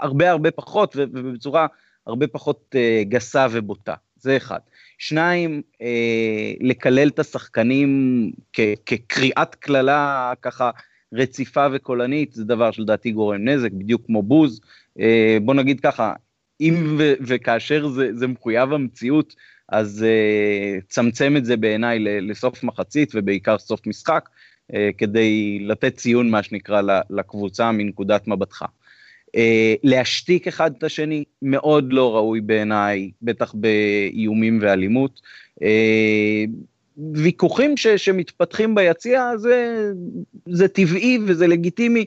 הרבה 0.00 0.30
הרבה 0.30 0.50
פחות, 0.50 0.96
ובצורה 0.96 1.66
הרבה 2.06 2.26
פחות 2.26 2.74
אה, 2.74 3.02
גסה 3.04 3.46
ובוטה, 3.50 3.94
זה 4.16 4.36
אחד. 4.36 4.60
שניים, 4.98 5.62
אה, 5.82 6.52
לקלל 6.60 7.08
את 7.08 7.18
השחקנים 7.18 8.30
כקריאת 8.86 9.54
קללה 9.54 10.32
ככה 10.42 10.70
רציפה 11.12 11.66
וקולנית, 11.72 12.32
זה 12.32 12.44
דבר 12.44 12.70
שלדעתי 12.70 13.10
גורם 13.10 13.48
נזק, 13.48 13.72
בדיוק 13.72 14.02
כמו 14.06 14.22
בוז. 14.22 14.60
אה, 15.00 15.38
בוא 15.42 15.54
נגיד 15.54 15.80
ככה, 15.80 16.12
אם 16.60 17.00
וכאשר 17.20 17.88
זה, 17.88 18.10
זה 18.14 18.26
מחויב 18.26 18.72
המציאות, 18.72 19.34
אז 19.68 20.04
אה, 20.08 20.78
צמצם 20.88 21.36
את 21.36 21.44
זה 21.44 21.56
בעיניי 21.56 21.98
לסוף 22.00 22.64
מחצית 22.64 23.12
ובעיקר 23.14 23.58
סוף 23.58 23.86
משחק, 23.86 24.28
אה, 24.74 24.90
כדי 24.98 25.58
לתת 25.60 25.96
ציון, 25.96 26.30
מה 26.30 26.42
שנקרא, 26.42 26.82
לקבוצה 27.10 27.72
מנקודת 27.72 28.28
מבטך. 28.28 28.64
אה, 29.36 29.74
להשתיק 29.82 30.48
אחד 30.48 30.70
את 30.78 30.84
השני, 30.84 31.24
מאוד 31.42 31.92
לא 31.92 32.16
ראוי 32.16 32.40
בעיניי, 32.40 33.10
בטח 33.22 33.54
באיומים 33.54 34.58
ואלימות. 34.62 35.20
אה, 35.62 36.44
ויכוחים 37.14 37.76
ש, 37.76 37.86
שמתפתחים 37.86 38.74
ביציע 38.74 39.36
זה, 39.36 39.90
זה 40.48 40.68
טבעי 40.68 41.18
וזה 41.26 41.46
לגיטימי, 41.46 42.04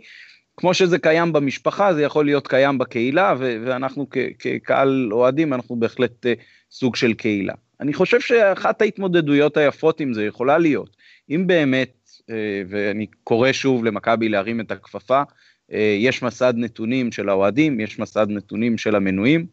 כמו 0.57 0.73
שזה 0.73 0.99
קיים 0.99 1.33
במשפחה, 1.33 1.93
זה 1.93 2.01
יכול 2.01 2.25
להיות 2.25 2.47
קיים 2.47 2.77
בקהילה, 2.77 3.33
ו, 3.39 3.57
ואנחנו 3.65 4.07
כקהל 4.39 5.09
אוהדים, 5.11 5.53
אנחנו 5.53 5.75
בהחלט 5.75 6.25
uh, 6.25 6.29
סוג 6.71 6.95
של 6.95 7.13
קהילה. 7.13 7.53
אני 7.79 7.93
חושב 7.93 8.19
שאחת 8.19 8.81
ההתמודדויות 8.81 9.57
היפות 9.57 9.99
עם 9.99 10.13
זה 10.13 10.25
יכולה 10.25 10.57
להיות, 10.57 10.97
אם 11.29 11.47
באמת, 11.47 12.09
ואני 12.69 13.05
קורא 13.23 13.51
שוב 13.51 13.85
למכבי 13.85 14.29
להרים 14.29 14.59
את 14.59 14.71
הכפפה, 14.71 15.21
יש 15.99 16.23
מסד 16.23 16.53
נתונים 16.57 17.11
של 17.11 17.29
האוהדים, 17.29 17.79
יש 17.79 17.99
מסד 17.99 18.27
נתונים 18.29 18.77
של 18.77 18.95
המנויים, 18.95 19.45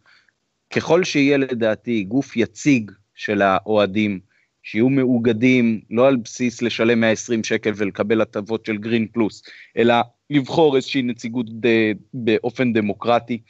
ככל 0.70 1.04
שיהיה 1.04 1.36
לדעתי 1.36 2.04
גוף 2.04 2.36
יציג 2.36 2.90
של 3.14 3.42
האוהדים, 3.42 4.20
שיהיו 4.62 4.88
מאוגדים 4.88 5.80
לא 5.90 6.08
על 6.08 6.16
בסיס 6.16 6.62
לשלם 6.62 7.00
120 7.00 7.44
שקל 7.44 7.72
ולקבל 7.76 8.20
הטבות 8.20 8.66
של 8.66 8.76
גרין 8.76 9.06
פלוס, 9.12 9.42
אלא 9.76 9.94
לבחור 10.30 10.76
איזושהי 10.76 11.02
נציגות 11.02 11.46
ד, 11.50 11.92
באופן 12.14 12.72
דמוקרטי, 12.72 13.40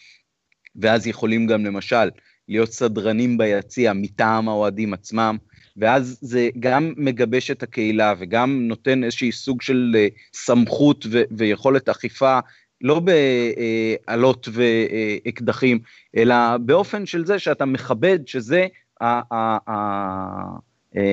ואז 0.76 1.06
יכולים 1.06 1.46
גם 1.46 1.64
למשל 1.64 2.10
להיות 2.48 2.72
סדרנים 2.72 3.38
ביציע 3.38 3.92
מטעם 3.92 4.48
האוהדים 4.48 4.94
עצמם, 4.94 5.36
ואז 5.76 6.18
זה 6.20 6.48
גם 6.60 6.92
מגבש 6.96 7.50
את 7.50 7.62
הקהילה 7.62 8.14
וגם 8.18 8.68
נותן 8.68 9.04
איזשהי 9.04 9.32
סוג 9.32 9.62
של 9.62 9.92
אה, 9.98 10.08
סמכות 10.34 11.06
ו- 11.10 11.22
ויכולת 11.30 11.88
אכיפה, 11.88 12.38
לא 12.80 13.00
באלות 13.00 14.48
ואקדחים, 14.52 15.78
אלא 16.16 16.56
באופן 16.56 17.06
של 17.06 17.26
זה 17.26 17.38
שאתה 17.38 17.64
מכבד 17.64 18.18
שזה 18.26 18.66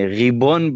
ריבון 0.08 0.74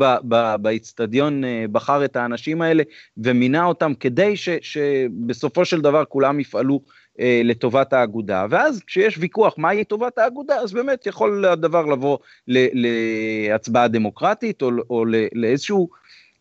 באיצטדיון 0.61 1.43
אה, 1.43 1.65
בחר 1.71 2.05
את 2.05 2.15
האנשים 2.15 2.61
האלה 2.61 2.83
ומינה 3.17 3.65
אותם 3.65 3.93
כדי 3.93 4.37
ש, 4.37 4.49
שבסופו 4.61 5.65
של 5.65 5.81
דבר 5.81 6.05
כולם 6.05 6.39
יפעלו 6.39 6.81
אה, 7.19 7.41
לטובת 7.43 7.93
האגודה, 7.93 8.45
ואז 8.49 8.81
כשיש 8.87 9.17
ויכוח 9.17 9.57
מהי 9.57 9.83
טובת 9.83 10.17
האגודה, 10.17 10.55
אז 10.55 10.73
באמת 10.73 11.05
יכול 11.05 11.45
הדבר 11.45 11.85
לבוא 11.85 12.17
להצבעה 12.47 13.87
דמוקרטית 13.87 14.61
או, 14.61 14.71
או 14.89 15.05
לאיזשהו 15.33 15.89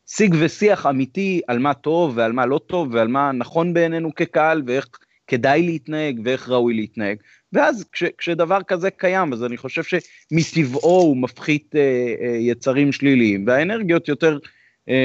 שיג 0.07 0.35
ושיח 0.39 0.87
אמיתי 0.87 1.41
על 1.49 1.59
מה 1.59 1.75
טוב 1.75 2.13
ועל 2.17 2.33
מה 2.33 2.47
לא 2.47 2.61
טוב 2.67 2.89
ועל 2.95 3.09
מה 3.09 3.33
נכון 3.33 3.75
בעינינו 3.75 4.15
כקהל 4.15 4.63
ואיך 4.67 4.89
כדאי 5.27 5.63
להתנהג 5.63 6.21
ואיך 6.25 6.49
ראוי 6.49 6.75
להתנהג. 6.75 7.17
ואז 7.53 7.85
כש, 7.93 8.05
כשדבר 8.19 8.63
כזה 8.63 8.91
קיים, 8.91 9.33
אז 9.33 9.45
אני 9.45 9.57
חושב 9.57 9.83
שמטבעו 9.83 11.01
הוא 11.01 11.17
מפחית 11.17 11.77
אה, 11.77 11.81
אה, 12.21 12.37
יצרים 12.37 12.93
שליליים, 12.93 13.47
והאנרגיות 13.47 14.09
יותר 14.09 14.39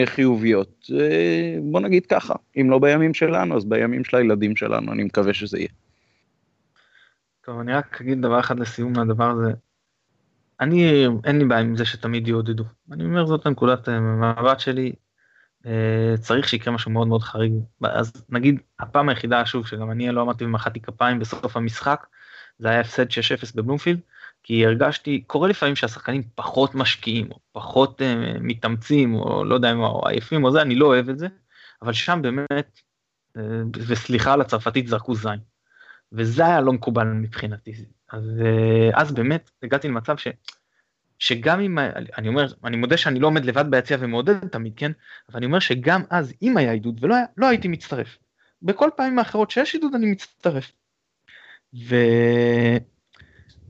חיוביות. 0.05 0.85
אה, 0.99 1.55
בוא 1.63 1.79
נגיד 1.79 2.05
ככה, 2.05 2.33
אם 2.61 2.69
לא 2.69 2.79
בימים 2.79 3.13
שלנו, 3.13 3.57
אז 3.57 3.65
בימים 3.65 4.03
של 4.03 4.17
הילדים 4.17 4.55
שלנו, 4.55 4.91
אני 4.91 5.03
מקווה 5.03 5.33
שזה 5.33 5.57
יהיה. 5.57 5.69
טוב, 7.45 7.59
אני 7.59 7.73
רק 7.73 8.01
אגיד 8.01 8.21
דבר 8.21 8.39
אחד 8.39 8.59
לסיום 8.59 8.93
לדבר 8.95 9.29
הזה. 9.29 9.51
אני, 10.59 11.05
אין 11.23 11.39
לי 11.39 11.45
בעיה 11.45 11.61
עם 11.61 11.75
זה 11.75 11.85
שתמיד 11.85 12.27
יעודדו. 12.27 12.63
אני 12.91 13.03
אומר, 13.03 13.25
זאת 13.25 13.45
הנקודת 13.45 13.87
המבט 13.87 14.59
שלי. 14.59 14.93
אה, 15.65 16.13
צריך 16.19 16.49
שיקרה 16.49 16.73
משהו 16.73 16.91
מאוד 16.91 17.07
מאוד 17.07 17.21
חריג. 17.21 17.53
אז 17.83 18.13
נגיד, 18.29 18.59
הפעם 18.79 19.09
היחידה, 19.09 19.45
שוב, 19.45 19.67
שגם 19.67 19.91
אני 19.91 20.11
לא 20.11 20.21
עמדתי 20.21 20.45
ומחאתי 20.45 20.79
כפיים 20.79 21.19
בסוף 21.19 21.57
המשחק, 21.57 22.07
זה 22.59 22.69
היה 22.69 22.79
הפסד 22.79 23.05
6-0 23.05 23.11
בבלומפילד, 23.55 23.99
כי 24.43 24.65
הרגשתי, 24.65 25.21
קורה 25.27 25.49
לפעמים 25.49 25.75
שהשחקנים 25.75 26.23
פחות 26.35 26.75
משקיעים, 26.75 27.31
או 27.31 27.39
פחות 27.51 28.01
uh, 28.01 28.03
מתאמצים, 28.39 29.15
או 29.15 29.45
לא 29.45 29.55
יודע 29.55 29.71
אם 29.71 29.77
עייפים 30.05 30.43
או 30.43 30.51
זה, 30.51 30.61
אני 30.61 30.75
לא 30.75 30.85
אוהב 30.85 31.09
את 31.09 31.19
זה, 31.19 31.27
אבל 31.81 31.93
שם 31.93 32.19
באמת, 32.21 32.81
uh, 33.37 33.41
וסליחה 33.87 34.33
על 34.33 34.41
הצרפתית, 34.41 34.87
זרקו 34.87 35.15
זין. 35.15 35.39
וזה 36.11 36.45
היה 36.45 36.61
לא 36.61 36.73
מקובל 36.73 37.07
מבחינתי. 37.07 37.73
אז, 38.11 38.23
uh, 38.39 39.01
אז 39.01 39.11
באמת 39.11 39.51
הגעתי 39.63 39.87
למצב 39.87 40.17
ש... 40.17 40.27
שגם 41.19 41.59
אם, 41.59 41.79
אני 42.17 42.27
אומר, 42.27 42.45
אני 42.63 42.77
מודה 42.77 42.97
שאני 42.97 43.19
לא 43.19 43.27
עומד 43.27 43.45
לבד 43.45 43.65
ביציע 43.71 43.97
ומעודד 43.99 44.47
תמיד, 44.47 44.73
כן? 44.75 44.91
אבל 45.29 45.37
אני 45.37 45.45
אומר 45.45 45.59
שגם 45.59 46.01
אז, 46.09 46.33
אם 46.41 46.57
היה 46.57 46.71
עידוד 46.71 47.03
ולא 47.03 47.15
היה, 47.15 47.25
לא 47.37 47.47
הייתי 47.47 47.67
מצטרף. 47.67 48.17
בכל 48.61 48.89
פעמים 48.97 49.19
האחרות 49.19 49.51
שיש 49.51 49.73
עידוד 49.73 49.95
אני 49.95 50.11
מצטרף. 50.11 50.71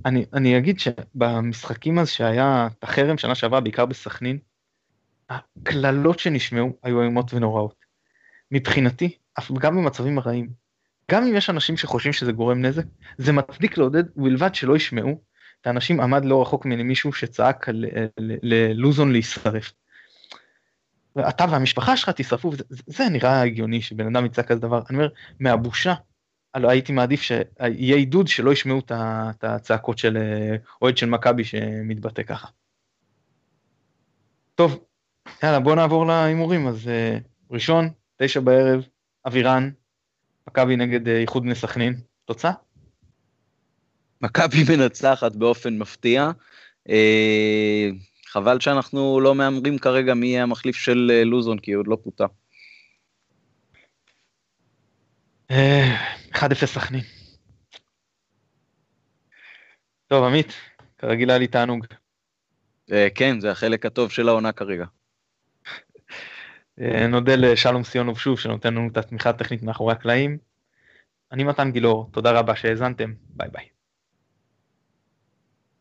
ואני 0.06 0.58
אגיד 0.58 0.80
שבמשחקים 0.80 2.00
אז 2.00 2.10
שהיה 2.10 2.68
את 2.80 2.84
החרם 2.84 3.18
שנה 3.18 3.36
שעברה, 3.36 3.62
בעיקר 3.62 3.86
בסכנין, 3.86 4.38
הקללות 5.30 6.20
שנשמעו 6.20 6.78
היו 6.84 7.02
איומות 7.02 7.34
ונוראות. 7.34 7.76
מבחינתי, 8.52 9.18
גם 9.60 9.78
במצבים 9.78 10.18
הרעים, 10.18 10.50
גם 11.12 11.24
אם 11.24 11.36
יש 11.36 11.50
אנשים 11.50 11.78
שחושבים 11.78 12.14
שזה 12.14 12.32
גורם 12.32 12.62
נזק, 12.62 12.84
זה 13.18 13.32
מצדיק 13.32 13.78
לעודד, 13.78 14.04
ובלבד 14.16 14.56
שלא 14.56 14.76
ישמעו 14.76 15.22
את 15.62 15.68
האנשים 15.68 16.02
עמד 16.02 16.26
לא 16.26 16.42
רחוק 16.42 16.66
ממני 16.66 16.84
מישהו 16.84 17.14
שצעק 17.14 17.68
ללוזון 18.18 19.12
להישרף. 19.12 19.74
ואתה 21.16 21.46
והמשפחה 21.50 21.98
שלך 21.98 22.10
תשרפו, 22.10 22.56
זה, 22.56 22.64
זה 22.70 23.10
נראה 23.10 23.42
הגיוני 23.42 23.82
שבן 23.82 24.16
אדם 24.16 24.26
יצעק 24.26 24.48
כזה 24.48 24.60
דבר. 24.60 24.82
אני 24.90 24.98
אומר, 24.98 25.10
מהבושה 25.40 25.94
הייתי 26.54 26.92
מעדיף 26.92 27.22
שיהיה 27.22 27.96
עידוד 27.96 28.28
שלא 28.28 28.52
ישמעו 28.52 28.80
את 28.80 29.44
הצעקות 29.44 29.98
של 29.98 30.18
אה, 30.18 30.56
אוהד 30.82 30.98
של 30.98 31.06
מכבי 31.06 31.44
שמתבטא 31.44 32.24
ככה. 32.24 32.48
טוב, 34.56 34.84
יאללה 35.44 35.60
בוא 35.60 35.76
נעבור 35.76 36.06
להימורים, 36.06 36.68
אז 36.68 36.88
אה, 36.88 37.18
ראשון, 37.52 37.90
תשע 38.18 38.40
בערב, 38.40 38.84
אבירן, 39.28 39.70
מכבי 40.48 40.76
נגד 40.76 41.08
אה, 41.08 41.18
איחוד 41.18 41.44
בני 41.44 41.56
סכנין, 41.56 41.96
תוצאה? 42.26 42.52
מכבי 44.22 44.64
מנצחת 44.70 45.36
באופן 45.36 45.78
מפתיע. 45.78 46.32
חבל 48.28 48.60
שאנחנו 48.60 49.20
לא 49.20 49.36
מהמרים 49.36 49.78
כרגע 49.78 50.14
מי 50.14 50.28
יהיה 50.28 50.44
המחליף 50.44 50.76
של 50.76 51.22
לוזון, 51.26 51.60
כי 51.60 51.72
הוא 51.72 51.80
עוד 51.80 51.88
לא 51.88 51.98
פוטר. 52.04 52.26
אה, 52.26 52.30
1-0 55.52 56.66
סכנין. 56.66 57.02
טוב, 60.08 60.24
עמית, 60.24 60.54
כרגיל 60.98 61.30
היה 61.30 61.40
לי 61.40 61.48
תענוג. 61.48 61.86
אה, 62.92 63.08
כן, 63.16 63.40
זה 63.40 63.52
החלק 63.52 63.86
הטוב 63.86 64.12
של 64.12 64.30
העונה 64.30 64.52
כרגע. 64.52 64.86
אה, 66.82 67.08
נודה 67.08 67.36
לשלום 67.36 67.84
סיונוב 67.84 68.20
שוב, 68.20 68.40
שנותן 68.40 68.74
לנו 68.74 68.88
את 68.92 68.98
התמיכה 68.98 69.30
הטכנית 69.30 69.64
מאחורי 69.64 69.94
הקלעים. 69.94 70.38
אני 71.32 71.44
מתן 71.44 71.72
גילאור, 71.72 72.10
תודה 72.12 72.32
רבה 72.32 72.56
שהאזנתם, 72.56 73.14
ביי 73.30 73.50
ביי. 73.50 73.81